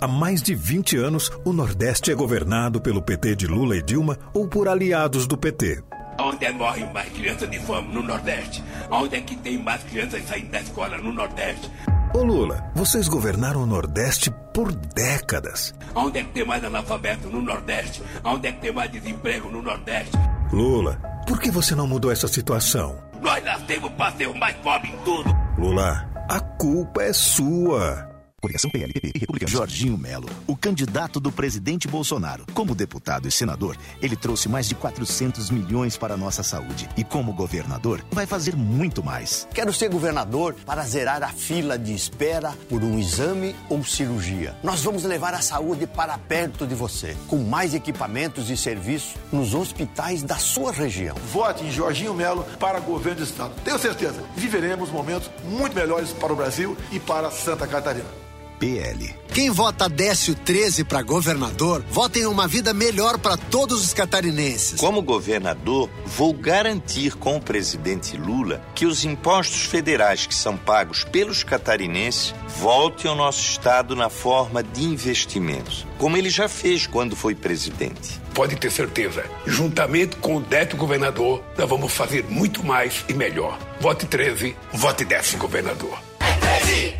Há 0.00 0.08
mais 0.08 0.42
de 0.42 0.54
20 0.54 0.96
anos, 0.96 1.30
o 1.44 1.52
Nordeste 1.52 2.10
é 2.10 2.14
governado 2.14 2.80
pelo 2.80 3.02
PT 3.02 3.36
de 3.36 3.46
Lula 3.46 3.76
e 3.76 3.82
Dilma 3.82 4.18
ou 4.32 4.48
por 4.48 4.66
aliados 4.68 5.26
do 5.26 5.36
PT. 5.36 5.82
Onde 6.18 6.46
é 6.46 6.52
morrem 6.52 6.90
mais 6.90 7.12
crianças 7.12 7.50
de 7.50 7.58
fome 7.60 7.92
no 7.92 8.02
Nordeste? 8.02 8.64
Onde 8.90 9.16
é 9.16 9.20
que 9.20 9.36
tem 9.36 9.58
mais 9.58 9.82
crianças 9.82 10.22
saindo 10.26 10.50
da 10.50 10.60
escola 10.60 10.96
no 10.96 11.12
Nordeste? 11.12 11.70
Ô 12.12 12.24
Lula, 12.24 12.68
vocês 12.74 13.06
governaram 13.06 13.62
o 13.62 13.66
Nordeste 13.66 14.32
por 14.52 14.72
décadas. 14.72 15.72
Onde 15.94 16.18
é 16.18 16.22
que 16.24 16.30
tem 16.30 16.44
mais 16.44 16.62
analfabeto 16.64 17.28
no 17.28 17.40
Nordeste? 17.40 18.02
Onde 18.24 18.48
é 18.48 18.52
que 18.52 18.60
tem 18.60 18.72
mais 18.72 18.90
desemprego 18.90 19.48
no 19.48 19.62
Nordeste? 19.62 20.18
Lula, 20.52 20.96
por 21.26 21.38
que 21.38 21.52
você 21.52 21.72
não 21.74 21.86
mudou 21.86 22.10
essa 22.10 22.26
situação? 22.26 22.98
Nós 23.22 23.44
nascemos 23.44 23.92
para 23.92 24.12
ser 24.16 24.26
o 24.26 24.36
mais 24.36 24.56
pobre 24.56 24.88
em 24.88 24.96
tudo. 25.04 25.30
Lula, 25.56 26.04
a 26.28 26.40
culpa 26.40 27.02
é 27.02 27.12
sua. 27.12 28.09
Coligação 28.40 28.70
PLPP 28.70 29.12
e 29.14 29.18
Republicano. 29.18 29.52
Jorginho 29.52 29.98
Melo, 29.98 30.28
o 30.46 30.56
candidato 30.56 31.20
do 31.20 31.30
presidente 31.30 31.86
Bolsonaro. 31.86 32.46
Como 32.54 32.74
deputado 32.74 33.28
e 33.28 33.30
senador, 33.30 33.76
ele 34.00 34.16
trouxe 34.16 34.48
mais 34.48 34.66
de 34.66 34.74
400 34.74 35.50
milhões 35.50 35.98
para 35.98 36.14
a 36.14 36.16
nossa 36.16 36.42
saúde. 36.42 36.88
E 36.96 37.04
como 37.04 37.34
governador, 37.34 38.02
vai 38.10 38.26
fazer 38.26 38.56
muito 38.56 39.04
mais. 39.04 39.46
Quero 39.52 39.72
ser 39.72 39.90
governador 39.90 40.54
para 40.64 40.82
zerar 40.84 41.22
a 41.22 41.28
fila 41.28 41.78
de 41.78 41.94
espera 41.94 42.52
por 42.68 42.82
um 42.82 42.98
exame 42.98 43.54
ou 43.68 43.84
cirurgia. 43.84 44.56
Nós 44.62 44.82
vamos 44.82 45.04
levar 45.04 45.34
a 45.34 45.42
saúde 45.42 45.86
para 45.86 46.16
perto 46.16 46.66
de 46.66 46.74
você, 46.74 47.14
com 47.28 47.38
mais 47.38 47.74
equipamentos 47.74 48.48
e 48.48 48.56
serviços 48.56 49.16
nos 49.30 49.52
hospitais 49.52 50.22
da 50.22 50.36
sua 50.36 50.72
região. 50.72 51.16
Vote 51.32 51.64
em 51.64 51.70
Jorginho 51.70 52.14
Melo 52.14 52.44
para 52.58 52.80
governo 52.80 53.18
do 53.18 53.24
estado. 53.24 53.52
Tenho 53.62 53.78
certeza, 53.78 54.22
viveremos 54.34 54.90
momentos 54.90 55.30
muito 55.44 55.74
melhores 55.74 56.12
para 56.12 56.32
o 56.32 56.36
Brasil 56.36 56.76
e 56.90 56.98
para 56.98 57.30
Santa 57.30 57.66
Catarina. 57.66 58.29
PL. 58.60 59.18
Quem 59.32 59.50
vota 59.50 59.88
Décio 59.88 60.34
13 60.34 60.84
para 60.84 61.02
governador, 61.02 61.82
vota 61.90 62.18
em 62.18 62.26
uma 62.26 62.46
vida 62.46 62.74
melhor 62.74 63.16
para 63.18 63.36
todos 63.36 63.82
os 63.82 63.94
catarinenses. 63.94 64.78
Como 64.78 65.00
governador, 65.00 65.88
vou 66.04 66.34
garantir 66.34 67.14
com 67.16 67.36
o 67.36 67.40
presidente 67.40 68.16
Lula 68.18 68.60
que 68.74 68.84
os 68.84 69.04
impostos 69.04 69.62
federais 69.62 70.26
que 70.26 70.34
são 70.34 70.56
pagos 70.56 71.04
pelos 71.04 71.42
catarinenses 71.42 72.34
voltem 72.58 73.10
ao 73.10 73.16
nosso 73.16 73.40
estado 73.40 73.96
na 73.96 74.10
forma 74.10 74.62
de 74.62 74.84
investimentos, 74.84 75.86
como 75.96 76.16
ele 76.16 76.28
já 76.28 76.48
fez 76.48 76.86
quando 76.86 77.16
foi 77.16 77.34
presidente. 77.34 78.20
Pode 78.34 78.56
ter 78.56 78.70
certeza, 78.70 79.24
juntamente 79.46 80.16
com 80.16 80.36
o 80.36 80.40
Décio 80.40 80.76
governador, 80.76 81.42
nós 81.56 81.68
vamos 81.68 81.92
fazer 81.92 82.24
muito 82.28 82.62
mais 82.64 83.04
e 83.08 83.14
melhor. 83.14 83.58
Vote 83.80 84.06
13, 84.06 84.54
vote 84.72 85.04
Décio 85.04 85.38
governador. 85.38 85.98
É 86.20 86.58
13! 86.60 86.99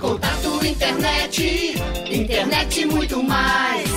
Contato 0.00 0.64
internet, 0.64 1.74
internet 2.08 2.86
muito 2.86 3.20
mais. 3.22 3.90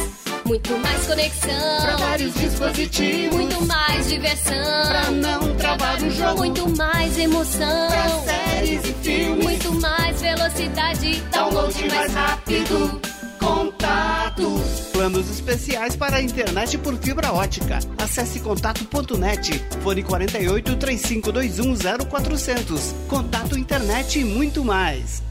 Muito 0.43 0.78
mais 0.80 1.06
conexão. 1.06 1.82
Pra 1.82 1.95
vários 1.95 2.34
dispositivos. 2.34 3.36
Muito 3.36 3.66
mais 3.66 4.10
diversão. 4.10 4.88
Pra 4.88 5.12
não 5.12 5.56
travar 5.56 6.02
o 6.02 6.10
jogo. 6.10 6.38
Muito 6.39 6.76
mais 6.76 7.18
emoção. 7.18 7.88
Pra 7.88 8.10
séries 8.34 8.84
e 8.84 8.93
filmes. 9.04 9.43
Muito 9.43 9.74
mais 9.80 10.20
velocidade. 10.20 11.22
Download 11.32 11.88
mais 11.88 12.14
rápido. 12.14 13.02
Contato. 13.39 14.62
Planos 14.91 15.30
especiais 15.30 15.95
para 15.95 16.18
a 16.18 16.22
internet 16.22 16.78
por 16.80 16.97
fibra 16.97 17.32
ótica. 17.32 17.80
Acesse 17.99 18.39
contato.net. 18.39 19.64
Fone 19.82 20.04
48 20.04 20.76
3521 20.78 21.76
0400. 22.10 22.95
Contato 23.08 23.58
internet 23.58 24.20
e 24.20 24.26
muito 24.26 24.66
mais. 24.66 25.30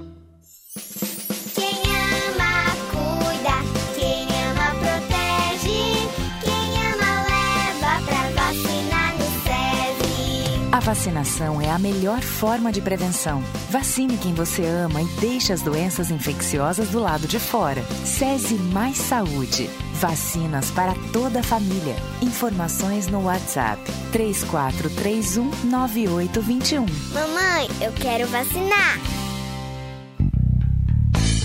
Vacinação 10.81 11.61
é 11.61 11.69
a 11.69 11.77
melhor 11.77 12.21
forma 12.21 12.71
de 12.71 12.81
prevenção. 12.81 13.43
Vacine 13.69 14.17
quem 14.17 14.33
você 14.33 14.65
ama 14.65 14.99
e 15.01 15.05
deixe 15.19 15.51
as 15.53 15.61
doenças 15.61 16.09
infecciosas 16.09 16.89
do 16.89 16.99
lado 16.99 17.27
de 17.27 17.37
fora. 17.39 17.83
SESI 18.03 18.55
Mais 18.55 18.97
Saúde. 18.97 19.69
Vacinas 19.93 20.71
para 20.71 20.95
toda 21.13 21.41
a 21.41 21.43
família. 21.43 21.95
Informações 22.21 23.05
no 23.07 23.25
WhatsApp 23.25 23.79
34319821. 24.11 26.89
Mamãe, 27.13 27.67
eu 27.79 27.91
quero 27.93 28.27
vacinar. 28.27 28.99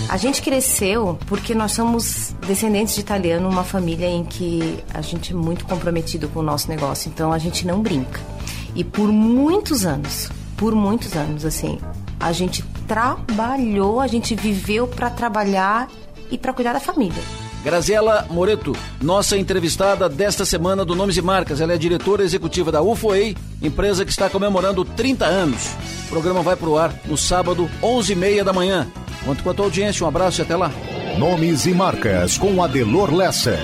A 0.09 0.17
gente 0.17 0.41
cresceu 0.41 1.19
porque 1.27 1.53
nós 1.53 1.73
somos 1.73 2.33
descendentes 2.47 2.95
de 2.95 3.01
italiano, 3.01 3.47
uma 3.47 3.63
família 3.63 4.07
em 4.07 4.23
que 4.23 4.83
a 4.93 5.01
gente 5.01 5.33
é 5.33 5.35
muito 5.35 5.65
comprometido 5.65 6.27
com 6.29 6.39
o 6.39 6.43
nosso 6.43 6.67
negócio, 6.69 7.09
então 7.09 7.31
a 7.31 7.37
gente 7.37 7.67
não 7.67 7.81
brinca. 7.81 8.36
E 8.75 8.83
por 8.83 9.11
muitos 9.11 9.85
anos, 9.85 10.29
por 10.55 10.75
muitos 10.75 11.15
anos, 11.15 11.45
assim, 11.45 11.79
a 12.19 12.31
gente 12.31 12.63
trabalhou, 12.87 13.99
a 13.99 14.07
gente 14.07 14.35
viveu 14.35 14.87
para 14.87 15.09
trabalhar 15.09 15.89
e 16.31 16.37
para 16.37 16.53
cuidar 16.53 16.73
da 16.73 16.79
família. 16.79 17.21
Graziela 17.63 18.27
Moreto, 18.29 18.73
nossa 19.01 19.37
entrevistada 19.37 20.07
desta 20.07 20.45
semana 20.45 20.85
do 20.85 20.95
Nomes 20.95 21.17
e 21.17 21.21
Marcas. 21.21 21.59
Ela 21.59 21.73
é 21.73 21.77
diretora 21.77 22.23
executiva 22.23 22.71
da 22.71 22.81
UFOEI, 22.81 23.35
empresa 23.61 24.05
que 24.05 24.11
está 24.11 24.29
comemorando 24.29 24.85
30 24.85 25.25
anos. 25.25 25.75
O 26.05 26.09
programa 26.09 26.41
vai 26.41 26.55
para 26.55 26.69
o 26.69 26.77
ar 26.77 26.93
no 27.05 27.17
sábado, 27.17 27.69
11h30 27.81 28.43
da 28.43 28.53
manhã. 28.53 28.87
Conto 29.25 29.43
com 29.43 29.49
a 29.49 29.53
tua 29.53 29.65
audiência. 29.65 30.05
Um 30.05 30.07
abraço 30.07 30.41
e 30.41 30.43
até 30.43 30.55
lá. 30.55 30.71
Nomes 31.17 31.65
e 31.65 31.73
Marcas 31.73 32.37
com 32.37 32.63
Adelor 32.63 33.13
Lessa. 33.13 33.57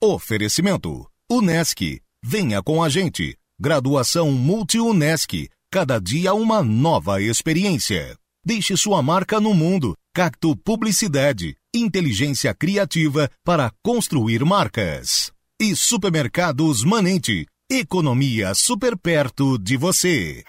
Oferecimento. 0.00 1.06
Unesc. 1.30 2.00
Venha 2.22 2.62
com 2.62 2.82
a 2.82 2.88
gente. 2.88 3.37
Graduação 3.60 4.30
Multi-UNESC. 4.30 5.50
Cada 5.68 5.98
dia 6.00 6.32
uma 6.32 6.62
nova 6.62 7.20
experiência. 7.20 8.16
Deixe 8.46 8.76
sua 8.76 9.02
marca 9.02 9.40
no 9.40 9.52
mundo. 9.52 9.96
Cacto 10.14 10.56
Publicidade. 10.56 11.56
Inteligência 11.74 12.54
criativa 12.54 13.28
para 13.44 13.72
construir 13.82 14.44
marcas. 14.44 15.32
E 15.60 15.74
Supermercados 15.74 16.84
Manente. 16.84 17.46
Economia 17.68 18.54
super 18.54 18.96
perto 18.96 19.58
de 19.58 19.76
você. 19.76 20.44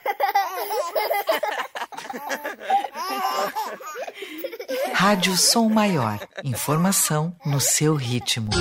Rádio 4.93 5.35
Som 5.35 5.67
Maior. 5.67 6.19
Informação 6.43 7.35
no 7.43 7.59
seu 7.59 7.95
ritmo. 7.95 8.51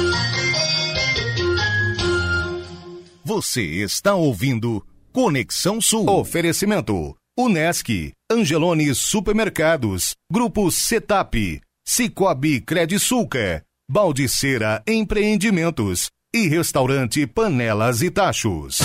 Você 3.29 3.61
está 3.83 4.15
ouvindo 4.15 4.83
Conexão 5.13 5.83
Sul. 5.83 6.09
Oferecimento. 6.09 7.15
Unesc, 7.39 8.11
Angelone 8.33 8.95
Supermercados, 8.95 10.15
Grupo 10.33 10.71
Setap, 10.71 11.61
Cicobi 11.87 12.63
Credisulca, 12.63 13.63
Baldiceira 13.87 14.83
Empreendimentos 14.89 16.09
e 16.35 16.49
Restaurante 16.49 17.27
Panelas 17.27 18.01
e 18.01 18.11
Tachos. 18.11 18.79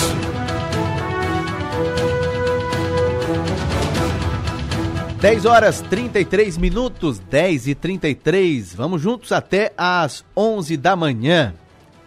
Dez 5.22 5.46
horas 5.46 5.80
33 5.80 6.58
minutos, 6.58 7.18
10 7.18 7.68
e 7.68 7.74
33. 7.74 8.74
Vamos 8.74 9.00
juntos 9.00 9.32
até 9.32 9.72
às 9.74 10.22
11 10.36 10.76
da 10.76 10.94
manhã. 10.94 11.54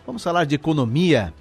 Vamos 0.06 0.22
falar 0.22 0.46
de 0.46 0.54
economia. 0.54 1.34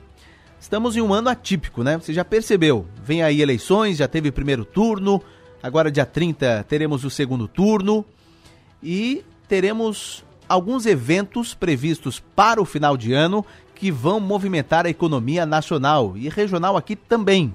Estamos 0.61 0.97
em 0.97 1.01
um 1.01 1.13
ano 1.13 1.29
atípico, 1.29 1.83
né? 1.83 1.99
Você 1.99 2.13
já 2.13 2.25
percebeu. 2.25 2.87
Vem 3.03 3.23
aí 3.23 3.41
eleições, 3.41 3.99
já 3.99 4.09
teve 4.09 4.33
primeiro 4.33 4.65
turno, 4.65 5.23
agora 5.63 5.91
dia 5.91 6.07
30 6.07 6.65
teremos 6.69 7.05
o 7.05 7.11
segundo 7.11 7.47
turno 7.47 8.05
e 8.83 9.25
teremos 9.49 10.25
alguns 10.49 10.87
eventos 10.87 11.55
previstos 11.55 12.21
para 12.35 12.61
o 12.61 12.65
final 12.65 12.97
de 12.97 13.13
ano 13.13 13.45
que 13.75 13.91
vão 13.91 14.19
movimentar 14.19 14.87
a 14.87 14.91
economia 14.91 15.45
nacional 15.45 16.17
e 16.17 16.29
regional 16.29 16.77
aqui 16.77 16.97
também. 16.97 17.55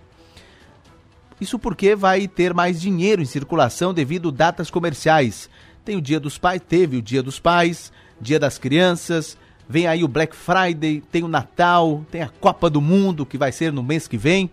Isso 1.39 1.57
porque 1.57 1.95
vai 1.95 2.27
ter 2.27 2.53
mais 2.53 2.79
dinheiro 2.79 3.21
em 3.21 3.25
circulação 3.25 3.93
devido 3.93 4.31
datas 4.31 4.69
comerciais. 4.69 5.49
Tem 5.83 5.95
o 5.95 6.01
Dia 6.01 6.19
dos 6.19 6.37
Pais, 6.37 6.61
teve 6.65 6.97
o 6.97 7.01
Dia 7.01 7.23
dos 7.23 7.39
Pais, 7.39 7.91
Dia 8.21 8.39
das 8.39 8.59
Crianças, 8.59 9.35
vem 9.71 9.87
aí 9.87 10.03
o 10.03 10.07
Black 10.07 10.35
Friday, 10.35 11.01
tem 11.09 11.23
o 11.23 11.29
Natal, 11.29 12.05
tem 12.11 12.21
a 12.21 12.27
Copa 12.27 12.69
do 12.69 12.81
Mundo 12.81 13.25
que 13.25 13.37
vai 13.37 13.53
ser 13.53 13.71
no 13.71 13.81
mês 13.81 14.05
que 14.05 14.17
vem. 14.17 14.51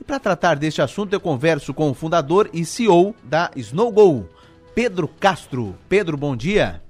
E 0.00 0.04
para 0.04 0.18
tratar 0.18 0.56
deste 0.56 0.80
assunto 0.80 1.12
eu 1.12 1.20
converso 1.20 1.74
com 1.74 1.90
o 1.90 1.94
fundador 1.94 2.48
e 2.54 2.64
CEO 2.64 3.14
da 3.22 3.50
Snowgo, 3.54 4.26
Pedro 4.74 5.06
Castro. 5.06 5.76
Pedro, 5.90 6.16
bom 6.16 6.34
dia. 6.34 6.80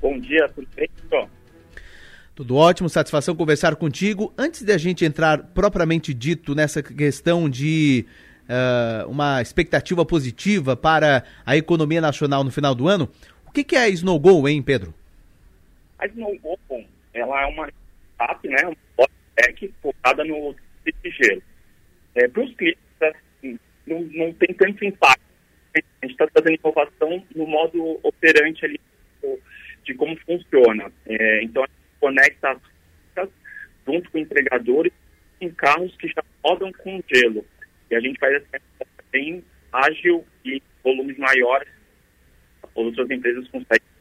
Bom 0.00 0.18
dia, 0.18 0.48
tudo 0.54 0.66
bem? 0.74 0.88
Tudo 2.34 2.56
ótimo, 2.56 2.88
satisfação 2.88 3.36
conversar 3.36 3.76
contigo. 3.76 4.32
Antes 4.38 4.62
de 4.62 4.72
a 4.72 4.78
gente 4.78 5.04
entrar 5.04 5.38
propriamente 5.38 6.14
dito 6.14 6.54
nessa 6.54 6.82
questão 6.82 7.46
de 7.46 8.06
uh, 8.48 9.06
uma 9.06 9.42
expectativa 9.42 10.02
positiva 10.02 10.74
para 10.74 11.24
a 11.44 11.58
economia 11.58 12.00
nacional 12.00 12.42
no 12.42 12.50
final 12.50 12.74
do 12.74 12.88
ano, 12.88 13.06
o 13.46 13.50
que, 13.52 13.62
que 13.62 13.76
é 13.76 13.82
a 13.82 13.88
Snowgo, 13.90 14.48
hein, 14.48 14.62
Pedro? 14.62 14.94
A 15.98 16.06
Snowgo, 16.06 16.58
ela 17.14 17.42
é 17.42 17.46
uma 17.46 17.68
startup, 18.14 18.48
né, 18.48 18.56
uma 18.98 19.08
tech 19.36 19.74
focada 19.82 20.24
no 20.24 20.54
de 20.84 21.10
gelo. 21.10 21.42
É, 22.14 22.28
Para 22.28 22.42
os 22.42 22.54
clientes, 22.54 22.82
assim, 23.00 23.58
não, 23.86 24.00
não 24.02 24.32
tem 24.34 24.54
tanto 24.54 24.84
impacto. 24.84 25.22
A 25.74 25.78
gente 26.06 26.12
está 26.12 26.26
fazendo 26.28 26.58
inovação 26.60 27.24
no 27.34 27.46
modo 27.46 28.00
operante 28.02 28.64
ali 28.64 28.80
de 29.84 29.94
como 29.94 30.16
funciona. 30.18 30.92
É, 31.06 31.42
então, 31.42 31.62
a 31.62 31.66
gente 31.66 32.00
conecta 32.00 32.50
as 33.16 33.28
junto 33.86 34.10
com 34.10 34.18
entregadores 34.18 34.92
em 35.40 35.50
carros 35.50 35.94
que 35.96 36.08
já 36.08 36.22
rodam 36.44 36.72
com 36.72 37.02
gelo. 37.12 37.44
E 37.90 37.94
a 37.94 38.00
gente 38.00 38.18
faz 38.18 38.34
essa 38.34 38.62
bem 39.10 39.42
ágil 39.72 40.24
e 40.44 40.62
volumes 40.84 41.18
maiores 41.18 41.68
outras 42.74 43.10
empresas 43.10 43.46
conseguem. 43.48 43.91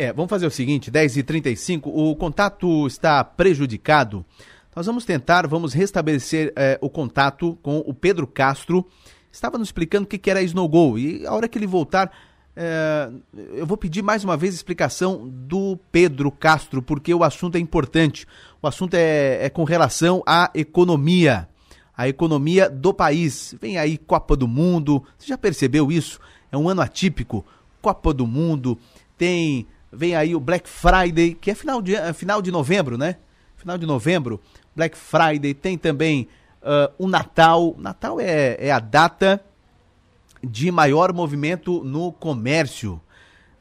É, 0.00 0.14
vamos 0.14 0.30
fazer 0.30 0.46
o 0.46 0.50
seguinte, 0.50 0.90
10h35, 0.90 1.82
o 1.84 2.16
contato 2.16 2.86
está 2.86 3.22
prejudicado. 3.22 4.24
Nós 4.74 4.86
vamos 4.86 5.04
tentar, 5.04 5.46
vamos 5.46 5.74
restabelecer 5.74 6.54
é, 6.56 6.78
o 6.80 6.88
contato 6.88 7.58
com 7.62 7.80
o 7.80 7.92
Pedro 7.92 8.26
Castro. 8.26 8.88
Estava 9.30 9.58
nos 9.58 9.68
explicando 9.68 10.06
o 10.06 10.08
que, 10.08 10.30
era 10.30 10.40
Snow 10.40 10.66
Go. 10.66 10.98
E 10.98 11.26
a 11.26 11.34
hora 11.34 11.46
que 11.46 11.58
ele 11.58 11.66
voltar, 11.66 12.10
é, 12.56 13.10
eu 13.52 13.66
vou 13.66 13.76
pedir 13.76 14.00
mais 14.00 14.24
uma 14.24 14.38
vez 14.38 14.54
explicação 14.54 15.28
do 15.28 15.78
Pedro 15.92 16.30
Castro, 16.30 16.80
porque 16.80 17.12
o 17.12 17.22
assunto 17.22 17.56
é 17.56 17.58
importante. 17.58 18.26
O 18.62 18.66
assunto 18.66 18.94
é, 18.94 19.44
é 19.44 19.50
com 19.50 19.64
relação 19.64 20.22
à 20.26 20.50
economia. 20.54 21.46
A 21.94 22.08
economia 22.08 22.70
do 22.70 22.94
país. 22.94 23.54
Vem 23.60 23.76
aí 23.76 23.98
Copa 23.98 24.34
do 24.34 24.48
Mundo. 24.48 25.04
Você 25.18 25.26
já 25.26 25.36
percebeu 25.36 25.92
isso? 25.92 26.18
É 26.50 26.56
um 26.56 26.70
ano 26.70 26.80
atípico. 26.80 27.44
Copa 27.82 28.14
do 28.14 28.26
Mundo. 28.26 28.78
Tem. 29.18 29.66
Vem 29.92 30.14
aí 30.14 30.34
o 30.34 30.40
Black 30.40 30.68
Friday, 30.68 31.34
que 31.34 31.50
é 31.50 31.54
final 31.54 31.82
de, 31.82 31.94
final 32.14 32.40
de 32.40 32.50
novembro, 32.50 32.96
né? 32.96 33.16
Final 33.56 33.76
de 33.76 33.86
novembro. 33.86 34.40
Black 34.74 34.96
Friday. 34.96 35.54
Tem 35.54 35.76
também 35.76 36.28
uh, 36.62 36.92
o 36.98 37.08
Natal. 37.08 37.74
Natal 37.78 38.20
é, 38.20 38.56
é 38.58 38.70
a 38.70 38.78
data 38.78 39.44
de 40.42 40.70
maior 40.70 41.12
movimento 41.12 41.82
no 41.84 42.12
comércio. 42.12 43.00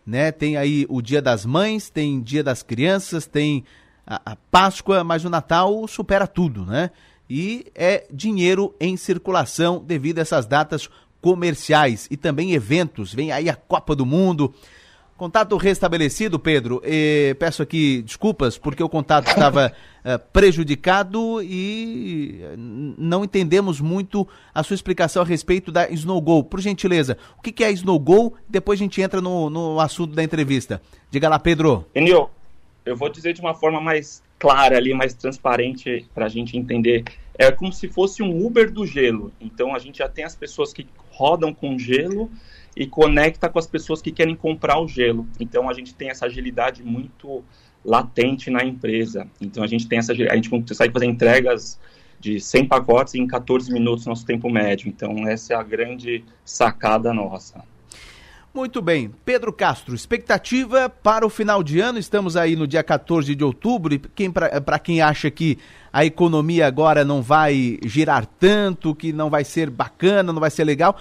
Né? 0.05 0.31
Tem 0.31 0.57
aí 0.57 0.85
o 0.89 1.01
Dia 1.01 1.21
das 1.21 1.45
Mães, 1.45 1.89
tem 1.89 2.21
Dia 2.21 2.43
das 2.43 2.63
Crianças, 2.63 3.25
tem 3.25 3.63
a, 4.05 4.21
a 4.31 4.35
Páscoa, 4.35 5.03
mas 5.03 5.25
o 5.25 5.29
Natal 5.29 5.87
supera 5.87 6.25
tudo, 6.25 6.65
né? 6.65 6.89
e 7.29 7.67
é 7.75 8.07
dinheiro 8.11 8.73
em 8.79 8.97
circulação 8.97 9.83
devido 9.85 10.17
a 10.17 10.21
essas 10.21 10.47
datas 10.47 10.89
comerciais 11.21 12.07
e 12.09 12.17
também 12.17 12.53
eventos. 12.53 13.13
Vem 13.13 13.31
aí 13.31 13.49
a 13.49 13.55
Copa 13.55 13.95
do 13.95 14.05
Mundo. 14.05 14.53
Contato 15.19 15.57
restabelecido, 15.57 16.39
Pedro. 16.39 16.81
E 16.81 17.35
peço 17.37 17.61
aqui 17.61 18.01
desculpas 18.03 18.57
porque 18.57 18.81
o 18.81 18.87
contato 18.87 19.27
estava 19.27 19.69
uh, 19.99 20.17
prejudicado 20.31 21.43
e 21.43 22.39
não 22.97 23.25
entendemos 23.25 23.81
muito 23.81 24.25
a 24.55 24.63
sua 24.63 24.75
explicação 24.75 25.21
a 25.21 25.25
respeito 25.25 25.73
da 25.73 25.89
Snowgo. 25.89 26.45
Por 26.45 26.61
gentileza, 26.61 27.17
o 27.37 27.41
que, 27.41 27.51
que 27.51 27.65
é 27.65 27.71
Snowgo? 27.73 28.35
Depois 28.47 28.79
a 28.79 28.83
gente 28.83 29.01
entra 29.01 29.19
no, 29.19 29.49
no 29.49 29.81
assunto 29.81 30.15
da 30.15 30.23
entrevista. 30.23 30.81
Diga 31.11 31.27
lá, 31.27 31.37
Pedro. 31.37 31.85
Enio, 31.93 32.29
eu 32.85 32.95
vou 32.95 33.09
dizer 33.09 33.33
de 33.33 33.41
uma 33.41 33.53
forma 33.53 33.81
mais 33.81 34.23
clara 34.39 34.77
ali, 34.77 34.93
mais 34.93 35.13
transparente 35.13 36.05
para 36.15 36.27
a 36.27 36.29
gente 36.29 36.57
entender. 36.57 37.03
É 37.39 37.49
como 37.49 37.71
se 37.71 37.87
fosse 37.87 38.21
um 38.21 38.45
Uber 38.45 38.69
do 38.69 38.85
gelo. 38.85 39.31
Então 39.39 39.73
a 39.73 39.79
gente 39.79 39.99
já 39.99 40.09
tem 40.09 40.25
as 40.25 40.35
pessoas 40.35 40.73
que 40.73 40.85
rodam 41.09 41.53
com 41.53 41.79
gelo 41.79 42.29
e 42.75 42.85
conecta 42.85 43.47
com 43.47 43.57
as 43.57 43.65
pessoas 43.65 44.01
que 44.01 44.11
querem 44.11 44.35
comprar 44.35 44.77
o 44.77 44.89
gelo. 44.89 45.25
Então 45.39 45.69
a 45.69 45.73
gente 45.73 45.95
tem 45.95 46.09
essa 46.09 46.25
agilidade 46.25 46.83
muito 46.83 47.41
latente 47.83 48.49
na 48.49 48.61
empresa. 48.61 49.25
Então 49.39 49.63
a 49.63 49.67
gente 49.67 49.87
tem 49.87 49.99
essa 49.99 50.11
a 50.11 50.35
gente 50.35 50.49
consegue 50.49 50.91
fazer 50.91 51.05
entregas 51.05 51.79
de 52.19 52.41
100 52.41 52.67
pacotes 52.67 53.15
em 53.15 53.25
14 53.25 53.71
minutos 53.71 54.05
nosso 54.05 54.25
tempo 54.25 54.49
médio. 54.49 54.89
Então 54.89 55.25
essa 55.25 55.53
é 55.53 55.55
a 55.55 55.63
grande 55.63 56.25
sacada 56.43 57.13
nossa. 57.13 57.63
Muito 58.53 58.81
bem. 58.81 59.11
Pedro 59.23 59.53
Castro, 59.53 59.93
expectativa 59.93 60.89
para 60.89 61.25
o 61.25 61.29
final 61.29 61.61
de 61.61 61.79
ano. 61.79 61.99
Estamos 61.99 62.35
aí 62.35 62.55
no 62.55 62.67
dia 62.67 62.83
14 62.83 63.35
de 63.35 63.43
outubro. 63.43 63.93
E 63.93 63.99
quem, 63.99 64.31
para 64.31 64.79
quem 64.79 65.01
acha 65.01 65.29
que 65.29 65.57
a 65.93 66.03
economia 66.03 66.65
agora 66.65 67.05
não 67.05 67.21
vai 67.21 67.77
girar 67.85 68.25
tanto, 68.25 68.95
que 68.95 69.13
não 69.13 69.29
vai 69.29 69.43
ser 69.43 69.69
bacana, 69.69 70.33
não 70.33 70.39
vai 70.39 70.49
ser 70.49 70.63
legal, 70.63 70.97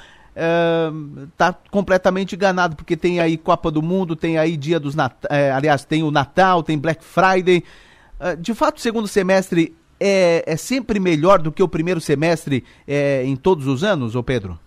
está 1.33 1.53
completamente 1.71 2.35
enganado, 2.35 2.77
porque 2.77 2.97
tem 2.97 3.19
aí 3.19 3.37
Copa 3.37 3.71
do 3.71 3.83
Mundo, 3.83 4.15
tem 4.15 4.39
aí 4.39 4.57
Dia 4.57 4.79
dos 4.79 4.95
Nat... 4.95 5.13
Uh, 5.25 5.55
aliás, 5.55 5.85
tem 5.85 6.03
o 6.03 6.11
Natal, 6.11 6.63
tem 6.63 6.79
Black 6.79 7.05
Friday. 7.05 7.65
Uh, 8.21 8.37
de 8.41 8.55
fato, 8.55 8.77
o 8.77 8.81
segundo 8.81 9.09
semestre 9.09 9.75
é, 9.99 10.45
é 10.47 10.57
sempre 10.57 11.01
melhor 11.01 11.41
do 11.41 11.51
que 11.51 11.63
o 11.63 11.69
primeiro 11.69 12.01
semestre 12.01 12.63
é, 12.87 13.25
em 13.25 13.35
todos 13.35 13.67
os 13.67 13.83
anos, 13.83 14.15
ô 14.15 14.23
Pedro? 14.23 14.59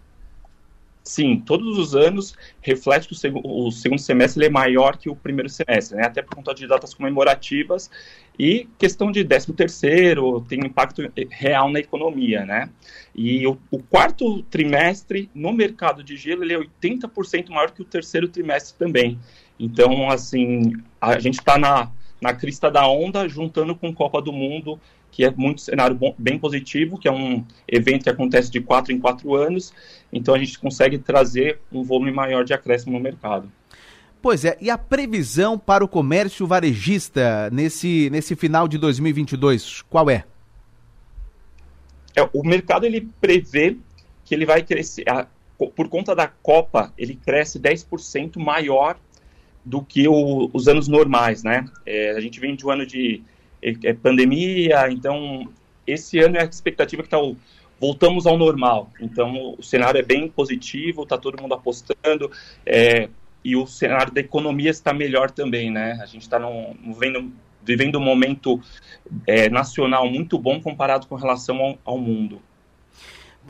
Sim, 1.03 1.39
todos 1.39 1.79
os 1.79 1.95
anos 1.95 2.35
reflete 2.61 3.07
que 3.07 3.13
o, 3.13 3.17
seg 3.17 3.33
o 3.43 3.71
segundo 3.71 3.99
semestre 3.99 4.45
é 4.45 4.49
maior 4.49 4.97
que 4.97 5.09
o 5.09 5.15
primeiro 5.15 5.49
semestre, 5.49 5.97
né? 5.97 6.05
até 6.05 6.21
por 6.21 6.35
conta 6.35 6.53
de 6.53 6.67
datas 6.67 6.93
comemorativas 6.93 7.89
e 8.37 8.67
questão 8.77 9.11
de 9.11 9.23
13 9.23 9.51
terceiro 9.53 10.41
tem 10.41 10.59
impacto 10.59 11.01
real 11.29 11.71
na 11.71 11.79
economia, 11.79 12.45
né? 12.45 12.69
E 13.15 13.45
o, 13.47 13.57
o, 13.71 13.81
quarto 13.81 14.43
trimestre 14.43 15.29
no 15.33 15.51
mercado 15.51 16.03
de 16.03 16.15
gelo 16.15 16.43
ele 16.43 16.53
é 16.53 16.59
80% 16.59 17.49
maior 17.49 17.71
que 17.71 17.81
o 17.81 17.85
terceiro 17.85 18.27
trimestre 18.27 18.77
também. 18.77 19.19
Então, 19.59 20.09
assim, 20.09 20.73
a 20.99 21.19
gente 21.19 21.39
está 21.39 21.57
na, 21.57 21.91
na 22.21 22.33
crista 22.33 22.69
da 22.69 22.87
onda, 22.87 23.27
juntando 23.27 23.75
com 23.75 23.93
Copa 23.93 24.21
do 24.21 24.31
Mundo 24.31 24.79
que 25.11 25.25
é 25.25 25.31
muito 25.31 25.61
cenário 25.61 25.95
bom, 25.95 26.15
bem 26.17 26.39
positivo, 26.39 26.97
que 26.97 27.07
é 27.07 27.11
um 27.11 27.45
evento 27.67 28.03
que 28.03 28.09
acontece 28.09 28.49
de 28.49 28.61
quatro 28.61 28.93
em 28.93 28.99
quatro 28.99 29.35
anos, 29.35 29.73
então 30.11 30.33
a 30.33 30.39
gente 30.39 30.57
consegue 30.57 30.97
trazer 30.97 31.59
um 31.71 31.83
volume 31.83 32.11
maior 32.11 32.43
de 32.43 32.53
acréscimo 32.53 32.93
no 32.93 32.99
mercado. 32.99 33.51
Pois 34.21 34.45
é, 34.45 34.57
e 34.61 34.69
a 34.69 34.77
previsão 34.77 35.57
para 35.57 35.83
o 35.83 35.87
comércio 35.87 36.47
varejista 36.47 37.49
nesse, 37.51 38.09
nesse 38.11 38.35
final 38.35 38.67
de 38.67 38.77
2022, 38.77 39.81
qual 39.83 40.09
é? 40.09 40.23
é 42.15 42.21
o 42.33 42.43
mercado 42.43 42.85
ele 42.85 43.09
prevê 43.19 43.77
que 44.23 44.35
ele 44.35 44.45
vai 44.45 44.61
crescer, 44.63 45.03
a, 45.09 45.27
por 45.57 45.87
conta 45.89 46.15
da 46.15 46.27
Copa, 46.27 46.93
ele 46.97 47.15
cresce 47.15 47.59
10% 47.59 48.37
maior 48.37 48.97
do 49.63 49.81
que 49.81 50.07
o, 50.07 50.49
os 50.53 50.67
anos 50.67 50.87
normais, 50.87 51.43
né? 51.43 51.65
É, 51.85 52.11
a 52.11 52.19
gente 52.19 52.39
vem 52.39 52.55
de 52.55 52.65
um 52.65 52.71
ano 52.71 52.85
de 52.85 53.21
é, 53.61 53.73
é 53.83 53.93
pandemia, 53.93 54.89
então 54.89 55.47
esse 55.85 56.19
ano 56.19 56.37
é 56.37 56.41
a 56.41 56.45
expectativa 56.45 57.01
que 57.01 57.07
está 57.07 57.19
voltamos 57.79 58.27
ao 58.27 58.37
normal. 58.37 58.91
Então 59.01 59.55
o 59.57 59.63
cenário 59.63 59.99
é 59.99 60.03
bem 60.03 60.29
positivo, 60.29 61.01
está 61.01 61.17
todo 61.17 61.41
mundo 61.41 61.55
apostando 61.55 62.31
é, 62.63 63.09
e 63.43 63.55
o 63.55 63.65
cenário 63.65 64.13
da 64.13 64.21
economia 64.21 64.69
está 64.69 64.93
melhor 64.93 65.31
também, 65.31 65.71
né? 65.71 65.97
A 66.01 66.05
gente 66.05 66.21
está 66.21 66.39
vivendo, 67.65 67.97
um 67.97 68.03
momento 68.03 68.61
é, 69.25 69.49
nacional 69.49 70.07
muito 70.07 70.37
bom 70.37 70.61
comparado 70.61 71.07
com 71.07 71.15
relação 71.15 71.57
ao, 71.57 71.79
ao 71.83 71.97
mundo. 71.97 72.39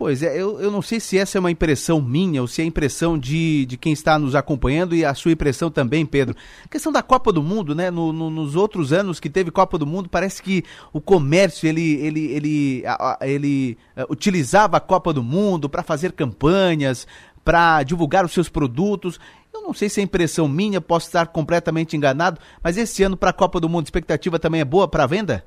Pois 0.01 0.23
é, 0.23 0.35
eu, 0.35 0.59
eu 0.59 0.71
não 0.71 0.81
sei 0.81 0.99
se 0.99 1.15
essa 1.15 1.37
é 1.37 1.39
uma 1.39 1.51
impressão 1.51 2.01
minha 2.01 2.41
ou 2.41 2.47
se 2.47 2.59
é 2.59 2.65
impressão 2.65 3.19
de, 3.19 3.67
de 3.67 3.77
quem 3.77 3.93
está 3.93 4.17
nos 4.17 4.33
acompanhando 4.33 4.95
e 4.95 5.05
a 5.05 5.13
sua 5.13 5.31
impressão 5.31 5.69
também, 5.69 6.07
Pedro. 6.07 6.35
A 6.65 6.67
questão 6.67 6.91
da 6.91 7.03
Copa 7.03 7.31
do 7.31 7.43
Mundo, 7.43 7.75
né? 7.75 7.91
No, 7.91 8.11
no, 8.11 8.27
nos 8.31 8.55
outros 8.55 8.91
anos 8.91 9.19
que 9.19 9.29
teve 9.29 9.51
Copa 9.51 9.77
do 9.77 9.85
Mundo, 9.85 10.09
parece 10.09 10.41
que 10.41 10.63
o 10.91 10.99
comércio 10.99 11.69
ele, 11.69 11.99
ele, 12.03 12.31
ele, 12.31 12.83
ele 13.21 13.77
uh, 13.95 14.11
utilizava 14.11 14.77
a 14.77 14.79
Copa 14.79 15.13
do 15.13 15.21
Mundo 15.21 15.69
para 15.69 15.83
fazer 15.83 16.13
campanhas, 16.13 17.05
para 17.45 17.83
divulgar 17.83 18.25
os 18.25 18.31
seus 18.31 18.49
produtos. 18.49 19.19
Eu 19.53 19.61
não 19.61 19.71
sei 19.71 19.87
se 19.87 19.99
é 19.99 20.03
impressão 20.03 20.47
minha, 20.47 20.81
posso 20.81 21.05
estar 21.05 21.27
completamente 21.27 21.95
enganado, 21.95 22.41
mas 22.63 22.75
esse 22.75 23.03
ano 23.03 23.15
para 23.15 23.29
a 23.29 23.33
Copa 23.33 23.59
do 23.59 23.69
Mundo, 23.69 23.85
expectativa 23.85 24.39
também 24.39 24.61
é 24.61 24.65
boa 24.65 24.87
para 24.87 25.03
a 25.03 25.07
venda? 25.07 25.45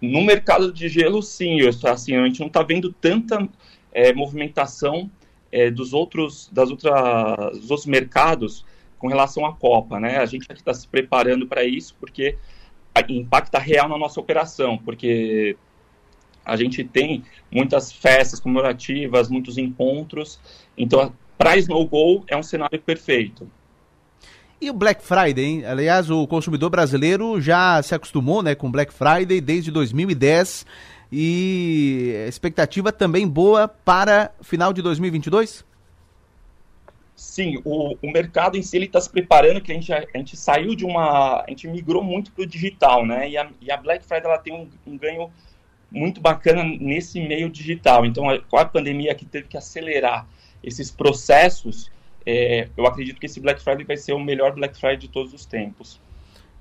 No 0.00 0.22
mercado 0.22 0.72
de 0.72 0.88
gelo, 0.88 1.22
sim, 1.22 1.60
eu, 1.60 1.70
assim, 1.84 2.16
a 2.16 2.24
gente 2.26 2.40
não 2.40 2.46
está 2.46 2.62
vendo 2.62 2.92
tanta 2.92 3.46
é, 3.92 4.12
movimentação 4.12 5.10
é, 5.52 5.70
dos 5.70 5.92
outros, 5.92 6.48
das 6.52 6.70
outras, 6.70 7.58
dos 7.58 7.70
outros 7.70 7.86
mercados 7.86 8.64
com 8.98 9.08
relação 9.08 9.44
à 9.44 9.54
Copa, 9.54 9.98
né? 9.98 10.18
A 10.18 10.26
gente 10.26 10.44
aqui 10.50 10.60
está 10.60 10.74
se 10.74 10.86
preparando 10.86 11.46
para 11.46 11.64
isso 11.64 11.96
porque 11.98 12.36
impacta 13.08 13.58
real 13.58 13.88
na 13.88 13.96
nossa 13.96 14.20
operação, 14.20 14.76
porque 14.78 15.56
a 16.44 16.56
gente 16.56 16.84
tem 16.84 17.24
muitas 17.50 17.92
festas 17.92 18.40
comemorativas, 18.40 19.28
muitos 19.28 19.56
encontros, 19.56 20.40
então 20.76 21.12
para 21.38 21.56
Snow 21.56 21.86
Go 21.86 22.24
é 22.28 22.36
um 22.36 22.42
cenário 22.42 22.80
perfeito. 22.80 23.50
E 24.60 24.68
o 24.68 24.74
Black 24.74 25.02
Friday, 25.02 25.42
hein? 25.42 25.64
Aliás, 25.64 26.10
o 26.10 26.26
consumidor 26.26 26.68
brasileiro 26.68 27.40
já 27.40 27.82
se 27.82 27.94
acostumou 27.94 28.42
né, 28.42 28.54
com 28.54 28.70
Black 28.70 28.92
Friday 28.92 29.40
desde 29.40 29.70
2010 29.70 30.66
e 31.10 32.14
expectativa 32.28 32.92
também 32.92 33.26
boa 33.26 33.66
para 33.66 34.30
final 34.42 34.72
de 34.72 34.82
2022? 34.82 35.64
Sim, 37.16 37.60
o, 37.64 37.96
o 38.02 38.12
mercado 38.12 38.58
em 38.58 38.62
si 38.62 38.76
está 38.78 39.00
se 39.00 39.08
preparando, 39.08 39.60
que 39.62 39.72
a 39.72 39.74
gente, 39.74 39.92
a 39.92 40.06
gente 40.14 40.36
saiu 40.36 40.74
de 40.74 40.84
uma, 40.84 41.42
a 41.42 41.46
gente 41.48 41.66
migrou 41.66 42.02
muito 42.02 42.30
para 42.32 42.44
o 42.44 42.46
digital, 42.46 43.06
né? 43.06 43.28
E 43.28 43.38
a, 43.38 43.48
e 43.60 43.70
a, 43.70 43.76
Black 43.78 44.04
Friday 44.04 44.26
ela 44.26 44.38
tem 44.38 44.54
um, 44.54 44.68
um 44.86 44.96
ganho 44.96 45.30
muito 45.90 46.20
bacana 46.20 46.62
nesse 46.64 47.18
meio 47.20 47.48
digital. 47.48 48.04
Então, 48.04 48.24
com 48.48 48.56
a 48.58 48.64
pandemia 48.64 49.14
que 49.14 49.24
teve 49.24 49.48
que 49.48 49.56
acelerar 49.56 50.26
esses 50.62 50.90
processos, 50.90 51.90
é, 52.30 52.68
eu 52.76 52.86
acredito 52.86 53.18
que 53.18 53.26
esse 53.26 53.40
Black 53.40 53.62
Friday 53.62 53.84
vai 53.84 53.96
ser 53.96 54.12
o 54.12 54.20
melhor 54.20 54.52
Black 54.54 54.78
Friday 54.78 54.98
de 54.98 55.08
todos 55.08 55.32
os 55.32 55.44
tempos. 55.44 56.00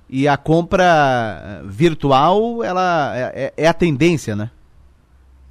E 0.10 0.28
a 0.28 0.38
compra 0.38 1.62
virtual, 1.66 2.64
ela 2.64 3.16
é, 3.16 3.54
é, 3.58 3.64
é 3.66 3.68
a 3.68 3.74
tendência, 3.74 4.36
né? 4.36 4.50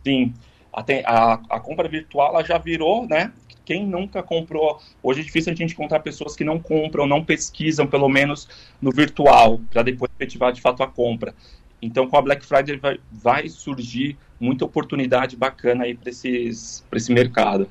Sim. 0.05 0.35
A, 0.73 0.85
a, 1.05 1.33
a, 1.35 1.61
compra 1.61 1.89
virtual 1.89 2.31
ela 2.31 2.45
já 2.45 2.59
virou, 2.59 3.07
né? 3.07 3.33
quem 3.69 3.87
nunca 3.87 4.23
comprou, 4.23 4.81
hoje 5.03 5.21
é 5.21 5.25
difícil 5.25 5.53
a 5.53 5.55
gente 5.55 5.75
encontrar 5.75 6.01
pessoas 6.01 6.35
que 6.35 6.43
não 6.43 6.59
compram, 6.59 7.07
não 7.07 7.23
pesquisam, 7.23 7.87
pelo 7.87 8.09
menos 8.09 8.49
no 8.81 8.91
virtual, 8.91 9.61
para 9.71 9.83
depois 9.83 10.11
efetivar 10.19 10.55
de 10.55 10.63
fato 10.63 10.83
a 10.83 10.87
compra. 10.87 11.35
Então, 11.83 12.09
com 12.09 12.17
a 12.17 12.23
Black 12.23 12.47
Friday 12.47 12.79
vai, 12.79 12.99
vai 13.13 13.47
surgir 13.51 14.17
muita 14.41 14.65
oportunidade 14.65 15.37
bacana 15.37 15.85
aí 15.85 15.95
para 15.95 16.09
esse 16.09 17.13
mercado. 17.13 17.71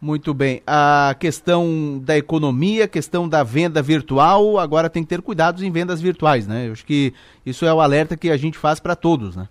Muito 0.00 0.34
bem. 0.34 0.62
A 0.66 1.16
questão 1.18 2.00
da 2.04 2.16
economia, 2.16 2.86
questão 2.86 3.28
da 3.28 3.42
venda 3.42 3.80
virtual, 3.80 4.58
agora 4.58 4.90
tem 4.90 5.02
que 5.02 5.08
ter 5.08 5.22
cuidados 5.22 5.62
em 5.62 5.70
vendas 5.70 6.00
virtuais, 6.00 6.46
né? 6.46 6.68
Eu 6.68 6.72
acho 6.72 6.84
que 6.84 7.14
isso 7.44 7.64
é 7.64 7.72
o 7.72 7.80
alerta 7.80 8.16
que 8.16 8.30
a 8.30 8.36
gente 8.36 8.58
faz 8.58 8.78
para 8.78 8.94
todos, 8.94 9.34
né? 9.34 9.48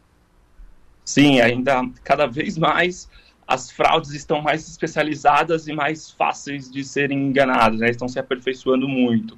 Sim, 1.03 1.39
ainda 1.41 1.81
cada 2.03 2.27
vez 2.27 2.57
mais 2.57 3.09
as 3.47 3.69
fraudes 3.71 4.11
estão 4.11 4.41
mais 4.41 4.67
especializadas 4.67 5.67
e 5.67 5.73
mais 5.73 6.09
fáceis 6.09 6.69
de 6.69 6.83
serem 6.83 7.27
enganadas, 7.27 7.79
né? 7.79 7.89
Estão 7.89 8.07
se 8.07 8.19
aperfeiçoando 8.19 8.87
muito. 8.87 9.37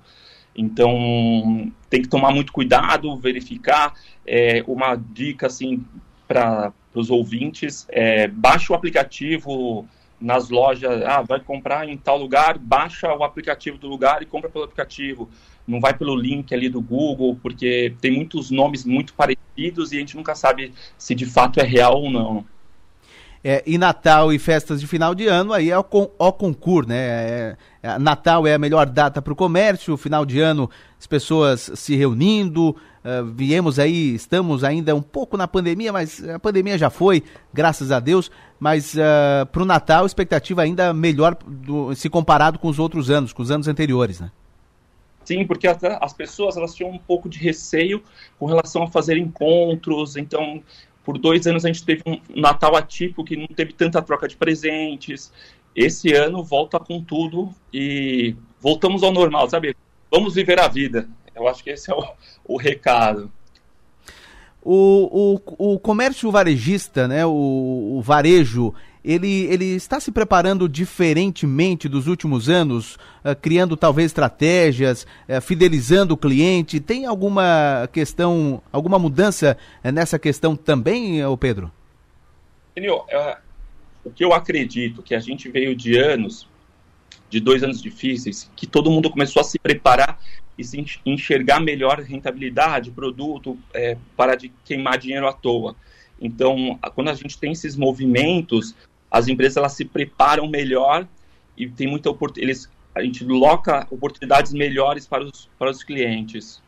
Então, 0.56 1.72
tem 1.90 2.02
que 2.02 2.08
tomar 2.08 2.32
muito 2.32 2.52
cuidado, 2.52 3.16
verificar. 3.18 3.94
É, 4.26 4.64
uma 4.66 4.96
dica, 4.96 5.48
assim, 5.48 5.86
para 6.28 6.74
os 6.94 7.10
ouvintes, 7.10 7.86
é, 7.90 8.28
baixe 8.28 8.72
o 8.72 8.76
aplicativo 8.76 9.88
nas 10.20 10.50
lojas, 10.50 11.02
ah, 11.04 11.22
vai 11.22 11.40
comprar 11.40 11.88
em 11.88 11.98
tal 11.98 12.18
lugar, 12.18 12.58
baixa 12.58 13.14
o 13.14 13.24
aplicativo 13.24 13.78
do 13.78 13.88
lugar 13.88 14.22
e 14.22 14.26
compra 14.26 14.50
pelo 14.50 14.64
aplicativo. 14.64 15.30
Não 15.68 15.80
vai 15.80 15.94
pelo 15.94 16.16
link 16.16 16.54
ali 16.54 16.70
do 16.70 16.82
Google, 16.82 17.38
porque 17.42 17.94
tem 18.02 18.12
muitos 18.12 18.50
nomes 18.50 18.86
muito 18.86 19.14
parecidos 19.14 19.92
e 19.92 19.98
a 19.98 20.00
gente 20.00 20.16
nunca 20.16 20.34
sabe 20.34 20.74
se 20.98 21.14
de 21.14 21.26
fato 21.26 21.60
é 21.60 21.64
real 21.64 22.02
ou 22.02 22.10
não. 22.10 22.46
É, 23.50 23.64
e 23.66 23.78
Natal 23.78 24.34
e 24.34 24.38
festas 24.38 24.82
de 24.82 24.86
final 24.86 25.16
de 25.16 25.26
ano, 25.26 25.54
aí 25.54 25.72
é 25.72 25.78
o, 25.78 25.82
con 25.82 26.12
o 26.20 26.34
concurso, 26.34 26.90
né? 26.90 26.98
É, 26.98 27.58
é, 27.82 27.98
Natal 27.98 28.46
é 28.46 28.54
a 28.54 28.60
melhor 28.60 28.86
data 28.88 29.22
para 29.22 29.32
o 29.32 29.36
comércio, 29.38 29.96
final 29.96 30.26
de 30.26 30.42
ano 30.42 30.70
as 31.00 31.08
pessoas 31.08 31.72
se 31.76 31.96
reunindo, 31.96 32.72
uh, 32.72 33.24
viemos 33.34 33.80
aí, 33.80 34.14
estamos 34.14 34.66
ainda 34.66 34.94
um 34.94 35.02
pouco 35.02 35.38
na 35.38 35.48
pandemia, 35.48 35.94
mas 35.94 36.22
a 36.28 36.38
pandemia 36.38 36.78
já 36.78 36.90
foi, 36.90 37.24
graças 37.54 37.90
a 37.90 38.02
Deus, 38.02 38.30
mas 38.60 38.98
ah, 38.98 39.46
para 39.46 39.64
o 39.64 39.66
Natal 39.66 40.04
a 40.04 40.08
expectativa 40.08 40.62
ainda 40.62 40.94
melhor 40.94 41.38
do, 41.48 41.96
se 41.96 42.10
comparado 42.10 42.60
com 42.60 42.68
os 42.68 42.80
outros 42.80 43.10
anos, 43.10 43.32
com 43.32 43.42
os 43.42 43.50
anos 43.50 43.70
anteriores, 43.70 44.20
né? 44.20 44.30
Sim, 45.24 45.46
porque 45.46 45.68
as 45.68 46.14
pessoas 46.14 46.58
elas 46.58 46.76
tinham 46.76 46.90
um 46.90 46.98
pouco 46.98 47.30
de 47.30 47.38
receio 47.38 48.04
com 48.38 48.46
relação 48.46 48.84
a 48.84 48.88
fazer 48.88 49.18
encontros, 49.18 50.18
então 50.18 50.62
por 51.08 51.18
dois 51.18 51.48
anos 51.48 51.64
a 51.64 51.70
gente 51.70 51.86
teve 51.86 52.04
um 52.06 52.20
Natal 52.36 52.76
atípico 52.76 53.24
que 53.24 53.38
não 53.38 53.48
teve 53.48 53.72
tanta 53.72 54.02
troca 54.02 54.28
de 54.28 54.36
presentes. 54.36 55.32
Esse 55.74 56.12
ano 56.12 56.44
volta 56.44 56.78
com 56.82 57.02
tudo 57.02 57.50
e 57.74 58.36
voltamos 58.60 59.04
ao 59.04 59.14
normal, 59.14 59.50
sabe? 59.50 59.74
Vamos 60.12 60.36
viver 60.36 60.60
a 60.60 60.68
vida. 60.68 61.08
Eu 61.34 61.48
acho 61.48 61.64
que 61.64 61.70
esse 61.70 61.90
é 61.90 61.96
o, 61.96 62.04
o 62.44 62.58
recado. 62.58 63.32
O, 64.62 65.40
o, 65.58 65.76
o 65.76 65.80
comércio 65.80 66.30
varejista, 66.30 67.08
né, 67.08 67.26
o, 67.26 67.30
o 68.00 68.02
varejo, 68.02 68.74
ele, 69.08 69.46
ele 69.46 69.66
está 69.66 70.00
se 70.00 70.12
preparando 70.12 70.68
diferentemente 70.68 71.88
dos 71.88 72.08
últimos 72.08 72.50
anos, 72.50 72.96
uh, 73.24 73.36
criando 73.42 73.78
talvez 73.78 74.08
estratégias, 74.08 75.08
uh, 75.30 75.42
fidelizando 75.42 76.14
o 76.14 76.18
cliente. 76.18 76.80
Tem 76.80 77.06
alguma 77.06 77.90
questão, 77.94 78.62
alguma 78.72 79.00
mudança 79.00 79.58
uh, 79.84 79.92
nessa 79.92 80.20
questão 80.20 80.56
também, 80.56 81.26
uh, 81.26 81.38
Pedro? 81.38 81.72
Enio, 82.76 83.02
o 84.04 84.12
que 84.12 84.24
eu 84.24 84.34
acredito 84.34 85.02
que 85.02 85.16
a 85.16 85.20
gente 85.20 85.50
veio 85.50 85.76
de 85.76 85.98
anos, 85.98 86.48
de 87.30 87.40
dois 87.40 87.64
anos 87.64 87.82
difíceis, 87.82 88.52
que 88.56 88.68
todo 88.68 88.92
mundo 88.92 89.10
começou 89.10 89.42
a 89.42 89.44
se 89.44 89.58
preparar 89.58 90.20
e 90.58 90.64
se 90.64 90.84
enxergar 91.06 91.60
melhor 91.60 92.00
rentabilidade, 92.00 92.92
produto, 92.92 93.58
é, 93.74 93.98
para 94.16 94.36
de 94.36 94.52
queimar 94.66 94.98
dinheiro 94.98 95.28
à 95.28 95.34
toa. 95.34 95.76
Então, 96.20 96.80
quando 96.96 97.10
a 97.10 97.14
gente 97.14 97.38
tem 97.38 97.52
esses 97.52 97.76
movimentos, 97.76 98.76
as 99.10 99.28
empresas 99.28 99.58
elas 99.58 99.74
se 99.74 99.86
preparam 99.86 100.48
melhor 100.48 101.08
e 101.56 101.68
tem 101.68 101.88
muita 101.88 102.10
eles 102.38 102.70
a 102.94 103.04
gente 103.04 103.24
loca 103.24 103.88
oportunidades 103.92 104.52
melhores 104.52 105.06
para 105.06 105.24
os, 105.24 105.48
para 105.58 105.70
os 105.70 105.84
clientes. 105.84 106.62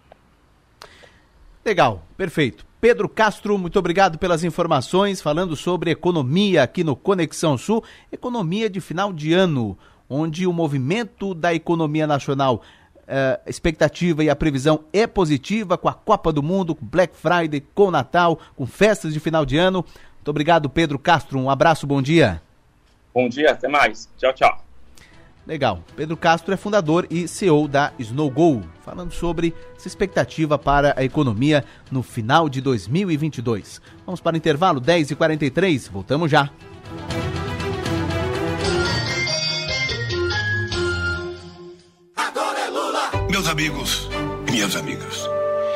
Legal, 1.66 2.06
perfeito. 2.16 2.66
Pedro 2.80 3.10
Castro, 3.10 3.58
muito 3.58 3.78
obrigado 3.78 4.18
pelas 4.18 4.44
informações, 4.44 5.22
falando 5.22 5.56
sobre 5.56 5.92
economia 5.92 6.64
aqui 6.64 6.84
no 6.84 6.96
Conexão 6.96 7.58
Sul, 7.58 7.84
economia 8.12 8.70
de 8.70 8.80
final 8.80 9.12
de 9.12 9.34
ano, 9.34 9.78
onde 10.10 10.48
o 10.48 10.54
movimento 10.54 11.34
da 11.34 11.54
economia 11.54 12.08
nacional 12.08 12.62
uh, 13.10 13.50
expectativa 13.50 14.24
e 14.24 14.30
a 14.30 14.36
previsão 14.36 14.86
é 14.94 15.06
positiva 15.06 15.78
com 15.78 15.90
a 15.90 15.94
Copa 15.94 16.32
do 16.32 16.42
Mundo, 16.42 16.74
com 16.74 16.86
Black 16.86 17.16
Friday, 17.16 17.62
com 17.74 17.92
Natal, 17.92 18.40
com 18.56 18.66
festas 18.66 19.14
de 19.14 19.20
final 19.20 19.46
de 19.46 19.58
ano. 19.58 19.84
Muito 20.20 20.30
obrigado, 20.30 20.70
Pedro 20.70 21.00
Castro. 21.00 21.40
Um 21.40 21.50
abraço, 21.50 21.88
bom 21.88 22.02
dia. 22.02 22.42
Bom 23.14 23.28
dia, 23.28 23.52
até 23.52 23.68
mais. 23.68 24.08
Tchau, 24.18 24.34
tchau. 24.34 24.70
Legal. 25.50 25.84
Pedro 25.96 26.16
Castro 26.16 26.54
é 26.54 26.58
fundador 26.58 27.08
e 27.10 27.28
CEO 27.28 27.68
da 27.68 27.92
Snowgo, 27.98 28.64
falando 28.86 29.12
sobre 29.12 29.56
essa 29.76 29.88
expectativa 29.88 30.60
para 30.60 30.94
a 30.96 31.04
economia 31.04 31.66
no 31.90 32.04
final 32.04 32.48
de 32.48 32.62
2022. 32.62 33.82
Vamos 34.06 34.22
para 34.22 34.36
o 34.36 34.38
intervalo 34.38 34.80
10h43, 34.80 35.90
voltamos 35.90 36.30
já. 36.30 36.52
Agora 42.16 42.60
é 42.60 42.70
Lula! 42.70 43.28
Meus 43.32 43.48
amigos 43.48 44.08
e 44.48 44.52
minhas 44.52 44.76
amigas, 44.76 45.28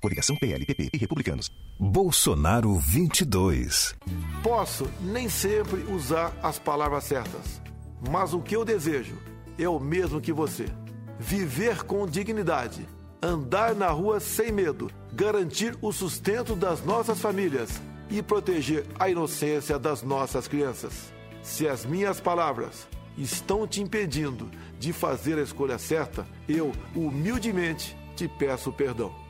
Coligação 0.00 0.36
PL, 0.36 0.66
PP 0.66 0.90
e 0.92 0.98
Republicanos. 0.98 1.50
Bolsonaro 1.78 2.74
22. 2.76 3.94
Posso 4.42 4.90
nem 5.00 5.28
sempre 5.28 5.82
usar 5.84 6.36
as 6.42 6.58
palavras 6.58 7.04
certas, 7.04 7.62
mas 8.10 8.34
o 8.34 8.40
que 8.40 8.54
eu 8.54 8.64
desejo 8.64 9.16
é 9.58 9.68
o 9.68 9.80
mesmo 9.80 10.20
que 10.20 10.32
você 10.32 10.66
viver 11.18 11.82
com 11.84 12.06
dignidade, 12.06 12.86
andar 13.20 13.74
na 13.74 13.88
rua 13.88 14.20
sem 14.20 14.52
medo, 14.52 14.90
garantir 15.12 15.76
o 15.82 15.92
sustento 15.92 16.54
das 16.54 16.84
nossas 16.84 17.20
famílias 17.20 17.80
e 18.08 18.22
proteger 18.22 18.86
a 18.98 19.08
inocência 19.08 19.78
das 19.78 20.02
nossas 20.02 20.46
crianças. 20.46 21.12
Se 21.42 21.66
as 21.66 21.84
minhas 21.84 22.20
palavras 22.20 22.86
estão 23.18 23.66
te 23.66 23.82
impedindo 23.82 24.50
de 24.78 24.92
fazer 24.92 25.38
a 25.38 25.42
escolha 25.42 25.76
certa, 25.78 26.26
eu 26.48 26.72
humildemente 26.94 27.96
te 28.16 28.28
peço 28.28 28.72
perdão. 28.72 29.27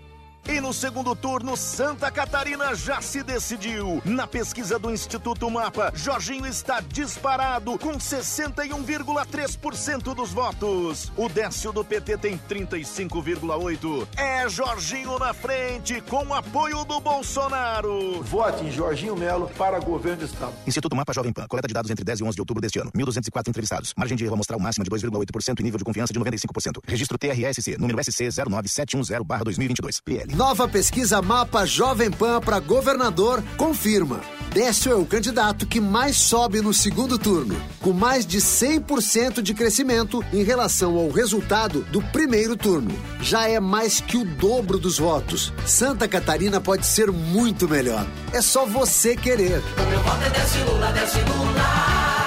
E 0.48 0.60
no 0.62 0.72
segundo 0.72 1.14
turno, 1.14 1.54
Santa 1.58 2.10
Catarina 2.10 2.74
já 2.74 3.02
se 3.02 3.22
decidiu. 3.22 4.00
Na 4.02 4.26
pesquisa 4.26 4.78
do 4.78 4.90
Instituto 4.90 5.50
Mapa, 5.50 5.92
Jorginho 5.94 6.46
está 6.46 6.80
disparado 6.80 7.78
com 7.78 7.98
61,3% 7.98 10.14
dos 10.14 10.32
votos. 10.32 11.12
O 11.18 11.28
Décio 11.28 11.70
do 11.70 11.84
PT 11.84 12.16
tem 12.16 12.40
35,8%. 12.48 14.08
É 14.16 14.48
Jorginho 14.48 15.18
na 15.18 15.34
frente, 15.34 16.00
com 16.00 16.32
apoio 16.32 16.82
do 16.86 16.98
Bolsonaro. 16.98 18.22
Vote 18.22 18.64
em 18.64 18.70
Jorginho 18.70 19.14
Melo 19.14 19.50
para 19.58 19.78
governo 19.78 20.20
do 20.20 20.24
Estado. 20.24 20.54
Instituto 20.66 20.96
Mapa 20.96 21.12
Jovem 21.12 21.30
Pan. 21.30 21.46
Coleta 21.46 21.68
de 21.68 21.74
dados 21.74 21.90
entre 21.90 22.06
10 22.06 22.20
e 22.20 22.24
11 22.24 22.34
de 22.34 22.40
outubro 22.40 22.62
deste 22.62 22.78
ano. 22.78 22.90
1.204 22.92 23.48
entrevistados. 23.48 23.92
Margem 23.94 24.16
de 24.16 24.24
erro 24.24 24.32
a 24.32 24.38
mostrar 24.38 24.56
o 24.56 24.60
máximo 24.60 24.82
de 24.82 24.90
2,8% 24.90 25.60
e 25.60 25.62
nível 25.62 25.76
de 25.76 25.84
confiança 25.84 26.10
de 26.10 26.18
95%. 26.18 26.80
Registro 26.86 27.18
TRSC, 27.18 27.76
número 27.76 28.02
SC 28.02 28.28
09710-2022. 28.28 30.00
PL. 30.02 30.37
Nova 30.38 30.68
pesquisa 30.68 31.20
Mapa 31.20 31.66
Jovem 31.66 32.12
Pan 32.12 32.40
para 32.40 32.60
governador 32.60 33.42
confirma. 33.56 34.20
Décio 34.54 34.92
é 34.92 34.94
o 34.94 35.04
candidato 35.04 35.66
que 35.66 35.80
mais 35.80 36.16
sobe 36.16 36.60
no 36.60 36.72
segundo 36.72 37.18
turno, 37.18 37.60
com 37.80 37.92
mais 37.92 38.24
de 38.24 38.38
100% 38.38 39.42
de 39.42 39.52
crescimento 39.52 40.24
em 40.32 40.44
relação 40.44 40.96
ao 40.96 41.10
resultado 41.10 41.80
do 41.90 42.00
primeiro 42.00 42.56
turno. 42.56 42.96
Já 43.20 43.48
é 43.48 43.58
mais 43.58 44.00
que 44.00 44.16
o 44.16 44.24
dobro 44.24 44.78
dos 44.78 44.96
votos. 44.96 45.52
Santa 45.66 46.06
Catarina 46.06 46.60
pode 46.60 46.86
ser 46.86 47.10
muito 47.10 47.68
melhor. 47.68 48.06
É 48.32 48.40
só 48.40 48.64
você 48.64 49.16
querer. 49.16 49.60
O 49.76 49.90
meu 49.90 50.00
voto 50.04 50.22
é 50.22 50.30
Décio 50.30 50.64
Lula, 50.66 50.92
Décio 50.92 51.20
Lula. 51.26 52.17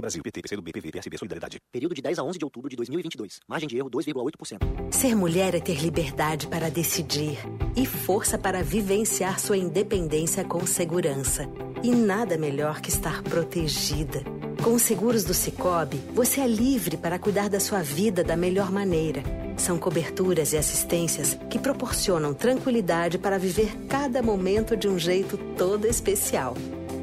Brasil, 0.00 0.22
PT, 0.22 0.42
PCdoB, 0.42 0.72
PV, 0.72 0.92
PSB, 0.92 1.18
Solidariedade. 1.18 1.60
Período 1.70 1.94
de 1.94 2.02
10 2.02 2.18
a 2.18 2.22
11 2.22 2.38
de 2.38 2.44
outubro 2.44 2.68
de 2.70 2.76
2022. 2.76 3.40
Margem 3.46 3.68
de 3.68 3.76
erro 3.76 3.90
2,8%. 3.90 4.92
Ser 4.92 5.14
mulher 5.14 5.54
é 5.54 5.60
ter 5.60 5.80
liberdade 5.80 6.46
para 6.46 6.70
decidir 6.70 7.38
e 7.76 7.86
força 7.86 8.38
para 8.38 8.62
vivenciar 8.62 9.38
sua 9.38 9.56
independência 9.56 10.44
com 10.44 10.66
segurança. 10.66 11.48
E 11.82 11.90
nada 11.90 12.36
melhor 12.36 12.80
que 12.80 12.90
estar 12.90 13.22
protegida. 13.22 14.22
Com 14.62 14.74
os 14.74 14.82
seguros 14.82 15.24
do 15.24 15.32
Cicobi, 15.32 15.96
você 16.12 16.42
é 16.42 16.46
livre 16.46 16.96
para 16.98 17.18
cuidar 17.18 17.48
da 17.48 17.58
sua 17.58 17.82
vida 17.82 18.22
da 18.22 18.36
melhor 18.36 18.70
maneira. 18.70 19.22
São 19.56 19.78
coberturas 19.78 20.52
e 20.52 20.58
assistências 20.58 21.38
que 21.48 21.58
proporcionam 21.58 22.34
tranquilidade 22.34 23.18
para 23.18 23.38
viver 23.38 23.74
cada 23.88 24.22
momento 24.22 24.76
de 24.76 24.88
um 24.88 24.98
jeito 24.98 25.38
todo 25.56 25.86
especial. 25.86 26.54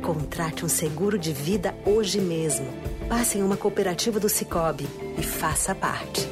Contrate 0.01 0.65
um 0.65 0.69
seguro 0.69 1.17
de 1.17 1.33
vida 1.33 1.75
hoje 1.85 2.19
mesmo. 2.19 2.67
Passe 3.09 3.37
em 3.37 3.43
uma 3.43 3.57
cooperativa 3.57 4.19
do 4.19 4.29
Cicobi 4.29 4.87
e 5.17 5.23
faça 5.23 5.73
parte. 5.73 6.27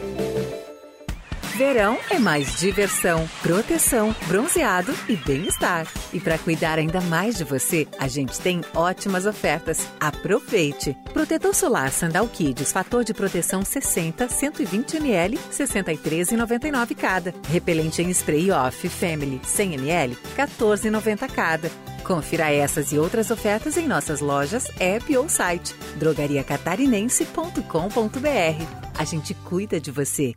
Verão 1.56 1.98
é 2.10 2.20
mais 2.20 2.60
diversão, 2.60 3.30
proteção, 3.42 4.14
bronzeado 4.28 4.94
e 5.08 5.16
bem-estar. 5.16 5.88
E 6.12 6.20
para 6.20 6.38
cuidar 6.38 6.78
ainda 6.78 7.00
mais 7.00 7.38
de 7.38 7.46
você, 7.46 7.88
a 7.98 8.10
gente 8.10 8.38
tem 8.42 8.60
ótimas 8.74 9.26
ofertas. 9.26 9.88
Aproveite! 9.98 10.94
Protetor 11.14 11.56
solar 11.56 11.92
Sandal 11.92 12.28
Kids, 12.28 12.74
fator 12.74 13.06
de 13.06 13.14
proteção 13.14 13.64
60, 13.64 14.28
120 14.28 14.98
ml, 14.98 15.40
63,99 15.50 16.94
cada. 16.94 17.34
Repelente 17.48 18.02
em 18.02 18.10
spray 18.10 18.52
off 18.52 18.90
Family 18.90 19.40
100 19.42 19.76
ml, 19.76 20.18
14,90 20.36 21.32
cada. 21.32 21.95
Confira 22.06 22.54
essas 22.54 22.92
e 22.92 23.00
outras 23.00 23.32
ofertas 23.32 23.78
em 23.78 23.88
nossas 23.88 24.20
lojas, 24.22 24.68
app 24.80 25.18
ou 25.18 25.28
site 25.28 25.74
drogariacatarinense.com.br. 25.98 28.64
A 28.96 29.04
gente 29.04 29.34
cuida 29.34 29.82
de 29.82 29.90
você. 29.90 30.36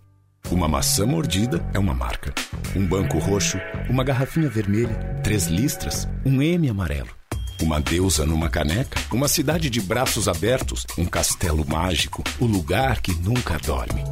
Uma 0.50 0.66
maçã 0.66 1.04
mordida 1.04 1.62
é 1.74 1.78
uma 1.78 1.92
marca. 1.92 2.32
Um 2.74 2.86
banco 2.86 3.18
roxo, 3.18 3.58
uma 3.90 4.02
garrafinha 4.02 4.48
vermelha, 4.48 5.20
três 5.22 5.48
listras, 5.48 6.08
um 6.24 6.40
M 6.40 6.70
amarelo. 6.70 7.10
Uma 7.60 7.78
deusa 7.80 8.24
numa 8.24 8.48
caneca, 8.48 8.98
uma 9.12 9.28
cidade 9.28 9.68
de 9.68 9.82
braços 9.82 10.26
abertos, 10.26 10.86
um 10.96 11.04
castelo 11.04 11.66
mágico, 11.68 12.24
o 12.40 12.46
lugar 12.46 13.02
que 13.02 13.12
nunca 13.12 13.58
dorme. 13.58 14.02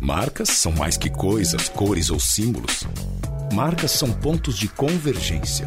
Marcas 0.00 0.50
são 0.50 0.70
mais 0.70 0.96
que 0.96 1.10
coisas, 1.10 1.68
cores 1.68 2.08
ou 2.08 2.20
símbolos. 2.20 2.86
Marcas 3.52 3.90
são 3.90 4.12
pontos 4.12 4.56
de 4.56 4.68
convergência. 4.68 5.66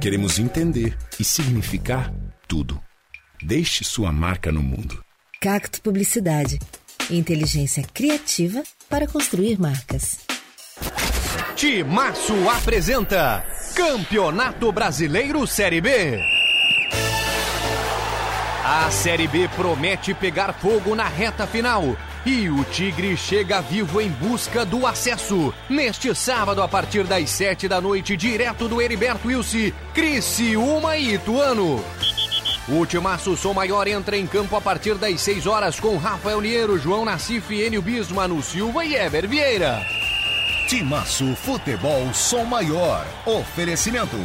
Queremos 0.00 0.38
entender 0.38 0.96
e 1.18 1.24
significar 1.24 2.14
tudo. 2.46 2.80
Deixe 3.42 3.82
sua 3.82 4.12
marca 4.12 4.52
no 4.52 4.62
mundo. 4.62 5.02
Cacto 5.40 5.82
Publicidade. 5.82 6.60
Inteligência 7.10 7.82
criativa 7.82 8.62
para 8.88 9.08
construir 9.08 9.58
marcas. 9.58 10.20
Timaço 11.56 12.48
apresenta 12.48 13.44
Campeonato 13.74 14.70
Brasileiro 14.70 15.44
Série 15.48 15.80
B. 15.80 16.20
A 18.64 18.88
Série 18.92 19.26
B 19.26 19.48
promete 19.56 20.14
pegar 20.14 20.52
fogo 20.52 20.94
na 20.94 21.08
reta 21.08 21.44
final. 21.44 21.96
E 22.28 22.50
o 22.50 22.62
Tigre 22.62 23.16
chega 23.16 23.62
vivo 23.62 24.02
em 24.02 24.10
busca 24.10 24.62
do 24.62 24.86
acesso. 24.86 25.50
Neste 25.66 26.14
sábado, 26.14 26.60
a 26.60 26.68
partir 26.68 27.04
das 27.04 27.30
sete 27.30 27.66
da 27.66 27.80
noite, 27.80 28.18
direto 28.18 28.68
do 28.68 28.82
Heriberto 28.82 29.28
Wilson, 29.28 29.72
Criciúma 29.94 30.98
e 30.98 31.14
Ituano. 31.14 31.82
O 32.68 32.84
Timaço 32.84 33.34
Som 33.34 33.54
Maior 33.54 33.88
entra 33.88 34.14
em 34.14 34.26
campo 34.26 34.54
a 34.56 34.60
partir 34.60 34.96
das 34.96 35.18
6 35.22 35.46
horas 35.46 35.80
com 35.80 35.96
Rafael 35.96 36.42
Niero, 36.42 36.78
João 36.78 37.02
Nassif, 37.02 37.50
Enio 37.50 37.80
Bismo, 37.80 38.16
Manu 38.16 38.42
Silva 38.42 38.84
e 38.84 38.94
Eber 38.94 39.26
Vieira. 39.26 39.80
Timaço 40.68 41.34
Futebol 41.34 42.12
Som 42.12 42.44
Maior. 42.44 43.06
Oferecimento. 43.24 44.18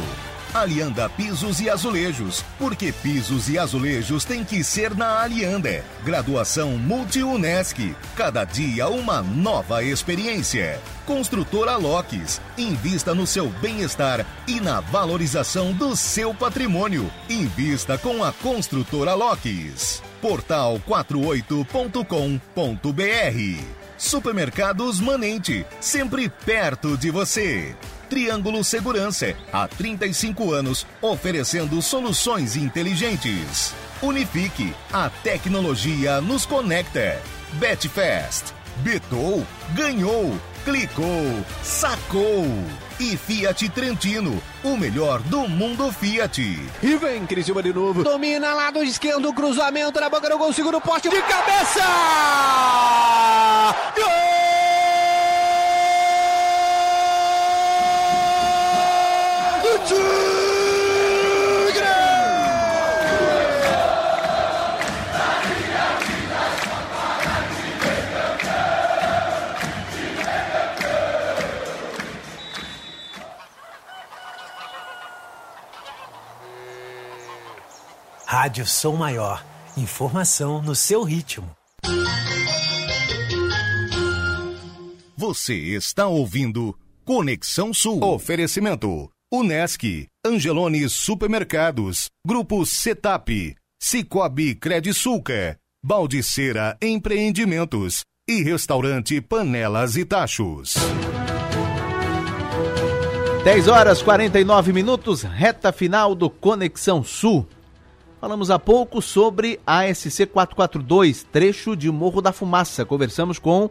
Alianda 0.54 1.08
Pisos 1.08 1.60
e 1.60 1.68
Azulejos. 1.68 2.44
Porque 2.60 2.92
pisos 2.92 3.48
e 3.48 3.58
azulejos 3.58 4.24
tem 4.24 4.44
que 4.44 4.62
ser 4.62 4.94
na 4.94 5.20
Alianda. 5.20 5.84
Graduação 6.04 6.78
Multi-UNESC. 6.78 7.96
Cada 8.14 8.44
dia 8.44 8.88
uma 8.88 9.20
nova 9.20 9.82
experiência. 9.82 10.80
Construtora 11.04 11.76
Locks. 11.76 12.40
Invista 12.56 13.12
no 13.12 13.26
seu 13.26 13.48
bem-estar 13.60 14.24
e 14.46 14.60
na 14.60 14.80
valorização 14.80 15.72
do 15.72 15.96
seu 15.96 16.32
patrimônio. 16.32 17.10
Invista 17.28 17.98
com 17.98 18.22
a 18.22 18.32
Construtora 18.32 19.14
Locks. 19.14 20.00
Portal 20.22 20.80
48.com.br. 20.86 23.64
Supermercados 23.98 25.00
Manente. 25.00 25.66
Sempre 25.80 26.28
perto 26.28 26.96
de 26.96 27.10
você. 27.10 27.74
Triângulo 28.14 28.62
Segurança, 28.62 29.34
há 29.52 29.66
35 29.66 30.52
anos, 30.52 30.86
oferecendo 31.02 31.82
soluções 31.82 32.54
inteligentes. 32.54 33.74
Unifique, 34.00 34.72
a 34.92 35.10
tecnologia 35.10 36.20
nos 36.20 36.46
conecta. 36.46 37.20
Betfast, 37.54 38.54
betou, 38.84 39.44
ganhou, 39.74 40.32
clicou, 40.64 41.44
sacou. 41.64 42.46
E 43.00 43.16
Fiat 43.16 43.68
Trentino, 43.70 44.40
o 44.62 44.76
melhor 44.76 45.20
do 45.22 45.48
mundo 45.48 45.90
Fiat. 45.90 46.40
E 46.40 46.96
vem 46.96 47.26
Criciúma 47.26 47.64
de 47.64 47.72
novo. 47.72 48.04
Domina 48.04 48.54
lado 48.54 48.80
esquerdo, 48.84 49.32
cruzamento 49.32 49.98
na 49.98 50.08
boca 50.08 50.30
do 50.30 50.38
gol, 50.38 50.52
segura 50.52 50.76
o 50.76 50.80
poste 50.80 51.08
de 51.08 51.20
cabeça! 51.20 51.82
Gol! 53.96 54.43
Rádio 78.44 78.66
Som 78.66 78.96
Maior. 78.96 79.42
Informação 79.76 80.60
no 80.60 80.74
seu 80.74 81.02
ritmo. 81.02 81.50
Você 85.16 85.54
está 85.54 86.06
ouvindo 86.06 86.78
Conexão 87.04 87.72
Sul. 87.72 88.04
Oferecimento. 88.04 89.13
Unesc, 89.32 90.06
Angelone 90.24 90.88
Supermercados, 90.88 92.08
Grupo 92.26 92.64
Setap, 92.64 93.56
Cicobi 93.82 94.54
Credisulca, 94.54 95.58
Baldiceira 95.82 96.76
Empreendimentos 96.80 98.02
e 98.28 98.42
Restaurante 98.42 99.20
Panelas 99.20 99.96
e 99.96 100.04
Tachos. 100.04 100.74
10 103.44 103.68
horas 103.68 104.02
49 104.02 104.72
minutos, 104.72 105.22
reta 105.22 105.72
final 105.72 106.14
do 106.14 106.30
Conexão 106.30 107.02
Sul. 107.02 107.46
Falamos 108.20 108.50
há 108.50 108.58
pouco 108.58 109.02
sobre 109.02 109.58
a 109.66 109.92
SC 109.92 110.26
442, 110.26 111.24
trecho 111.24 111.74
de 111.74 111.90
Morro 111.90 112.22
da 112.22 112.32
Fumaça. 112.32 112.84
Conversamos 112.84 113.38
com 113.38 113.68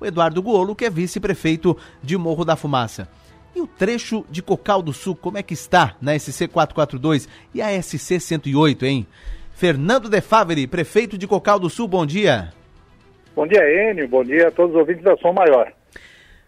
o 0.00 0.04
Eduardo 0.04 0.42
Guolo, 0.42 0.74
que 0.74 0.84
é 0.84 0.90
vice-prefeito 0.90 1.76
de 2.02 2.16
Morro 2.16 2.44
da 2.44 2.56
Fumaça. 2.56 3.08
E 3.54 3.60
o 3.60 3.66
trecho 3.66 4.24
de 4.28 4.42
Cocal 4.42 4.82
do 4.82 4.92
Sul, 4.92 5.14
como 5.14 5.38
é 5.38 5.42
que 5.42 5.54
está 5.54 5.96
na 6.00 6.18
SC 6.18 6.48
442 6.48 7.28
e 7.54 7.62
a 7.62 7.80
SC 7.80 8.18
108, 8.18 8.84
hein? 8.84 9.06
Fernando 9.54 10.08
De 10.08 10.20
Favre, 10.20 10.66
prefeito 10.66 11.16
de 11.16 11.28
Cocal 11.28 11.60
do 11.60 11.70
Sul, 11.70 11.86
bom 11.86 12.04
dia. 12.04 12.52
Bom 13.34 13.46
dia, 13.46 13.62
Enio. 13.90 14.08
Bom 14.08 14.24
dia 14.24 14.48
a 14.48 14.50
todos 14.50 14.74
os 14.74 14.80
ouvintes 14.80 15.04
da 15.04 15.16
Som 15.16 15.32
Maior. 15.32 15.72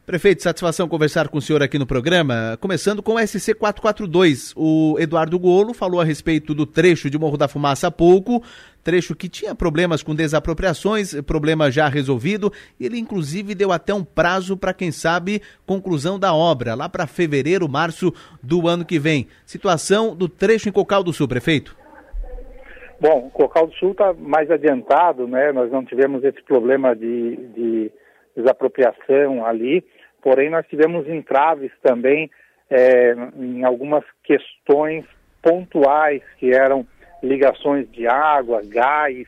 Prefeito, 0.06 0.40
satisfação 0.40 0.86
conversar 0.86 1.26
com 1.26 1.38
o 1.38 1.42
senhor 1.42 1.60
aqui 1.64 1.80
no 1.80 1.84
programa. 1.84 2.56
Começando 2.60 3.02
com 3.02 3.14
o 3.14 3.18
SC 3.18 3.52
442. 3.54 4.54
O 4.56 4.94
Eduardo 5.00 5.36
Golo 5.36 5.74
falou 5.74 6.00
a 6.00 6.04
respeito 6.04 6.54
do 6.54 6.64
trecho 6.64 7.10
de 7.10 7.18
Morro 7.18 7.36
da 7.36 7.48
Fumaça 7.48 7.88
há 7.88 7.90
pouco, 7.90 8.40
trecho 8.84 9.16
que 9.16 9.28
tinha 9.28 9.52
problemas 9.52 10.04
com 10.04 10.14
desapropriações, 10.14 11.20
problema 11.22 11.72
já 11.72 11.88
resolvido. 11.88 12.52
Ele, 12.80 13.00
inclusive, 13.00 13.52
deu 13.52 13.72
até 13.72 13.92
um 13.92 14.04
prazo 14.04 14.56
para, 14.56 14.72
quem 14.72 14.92
sabe, 14.92 15.42
conclusão 15.66 16.20
da 16.20 16.32
obra, 16.32 16.76
lá 16.76 16.88
para 16.88 17.08
fevereiro, 17.08 17.68
março 17.68 18.14
do 18.40 18.68
ano 18.68 18.84
que 18.84 19.00
vem. 19.00 19.26
Situação 19.44 20.14
do 20.14 20.28
trecho 20.28 20.68
em 20.68 20.72
Cocal 20.72 21.02
do 21.02 21.12
Sul, 21.12 21.26
prefeito. 21.26 21.76
Bom, 23.00 23.28
Cocal 23.30 23.66
do 23.66 23.74
Sul 23.74 23.90
está 23.90 24.12
mais 24.12 24.48
adiantado, 24.52 25.26
né? 25.26 25.50
Nós 25.50 25.68
não 25.72 25.84
tivemos 25.84 26.22
esse 26.22 26.40
problema 26.44 26.94
de, 26.94 27.36
de 27.56 27.92
desapropriação 28.36 29.44
ali. 29.44 29.82
Porém, 30.26 30.50
nós 30.50 30.66
tivemos 30.66 31.08
entraves 31.08 31.70
também 31.80 32.28
é, 32.68 33.14
em 33.38 33.62
algumas 33.62 34.02
questões 34.24 35.04
pontuais 35.40 36.20
que 36.36 36.52
eram 36.52 36.84
ligações 37.22 37.88
de 37.92 38.08
água, 38.08 38.60
gás 38.64 39.24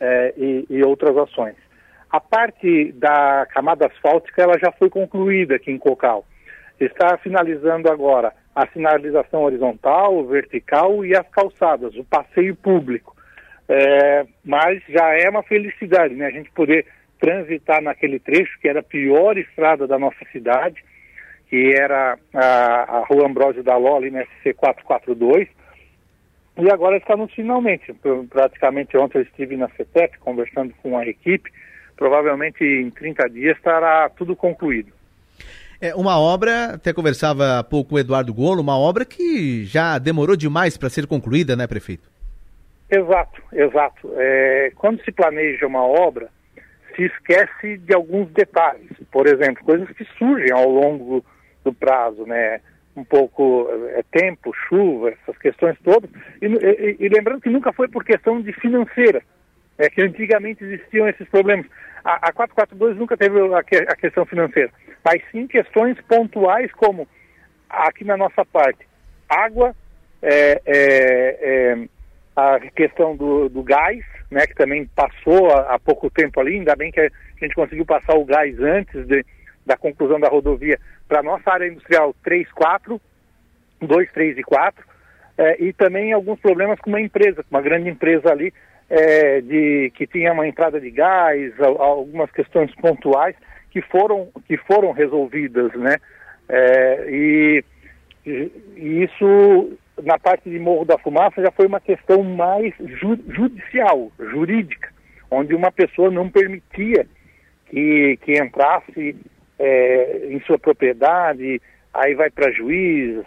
é, 0.00 0.34
e, 0.36 0.66
e, 0.68 0.82
outras 0.82 1.16
ações. 1.16 1.54
A 2.10 2.18
parte 2.18 2.90
da 2.90 3.46
camada 3.54 3.86
asfáltica 3.86 4.42
ela 4.42 4.58
já 4.58 4.72
foi 4.72 4.90
concluída 4.90 5.54
aqui 5.54 5.70
em 5.70 5.78
Cocal. 5.78 6.24
Está 6.80 7.16
finalizando 7.18 7.88
agora 7.88 8.32
a 8.52 8.66
sinalização 8.66 9.44
horizontal, 9.44 10.26
vertical 10.26 11.04
e 11.04 11.16
as 11.16 11.28
calçadas, 11.28 11.94
o 11.94 12.02
passeio 12.02 12.56
público. 12.56 13.14
É, 13.68 14.26
mas 14.44 14.82
já 14.88 15.08
é 15.20 15.30
uma 15.30 15.44
felicidade, 15.44 16.16
né? 16.16 16.26
A 16.26 16.32
gente 16.32 16.50
poder 16.50 16.84
transitar 17.22 17.80
naquele 17.80 18.18
trecho 18.18 18.58
que 18.60 18.68
era 18.68 18.80
a 18.80 18.82
pior 18.82 19.38
estrada 19.38 19.86
da 19.86 19.96
nossa 19.96 20.24
cidade, 20.32 20.82
que 21.48 21.72
era 21.72 22.18
a, 22.34 22.98
a 22.98 23.04
Rua 23.06 23.28
Ambrósio 23.28 23.62
da 23.62 23.76
Ló, 23.76 23.96
ali 23.96 24.10
na 24.10 24.24
SC 24.24 24.52
442, 24.54 25.46
e 26.58 26.68
agora 26.68 26.96
estamos 26.96 27.32
finalmente. 27.32 27.94
Praticamente 28.28 28.96
ontem 28.96 29.18
eu 29.18 29.22
estive 29.22 29.56
na 29.56 29.68
CETEP 29.68 30.18
conversando 30.18 30.74
com 30.82 30.98
a 30.98 31.06
equipe, 31.06 31.48
provavelmente 31.96 32.64
em 32.64 32.90
30 32.90 33.30
dias 33.30 33.56
estará 33.56 34.08
tudo 34.08 34.34
concluído. 34.34 34.92
É 35.80 35.94
uma 35.94 36.18
obra, 36.18 36.74
até 36.74 36.92
conversava 36.92 37.60
há 37.60 37.64
pouco 37.64 37.90
com 37.90 37.96
o 37.96 37.98
Eduardo 38.00 38.34
Golo, 38.34 38.62
uma 38.62 38.76
obra 38.76 39.04
que 39.04 39.64
já 39.64 39.96
demorou 39.96 40.34
demais 40.34 40.76
para 40.76 40.90
ser 40.90 41.06
concluída, 41.06 41.54
né, 41.54 41.68
prefeito? 41.68 42.10
Exato, 42.90 43.42
exato. 43.52 44.12
É, 44.16 44.72
quando 44.74 45.02
se 45.04 45.12
planeja 45.12 45.66
uma 45.66 45.84
obra, 45.84 46.28
se 46.94 47.04
esquece 47.04 47.78
de 47.78 47.94
alguns 47.94 48.30
detalhes. 48.30 48.90
Por 49.10 49.26
exemplo, 49.26 49.64
coisas 49.64 49.88
que 49.90 50.04
surgem 50.18 50.52
ao 50.52 50.68
longo 50.68 51.24
do 51.64 51.72
prazo, 51.72 52.26
né? 52.26 52.60
Um 52.94 53.04
pouco 53.04 53.68
é, 53.94 54.02
tempo, 54.10 54.52
chuva, 54.68 55.10
essas 55.10 55.38
questões 55.38 55.76
todas. 55.82 56.10
E, 56.40 56.46
e, 56.46 56.96
e, 57.00 57.08
lembrando 57.08 57.40
que 57.40 57.48
nunca 57.48 57.72
foi 57.72 57.88
por 57.88 58.04
questão 58.04 58.40
de 58.40 58.52
financeira, 58.52 59.22
é 59.78 59.88
que 59.88 60.02
antigamente 60.02 60.62
existiam 60.62 61.08
esses 61.08 61.26
problemas. 61.28 61.66
A, 62.04 62.28
a 62.28 62.32
442 62.32 62.96
nunca 62.98 63.16
teve 63.16 63.40
a, 63.40 63.58
a 63.58 63.96
questão 63.96 64.26
financeira, 64.26 64.70
mas 65.04 65.22
sim 65.30 65.46
questões 65.46 65.98
pontuais 66.02 66.70
como 66.72 67.08
aqui 67.68 68.04
na 68.04 68.16
nossa 68.16 68.44
parte, 68.44 68.86
água, 69.28 69.74
é, 70.20 70.60
é, 70.66 71.38
é, 71.40 71.88
a 72.34 72.58
questão 72.74 73.16
do, 73.16 73.48
do 73.48 73.62
gás, 73.62 74.04
né, 74.30 74.46
que 74.46 74.54
também 74.54 74.86
passou 74.86 75.50
há, 75.50 75.74
há, 75.74 75.78
pouco 75.78 76.10
tempo 76.10 76.40
ali, 76.40 76.54
ainda 76.54 76.74
bem 76.74 76.90
que 76.90 77.00
a 77.00 77.10
gente 77.40 77.54
conseguiu 77.54 77.84
passar 77.84 78.14
o 78.14 78.24
gás 78.24 78.58
antes 78.58 79.06
de, 79.06 79.24
da 79.66 79.76
conclusão 79.76 80.18
da 80.18 80.28
rodovia 80.28 80.78
para 81.06 81.22
nossa 81.22 81.50
área 81.50 81.68
industrial 81.68 82.14
3, 82.24 82.50
4, 82.52 83.00
2, 83.82 84.12
3 84.12 84.38
e 84.38 84.42
4, 84.42 84.84
é, 85.36 85.62
e 85.62 85.72
também 85.72 86.12
alguns 86.12 86.40
problemas 86.40 86.78
com 86.80 86.90
uma 86.90 87.00
empresa, 87.00 87.44
uma 87.50 87.60
grande 87.60 87.90
empresa 87.90 88.30
ali, 88.30 88.52
é, 88.88 89.40
de, 89.40 89.92
que 89.94 90.06
tinha 90.06 90.32
uma 90.32 90.46
entrada 90.46 90.80
de 90.80 90.90
gás, 90.90 91.52
algumas 91.60 92.30
questões 92.30 92.74
pontuais 92.76 93.36
que 93.70 93.82
foram, 93.82 94.28
que 94.46 94.56
foram 94.56 94.92
resolvidas, 94.92 95.72
né, 95.74 95.96
é, 96.48 97.06
e, 97.10 97.64
e 98.24 99.02
isso 99.04 99.78
na 100.00 100.18
parte 100.18 100.48
de 100.48 100.58
Morro 100.58 100.84
da 100.84 100.98
Fumaça 100.98 101.42
já 101.42 101.50
foi 101.50 101.66
uma 101.66 101.80
questão 101.80 102.22
mais 102.22 102.72
ju 102.78 103.18
judicial, 103.28 104.10
jurídica, 104.18 104.90
onde 105.30 105.54
uma 105.54 105.70
pessoa 105.70 106.10
não 106.10 106.30
permitia 106.30 107.06
que, 107.66 108.18
que 108.22 108.32
entrasse 108.32 109.16
é, 109.58 110.26
em 110.30 110.40
sua 110.40 110.58
propriedade, 110.58 111.60
aí 111.92 112.14
vai 112.14 112.30
para 112.30 112.52
juiz, 112.52 113.22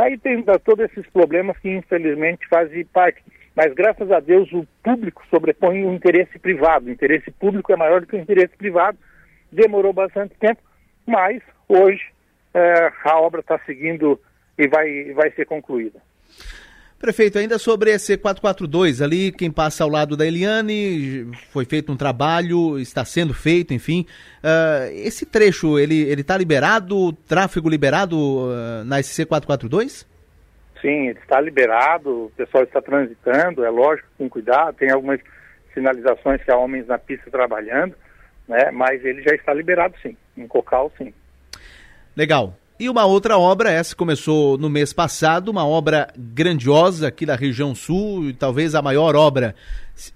aí 0.00 0.16
tem 0.18 0.42
todos 0.64 0.84
esses 0.86 1.06
problemas 1.10 1.56
que 1.58 1.68
infelizmente 1.68 2.46
fazem 2.48 2.84
parte. 2.86 3.22
Mas 3.54 3.72
graças 3.72 4.10
a 4.12 4.20
Deus 4.20 4.52
o 4.52 4.66
público 4.82 5.24
sobrepõe 5.30 5.84
o 5.84 5.94
interesse 5.94 6.38
privado, 6.38 6.86
o 6.86 6.90
interesse 6.90 7.30
público 7.30 7.72
é 7.72 7.76
maior 7.76 8.00
do 8.00 8.06
que 8.06 8.16
o 8.16 8.20
interesse 8.20 8.54
privado, 8.56 8.98
demorou 9.50 9.92
bastante 9.92 10.34
tempo, 10.38 10.60
mas 11.06 11.42
hoje 11.68 12.02
é, 12.52 12.92
a 13.04 13.18
obra 13.18 13.40
está 13.40 13.58
seguindo 13.60 14.20
e 14.58 14.66
vai, 14.68 15.12
vai 15.12 15.30
ser 15.32 15.46
concluída. 15.46 16.00
Prefeito, 16.98 17.38
ainda 17.38 17.58
sobre 17.58 17.90
esse 17.90 18.16
442 18.16 19.02
ali, 19.02 19.30
quem 19.30 19.50
passa 19.50 19.84
ao 19.84 19.90
lado 19.90 20.16
da 20.16 20.26
Eliane, 20.26 21.30
foi 21.50 21.66
feito 21.66 21.92
um 21.92 21.96
trabalho, 21.96 22.78
está 22.78 23.04
sendo 23.04 23.34
feito, 23.34 23.74
enfim. 23.74 24.06
Uh, 24.42 24.90
esse 24.94 25.26
trecho, 25.26 25.78
ele 25.78 26.10
está 26.18 26.38
liberado, 26.38 27.12
tráfego 27.28 27.68
liberado 27.68 28.16
uh, 28.16 28.84
na 28.86 29.02
SC 29.02 29.26
442? 29.26 30.06
Sim, 30.80 31.08
ele 31.08 31.18
está 31.18 31.38
liberado, 31.38 32.26
o 32.26 32.32
pessoal 32.34 32.64
está 32.64 32.80
transitando, 32.80 33.62
é 33.62 33.68
lógico, 33.68 34.08
com 34.16 34.28
cuidado, 34.28 34.76
tem 34.76 34.90
algumas 34.90 35.20
sinalizações 35.74 36.42
que 36.42 36.50
há 36.50 36.56
homens 36.56 36.86
na 36.86 36.96
pista 36.96 37.30
trabalhando, 37.30 37.94
né, 38.48 38.70
mas 38.72 39.04
ele 39.04 39.22
já 39.22 39.34
está 39.34 39.52
liberado 39.52 39.94
sim, 40.02 40.16
em 40.34 40.46
Cocal 40.46 40.90
sim. 40.96 41.12
Legal. 42.16 42.54
E 42.78 42.90
uma 42.90 43.06
outra 43.06 43.38
obra, 43.38 43.70
essa 43.70 43.96
começou 43.96 44.58
no 44.58 44.68
mês 44.68 44.92
passado, 44.92 45.48
uma 45.48 45.66
obra 45.66 46.08
grandiosa 46.14 47.08
aqui 47.08 47.24
da 47.24 47.34
região 47.34 47.74
sul, 47.74 48.34
talvez 48.38 48.74
a 48.74 48.82
maior 48.82 49.16
obra, 49.16 49.54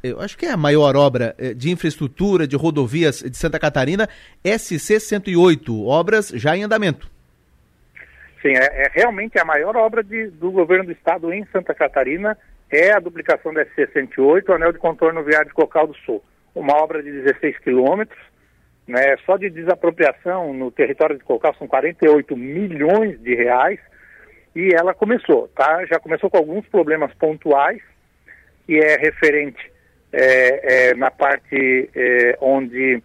eu 0.02 0.20
acho 0.20 0.36
que 0.36 0.44
é 0.44 0.50
a 0.50 0.58
maior 0.58 0.94
obra 0.94 1.34
eh, 1.38 1.54
de 1.54 1.70
infraestrutura 1.70 2.46
de 2.46 2.56
rodovias 2.56 3.22
de 3.22 3.34
Santa 3.34 3.58
Catarina, 3.58 4.06
SC 4.44 5.00
108, 5.00 5.86
obras 5.86 6.28
já 6.28 6.54
em 6.54 6.62
andamento. 6.62 7.10
Sim, 8.42 8.52
é, 8.54 8.84
é 8.84 8.90
realmente 8.92 9.38
a 9.38 9.44
maior 9.44 9.74
obra 9.76 10.04
de, 10.04 10.26
do 10.26 10.50
governo 10.50 10.84
do 10.84 10.92
estado 10.92 11.32
em 11.32 11.46
Santa 11.46 11.74
Catarina, 11.74 12.36
é 12.70 12.92
a 12.92 13.00
duplicação 13.00 13.54
da 13.54 13.64
SC 13.64 13.88
108, 13.90 14.52
o 14.52 14.54
anel 14.54 14.72
de 14.72 14.78
contorno 14.78 15.24
viário 15.24 15.48
de 15.48 15.54
Cocal 15.54 15.86
do 15.86 15.96
Sul. 16.04 16.22
Uma 16.54 16.74
obra 16.76 17.02
de 17.02 17.10
16 17.10 17.58
quilômetros, 17.60 18.20
né, 18.90 19.16
só 19.24 19.36
de 19.36 19.48
desapropriação 19.48 20.52
no 20.52 20.70
território 20.70 21.16
de 21.16 21.22
Cocal 21.22 21.54
são 21.54 21.68
48 21.68 22.36
milhões 22.36 23.20
de 23.20 23.34
reais 23.34 23.78
e 24.54 24.74
ela 24.74 24.92
começou, 24.92 25.46
tá? 25.48 25.86
Já 25.86 26.00
começou 26.00 26.28
com 26.28 26.36
alguns 26.36 26.66
problemas 26.66 27.14
pontuais, 27.14 27.80
que 28.66 28.76
é 28.76 28.96
referente 28.96 29.70
é, 30.12 30.88
é, 30.88 30.94
na 30.94 31.08
parte 31.08 31.88
é, 31.94 32.36
onde 32.40 33.00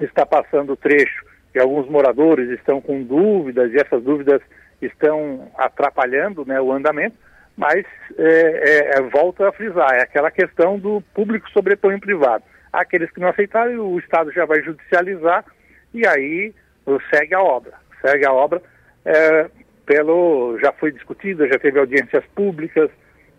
está 0.00 0.24
passando 0.24 0.72
o 0.72 0.76
trecho 0.76 1.26
e 1.54 1.58
alguns 1.58 1.86
moradores 1.88 2.48
estão 2.50 2.80
com 2.80 3.02
dúvidas 3.02 3.70
e 3.72 3.76
essas 3.76 4.02
dúvidas 4.02 4.40
estão 4.80 5.50
atrapalhando 5.58 6.44
né, 6.46 6.58
o 6.58 6.72
andamento, 6.72 7.16
mas 7.54 7.84
é, 8.18 8.96
é, 8.98 9.02
volta 9.02 9.48
a 9.48 9.52
frisar, 9.52 9.94
é 9.94 10.02
aquela 10.02 10.30
questão 10.30 10.78
do 10.78 11.02
público 11.14 11.50
sobrepõe 11.50 11.98
privado 12.00 12.44
aqueles 12.80 13.10
que 13.10 13.20
não 13.20 13.28
aceitarem, 13.28 13.78
o 13.78 13.98
Estado 13.98 14.30
já 14.32 14.44
vai 14.44 14.62
judicializar 14.62 15.44
e 15.92 16.06
aí 16.06 16.54
segue 17.10 17.34
a 17.34 17.42
obra. 17.42 17.72
Segue 18.00 18.26
a 18.26 18.32
obra 18.32 18.62
é, 19.04 19.50
pelo. 19.84 20.58
já 20.60 20.72
foi 20.72 20.92
discutida, 20.92 21.48
já 21.48 21.58
teve 21.58 21.78
audiências 21.78 22.24
públicas, 22.34 22.90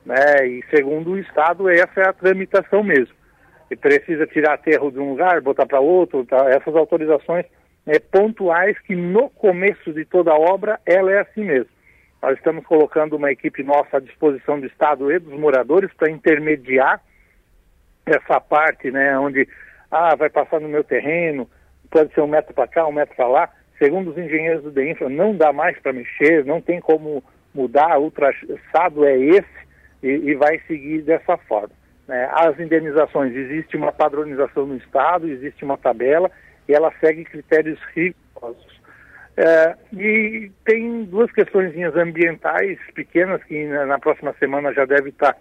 né? 0.05 0.47
E 0.47 0.63
segundo 0.69 1.11
o 1.11 1.19
Estado, 1.19 1.69
essa 1.69 2.01
é 2.01 2.09
a 2.09 2.13
tramitação 2.13 2.83
mesmo. 2.83 3.15
E 3.69 3.75
precisa 3.75 4.25
tirar 4.25 4.53
aterro 4.53 4.91
de 4.91 4.99
um 4.99 5.11
lugar, 5.11 5.41
botar 5.41 5.65
para 5.65 5.79
outro, 5.79 6.25
tá? 6.25 6.49
essas 6.49 6.73
autorizações 6.75 7.45
é, 7.85 7.99
pontuais 7.99 8.79
que 8.79 8.95
no 8.95 9.29
começo 9.29 9.91
de 9.93 10.05
toda 10.05 10.31
a 10.31 10.39
obra 10.39 10.79
ela 10.85 11.11
é 11.11 11.19
assim 11.19 11.43
mesmo. 11.43 11.69
Nós 12.21 12.37
estamos 12.37 12.65
colocando 12.65 13.15
uma 13.15 13.31
equipe 13.31 13.61
nossa 13.63 13.97
à 13.97 13.99
disposição 13.99 14.59
do 14.59 14.65
Estado 14.65 15.11
e 15.11 15.19
dos 15.19 15.37
moradores 15.37 15.91
para 15.93 16.09
intermediar 16.09 17.01
essa 18.07 18.39
parte, 18.39 18.91
né, 18.91 19.17
onde 19.19 19.47
ah, 19.91 20.15
vai 20.15 20.29
passar 20.29 20.59
no 20.59 20.69
meu 20.69 20.83
terreno, 20.83 21.49
pode 21.89 22.13
ser 22.13 22.21
um 22.21 22.27
metro 22.27 22.53
para 22.53 22.67
cá, 22.67 22.87
um 22.87 22.91
metro 22.91 23.15
para 23.15 23.27
lá. 23.27 23.49
Segundo 23.77 24.11
os 24.11 24.17
engenheiros 24.17 24.63
do 24.63 24.71
DEINFRA, 24.71 25.09
não 25.09 25.35
dá 25.35 25.53
mais 25.53 25.77
para 25.79 25.93
mexer, 25.93 26.43
não 26.45 26.59
tem 26.59 26.79
como 26.79 27.23
mudar, 27.53 27.99
o 27.99 28.11
traçado 28.11 29.05
é 29.05 29.17
esse 29.17 29.67
e, 30.01 30.09
e 30.09 30.35
vai 30.35 30.59
seguir 30.67 31.01
dessa 31.01 31.37
forma. 31.37 31.75
Né? 32.07 32.29
As 32.31 32.59
indenizações, 32.59 33.35
existe 33.35 33.75
uma 33.75 33.91
padronização 33.91 34.65
no 34.65 34.77
Estado, 34.77 35.27
existe 35.27 35.63
uma 35.63 35.77
tabela 35.77 36.31
e 36.67 36.73
ela 36.73 36.91
segue 36.99 37.25
critérios 37.25 37.79
perigosos. 37.93 38.77
É, 39.35 39.75
e 39.93 40.51
tem 40.65 41.03
duas 41.03 41.31
questõezinhas 41.31 41.95
ambientais 41.95 42.79
pequenas 42.95 43.43
que 43.43 43.67
na, 43.67 43.85
na, 43.85 43.99
próxima 43.99 44.33
semana 44.39 44.73
já 44.73 44.83
deve 44.83 45.09
estar 45.09 45.37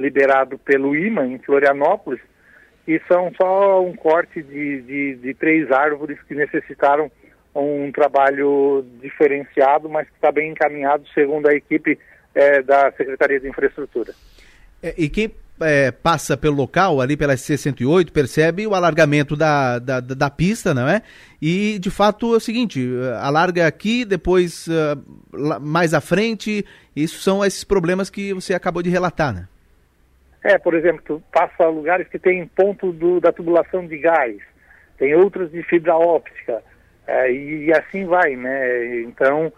liberado 0.00 0.58
pelo 0.58 0.96
IMA 0.96 1.26
em 1.26 1.38
Florianópolis, 1.38 2.20
e 2.88 3.00
são 3.06 3.30
só 3.40 3.84
um 3.84 3.94
corte 3.94 4.42
de, 4.42 4.80
de, 4.80 5.14
de 5.16 5.34
três 5.34 5.70
árvores 5.70 6.18
que 6.26 6.34
necessitaram 6.34 7.10
um 7.54 7.92
trabalho 7.92 8.84
diferenciado, 9.00 9.88
mas 9.88 10.08
que 10.08 10.14
está 10.14 10.32
bem 10.32 10.52
encaminhado 10.52 11.04
segundo 11.12 11.46
a 11.46 11.54
equipe 11.54 11.98
é, 12.34 12.62
da 12.62 12.90
Secretaria 12.92 13.38
de 13.38 13.48
Infraestrutura. 13.48 14.12
É, 14.82 14.94
e 14.96 15.08
quem 15.08 15.30
é, 15.60 15.90
passa 15.90 16.36
pelo 16.36 16.56
local, 16.56 17.00
ali 17.00 17.16
pela 17.16 17.34
SC-108, 17.34 18.10
percebe 18.10 18.66
o 18.66 18.74
alargamento 18.74 19.36
da, 19.36 19.78
da, 19.78 20.00
da, 20.00 20.30
pista, 20.30 20.72
não 20.72 20.88
é? 20.88 21.02
E, 21.40 21.78
de 21.78 21.90
fato, 21.90 22.34
é 22.34 22.36
o 22.38 22.40
seguinte, 22.40 22.88
alarga 23.20 23.66
aqui, 23.66 24.04
depois 24.04 24.66
uh, 24.68 25.60
mais 25.60 25.92
à 25.92 26.00
frente, 26.00 26.64
isso 26.96 27.20
são 27.20 27.44
esses 27.44 27.64
problemas 27.64 28.08
que 28.08 28.32
você 28.32 28.54
acabou 28.54 28.82
de 28.82 28.90
relatar, 28.90 29.34
né? 29.34 29.48
É, 30.42 30.58
por 30.58 30.74
exemplo, 30.74 31.22
passa 31.32 31.66
lugares 31.66 32.08
que 32.08 32.18
tem 32.18 32.46
ponto 32.46 32.92
do, 32.92 33.20
da 33.20 33.30
tubulação 33.30 33.86
de 33.86 33.98
gás, 33.98 34.36
tem 34.96 35.14
outros 35.14 35.50
de 35.50 35.62
fibra 35.62 35.94
óptica, 35.96 36.62
é, 37.06 37.30
e 37.30 37.72
assim 37.72 38.06
vai, 38.06 38.36
né? 38.36 39.00
Então, 39.00 39.52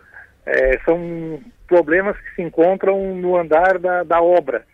é, 0.45 0.79
são 0.85 1.41
problemas 1.69 2.19
que 2.19 2.35
se 2.35 2.43
encontram 2.43 3.15
no 3.15 3.37
andar 3.37 3.79
da, 3.79 4.03
da 4.03 4.21
obra. 4.21 4.65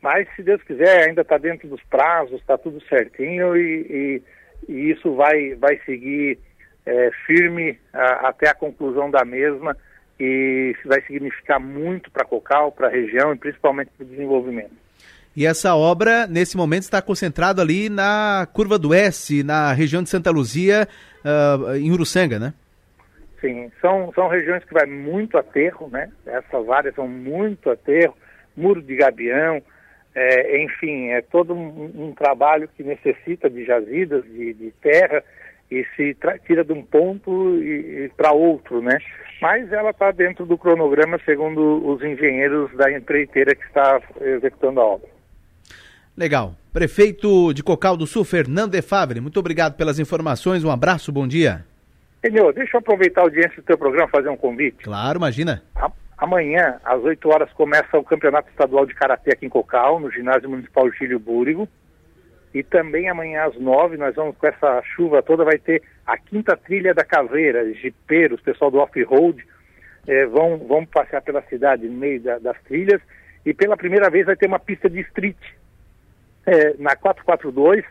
Mas, 0.00 0.28
se 0.34 0.42
Deus 0.42 0.62
quiser, 0.62 1.08
ainda 1.08 1.22
está 1.22 1.36
dentro 1.36 1.68
dos 1.68 1.82
prazos, 1.84 2.40
está 2.40 2.56
tudo 2.56 2.80
certinho 2.84 3.56
e, 3.56 4.22
e, 4.68 4.72
e, 4.72 4.90
isso 4.90 5.14
vai, 5.14 5.54
vai 5.54 5.78
seguir 5.84 6.38
é, 6.86 7.10
firme 7.26 7.78
a, 7.92 8.28
até 8.28 8.48
a 8.48 8.54
conclusão 8.54 9.10
da 9.10 9.24
mesma 9.24 9.76
e 10.18 10.74
vai 10.84 11.00
significar 11.02 11.60
muito 11.60 12.10
para 12.10 12.24
Cocal, 12.24 12.72
para 12.72 12.88
a 12.88 12.90
região 12.90 13.32
e 13.32 13.38
principalmente 13.38 13.90
para 13.96 14.04
o 14.04 14.08
desenvolvimento. 14.08 14.87
E 15.36 15.46
essa 15.46 15.74
obra, 15.76 16.26
nesse 16.26 16.56
momento, 16.56 16.82
está 16.82 17.00
concentrada 17.00 17.62
ali 17.62 17.88
na 17.88 18.46
Curva 18.52 18.78
do 18.78 18.92
S, 18.92 19.42
na 19.42 19.72
região 19.72 20.02
de 20.02 20.08
Santa 20.08 20.30
Luzia, 20.30 20.88
uh, 21.24 21.76
em 21.76 21.92
Uruçanga, 21.92 22.38
né? 22.38 22.52
Sim, 23.40 23.70
são, 23.80 24.12
são 24.14 24.26
regiões 24.26 24.64
que 24.64 24.74
vai 24.74 24.86
muito 24.86 25.38
aterro, 25.38 25.88
né? 25.92 26.10
Essas 26.26 26.68
áreas 26.68 26.94
são 26.94 27.06
muito 27.06 27.70
aterro, 27.70 28.16
muro 28.56 28.82
de 28.82 28.96
gabião, 28.96 29.62
é, 30.14 30.64
enfim, 30.64 31.10
é 31.10 31.22
todo 31.22 31.54
um, 31.54 31.92
um, 31.94 32.12
trabalho 32.12 32.68
que 32.76 32.82
necessita 32.82 33.48
de 33.48 33.64
jazidas, 33.64 34.24
de, 34.24 34.52
de 34.52 34.72
terra, 34.82 35.22
e 35.70 35.84
se 35.94 36.16
tira 36.44 36.64
de 36.64 36.72
um 36.72 36.82
ponto 36.82 37.56
e, 37.62 38.06
e 38.06 38.08
para 38.16 38.32
outro, 38.32 38.82
né? 38.82 38.98
Mas 39.40 39.72
ela 39.72 39.90
está 39.90 40.10
dentro 40.10 40.44
do 40.44 40.58
cronograma, 40.58 41.20
segundo 41.24 41.86
os 41.86 42.02
engenheiros 42.02 42.74
da 42.76 42.90
empreiteira 42.90 43.54
que 43.54 43.64
está 43.64 44.00
executando 44.20 44.80
a 44.80 44.84
obra. 44.84 45.17
Legal. 46.18 46.56
Prefeito 46.72 47.54
de 47.54 47.62
Cocal 47.62 47.96
do 47.96 48.04
Sul, 48.04 48.24
Fernando 48.24 48.72
De 48.72 48.82
Favre, 48.82 49.20
muito 49.20 49.38
obrigado 49.38 49.76
pelas 49.76 50.00
informações, 50.00 50.64
um 50.64 50.70
abraço, 50.70 51.12
bom 51.12 51.28
dia. 51.28 51.64
Senhor, 52.26 52.52
deixa 52.52 52.76
eu 52.76 52.80
aproveitar 52.80 53.20
a 53.20 53.24
audiência 53.24 53.54
do 53.54 53.62
teu 53.62 53.78
programa 53.78 54.08
fazer 54.08 54.28
um 54.28 54.36
convite. 54.36 54.82
Claro, 54.82 55.20
imagina. 55.20 55.62
Amanhã, 56.18 56.80
às 56.84 57.00
8 57.04 57.28
horas, 57.28 57.52
começa 57.52 57.96
o 57.96 58.02
Campeonato 58.02 58.50
Estadual 58.50 58.84
de 58.84 58.94
Karatê 58.94 59.30
aqui 59.30 59.46
em 59.46 59.48
Cocal, 59.48 60.00
no 60.00 60.10
Ginásio 60.10 60.50
Municipal 60.50 60.90
Gílio 60.90 61.20
Búrigo. 61.20 61.68
E 62.52 62.64
também 62.64 63.08
amanhã 63.08 63.44
às 63.44 63.54
9, 63.54 63.96
nós 63.96 64.16
vamos, 64.16 64.36
com 64.36 64.46
essa 64.48 64.82
chuva 64.96 65.22
toda, 65.22 65.44
vai 65.44 65.58
ter 65.58 65.80
a 66.04 66.18
quinta 66.18 66.56
trilha 66.56 66.92
da 66.92 67.04
caveira, 67.04 67.72
jipeiros, 67.74 68.40
pessoal 68.40 68.72
do 68.72 68.78
off-road, 68.78 69.46
eh, 70.08 70.26
vão, 70.26 70.58
vão 70.58 70.84
passear 70.84 71.22
pela 71.22 71.42
cidade 71.42 71.86
no 71.86 71.96
meio 71.96 72.20
da, 72.20 72.40
das 72.40 72.60
trilhas. 72.62 73.00
E 73.46 73.54
pela 73.54 73.76
primeira 73.76 74.10
vez 74.10 74.26
vai 74.26 74.34
ter 74.34 74.48
uma 74.48 74.58
pista 74.58 74.90
de 74.90 74.98
street 75.02 75.36
eh, 76.48 76.74
na 76.78 76.96
442, 76.96 77.84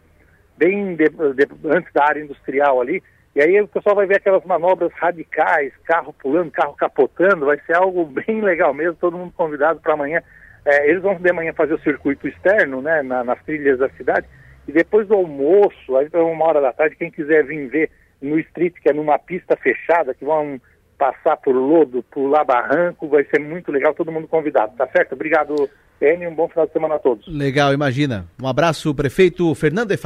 bem 0.57 0.95
de, 0.95 1.09
de, 1.09 1.47
antes 1.65 1.93
da 1.93 2.05
área 2.05 2.21
industrial 2.21 2.81
ali, 2.81 3.03
e 3.35 3.41
aí 3.41 3.61
o 3.61 3.67
pessoal 3.67 3.95
vai 3.95 4.07
ver 4.07 4.17
aquelas 4.17 4.43
manobras 4.45 4.91
radicais, 4.93 5.71
carro 5.85 6.11
pulando, 6.11 6.49
carro 6.49 6.73
capotando, 6.73 7.45
vai 7.45 7.59
ser 7.67 7.75
algo 7.75 8.03
bem 8.25 8.41
legal 8.41 8.73
mesmo, 8.73 8.95
todo 8.95 9.17
mundo 9.17 9.31
convidado 9.37 9.79
para 9.79 9.93
amanhã. 9.93 10.21
É, 10.65 10.89
eles 10.89 11.01
vão 11.01 11.15
de 11.15 11.31
manhã 11.31 11.53
fazer 11.53 11.75
o 11.75 11.81
circuito 11.81 12.27
externo, 12.27 12.81
né, 12.81 13.01
na, 13.03 13.23
nas 13.23 13.41
trilhas 13.43 13.77
da 13.77 13.89
cidade, 13.89 14.25
e 14.67 14.71
depois 14.71 15.07
do 15.07 15.13
almoço, 15.13 15.95
aí 15.95 16.09
para 16.09 16.23
uma 16.23 16.45
hora 16.45 16.59
da 16.59 16.73
tarde, 16.73 16.95
quem 16.95 17.11
quiser 17.11 17.45
vir 17.45 17.67
ver 17.67 17.91
no 18.21 18.39
street, 18.39 18.73
que 18.81 18.89
é 18.89 18.93
numa 18.93 19.19
pista 19.19 19.55
fechada, 19.55 20.13
que 20.13 20.25
vão 20.25 20.59
passar 20.97 21.37
por 21.37 21.55
lodo, 21.55 22.03
pular 22.11 22.43
barranco, 22.43 23.07
vai 23.07 23.23
ser 23.25 23.39
muito 23.39 23.71
legal, 23.71 23.93
todo 23.93 24.11
mundo 24.11 24.27
convidado, 24.27 24.75
tá 24.75 24.87
certo? 24.87 25.13
Obrigado, 25.13 25.69
N, 26.01 26.27
um 26.27 26.35
bom 26.35 26.47
final 26.47 26.67
de 26.67 26.73
semana 26.73 26.95
a 26.95 26.99
todos. 26.99 27.27
Legal, 27.27 27.73
imagina. 27.73 28.27
Um 28.41 28.47
abraço, 28.47 28.93
prefeito 28.93 29.53
Fernando 29.55 29.89
de 29.89 29.97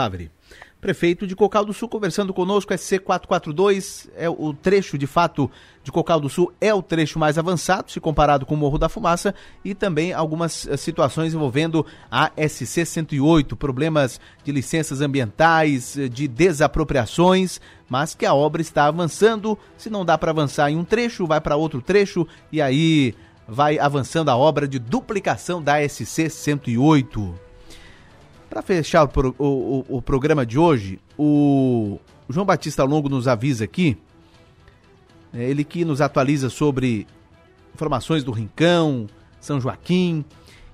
prefeito 0.81 1.27
de 1.27 1.35
Cocal 1.35 1.63
do 1.63 1.73
Sul, 1.73 1.88
conversando 1.88 2.34
conosco, 2.34 2.73
SC442, 2.73 4.09
é 4.18 4.27
o 4.27 4.51
trecho, 4.51 4.97
de 4.97 5.05
fato, 5.05 5.49
de 5.84 5.91
Cocal 5.91 6.19
do 6.19 6.27
Sul 6.27 6.51
é 6.59 6.73
o 6.73 6.81
trecho 6.81 7.19
mais 7.19 7.38
avançado, 7.38 7.91
se 7.91 7.99
comparado 7.99 8.47
com 8.47 8.55
o 8.55 8.57
Morro 8.57 8.80
da 8.80 8.89
Fumaça, 8.89 9.34
e 9.63 9.76
também 9.76 10.11
algumas 10.11 10.68
eh, 10.68 10.76
situações 10.76 11.35
envolvendo 11.35 11.85
a 12.09 12.31
SC108, 12.31 13.55
problemas 13.55 14.19
de 14.43 14.51
licenças 14.51 15.01
ambientais, 15.01 15.97
eh, 15.97 16.07
de 16.07 16.27
desapropriações, 16.27 17.61
mas 17.88 18.15
que 18.15 18.26
a 18.26 18.34
obra 18.34 18.61
está 18.61 18.85
avançando, 18.85 19.57
se 19.77 19.89
não 19.89 20.03
dá 20.03 20.18
para 20.18 20.31
avançar 20.31 20.72
em 20.72 20.77
um 20.77 20.84
trecho, 20.84 21.27
vai 21.27 21.39
para 21.39 21.55
outro 21.55 21.80
trecho, 21.80 22.27
e 22.51 22.59
aí 22.59 23.13
vai 23.47 23.80
avançando 23.80 24.30
a 24.30 24.38
obra 24.38 24.68
de 24.68 24.80
duplicação 24.80 25.61
da 25.61 25.80
SC108. 25.80 27.34
Para 28.49 28.61
fechar 28.61 29.05
o, 29.05 29.35
o, 29.39 29.85
o, 29.97 30.01
programa 30.01 30.45
de 30.45 30.59
hoje, 30.59 30.99
o 31.18 31.99
João 32.30 32.45
Batista 32.45 32.84
Longo 32.84 33.07
nos 33.07 33.27
avisa 33.27 33.63
aqui, 33.63 33.97
é 35.34 35.49
ele 35.49 35.63
que 35.63 35.85
nos 35.85 36.01
atualiza 36.01 36.49
sobre 36.49 37.07
informações 37.73 38.23
do 38.23 38.31
Rincão, 38.31 39.07
São 39.39 39.61
Joaquim. 39.61 40.26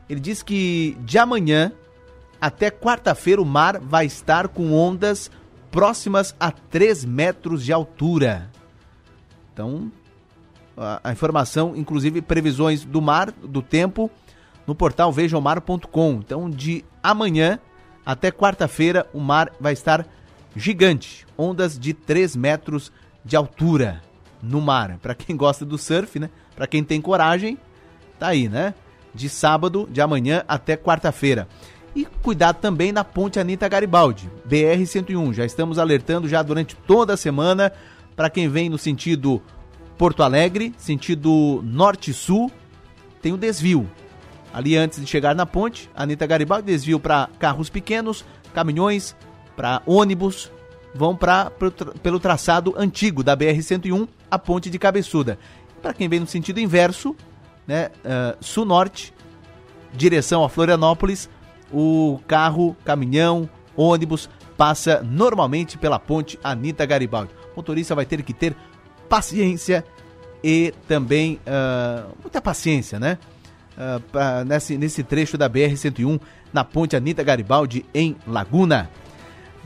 Ele 0.10 0.20
diz 0.20 0.42
que 0.42 0.98
de 1.02 1.18
amanhã 1.20 1.72
até 2.42 2.72
quarta-feira 2.72 3.42
o 3.42 3.46
mar 3.46 3.80
vai 3.80 4.06
estar 4.06 4.48
com 4.48 4.74
ondas 4.74 5.30
próximas 5.72 6.36
a 6.40 6.52
3 6.52 7.06
metros 7.06 7.64
de 7.64 7.72
altura. 7.72 8.50
Então, 9.54 9.92
a, 10.78 11.12
informação, 11.12 11.76
inclusive 11.76 12.22
previsões 12.22 12.86
do 12.86 13.02
mar, 13.02 13.32
do 13.32 13.62
tempo, 13.62 14.10
no 14.66 14.76
portal 14.76 15.12
vejamar.com. 15.12 16.20
Então, 16.24 16.50
de 16.50 16.86
amanhã 17.02 17.60
até 18.06 18.32
quarta-feira, 18.32 19.08
o 19.14 19.20
mar 19.20 19.52
vai 19.60 19.74
estar 19.74 20.06
gigante, 20.56 21.26
ondas 21.38 21.78
de 21.78 21.94
3 21.94 22.36
metros 22.36 22.92
de 23.24 23.36
altura 23.36 24.02
no 24.42 24.62
mar. 24.62 24.98
Para 25.02 25.16
quem 25.16 25.36
gosta 25.38 25.66
do 25.66 25.78
surf, 25.78 26.20
né? 26.20 26.30
Para 26.56 26.68
quem 26.68 26.84
tem 26.84 27.02
coragem, 27.02 27.58
tá 28.20 28.28
aí, 28.28 28.48
né? 28.48 28.74
De 29.14 29.30
sábado, 29.30 29.88
de 29.92 30.00
amanhã 30.00 30.44
até 30.48 30.78
quarta-feira. 30.78 31.48
E 31.96 32.06
cuidado 32.06 32.58
também 32.58 32.92
na 32.92 33.04
ponte 33.04 33.40
Anitta 33.40 33.68
Garibaldi, 33.68 34.30
BR-101. 34.48 35.34
Já 35.34 35.46
estamos 35.46 35.80
alertando 35.80 36.28
já 36.28 36.44
durante 36.44 36.76
toda 36.76 37.14
a 37.14 37.18
semana 37.18 37.74
para 38.16 38.30
quem 38.30 38.48
vem 38.48 38.70
no 38.70 38.78
sentido 38.78 39.42
Porto 39.98 40.24
Alegre, 40.24 40.74
sentido 40.78 41.62
norte-sul, 41.64 42.52
tem 43.22 43.34
o 43.34 43.38
desvio 43.38 43.90
ali 44.54 44.76
antes 44.76 45.00
de 45.00 45.06
chegar 45.06 45.36
na 45.36 45.46
ponte, 45.46 45.88
Anitta 45.96 46.26
Garibaldi 46.26 46.66
desvio 46.66 47.00
para 47.00 47.30
carros 47.38 47.70
pequenos, 47.70 48.26
caminhões, 48.56 49.16
para 49.56 49.84
ônibus, 49.86 50.52
vão 50.96 51.16
para 51.16 51.52
pelo 52.02 52.20
traçado 52.20 52.74
antigo 52.76 53.24
da 53.24 53.38
BR-101, 53.38 54.08
a 54.32 54.40
ponte 54.40 54.70
de 54.70 54.80
Cabeçuda. 54.80 55.38
Para 55.80 55.94
quem 55.94 56.10
vem 56.10 56.20
no 56.20 56.26
sentido 56.26 56.60
inverso, 56.60 57.16
né, 57.68 57.92
uh, 58.00 58.38
sul-norte, 58.44 59.14
direção 59.94 60.44
a 60.44 60.50
Florianópolis, 60.50 61.30
o 61.72 62.20
carro, 62.28 62.76
caminhão, 62.84 63.48
ônibus 63.76 64.28
passa 64.58 65.04
normalmente 65.04 65.78
pela 65.78 66.00
ponte 66.00 66.40
Anitta 66.44 66.84
Garibaldi. 66.84 67.32
O 67.54 67.58
motorista 67.58 67.94
vai 67.94 68.08
ter 68.08 68.24
que 68.24 68.34
ter 68.34 68.56
paciência 69.08 69.84
e 70.44 70.74
também 70.88 71.40
uh, 71.48 72.16
muita 72.22 72.42
paciência, 72.42 73.00
né? 73.00 73.18
uh, 73.78 74.00
pra, 74.12 74.44
nesse, 74.44 74.78
nesse 74.78 75.04
trecho 75.04 75.38
da 75.38 75.50
BR-101 75.50 76.20
na 76.52 76.64
ponte 76.64 76.96
Anitta 76.96 77.24
Garibaldi, 77.24 77.86
em 77.94 78.16
Laguna. 78.26 78.90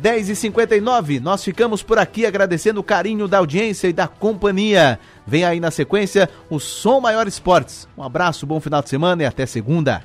10h59, 0.02 1.20
nós 1.22 1.44
ficamos 1.44 1.84
por 1.84 2.00
aqui 2.00 2.26
agradecendo 2.26 2.80
o 2.80 2.84
carinho 2.84 3.28
da 3.28 3.38
audiência 3.38 3.88
e 3.88 3.94
da 3.94 4.08
companhia. 4.08 5.00
Vem 5.28 5.44
aí 5.44 5.60
na 5.60 5.70
sequência 5.70 6.28
o 6.50 6.60
Som 6.60 7.02
Maior 7.02 7.28
Esportes. 7.28 7.88
Um 7.96 8.02
abraço, 8.02 8.48
bom 8.48 8.60
final 8.60 8.82
de 8.82 8.90
semana 8.90 9.22
e 9.22 9.26
até 9.26 9.46
segunda. 9.46 10.04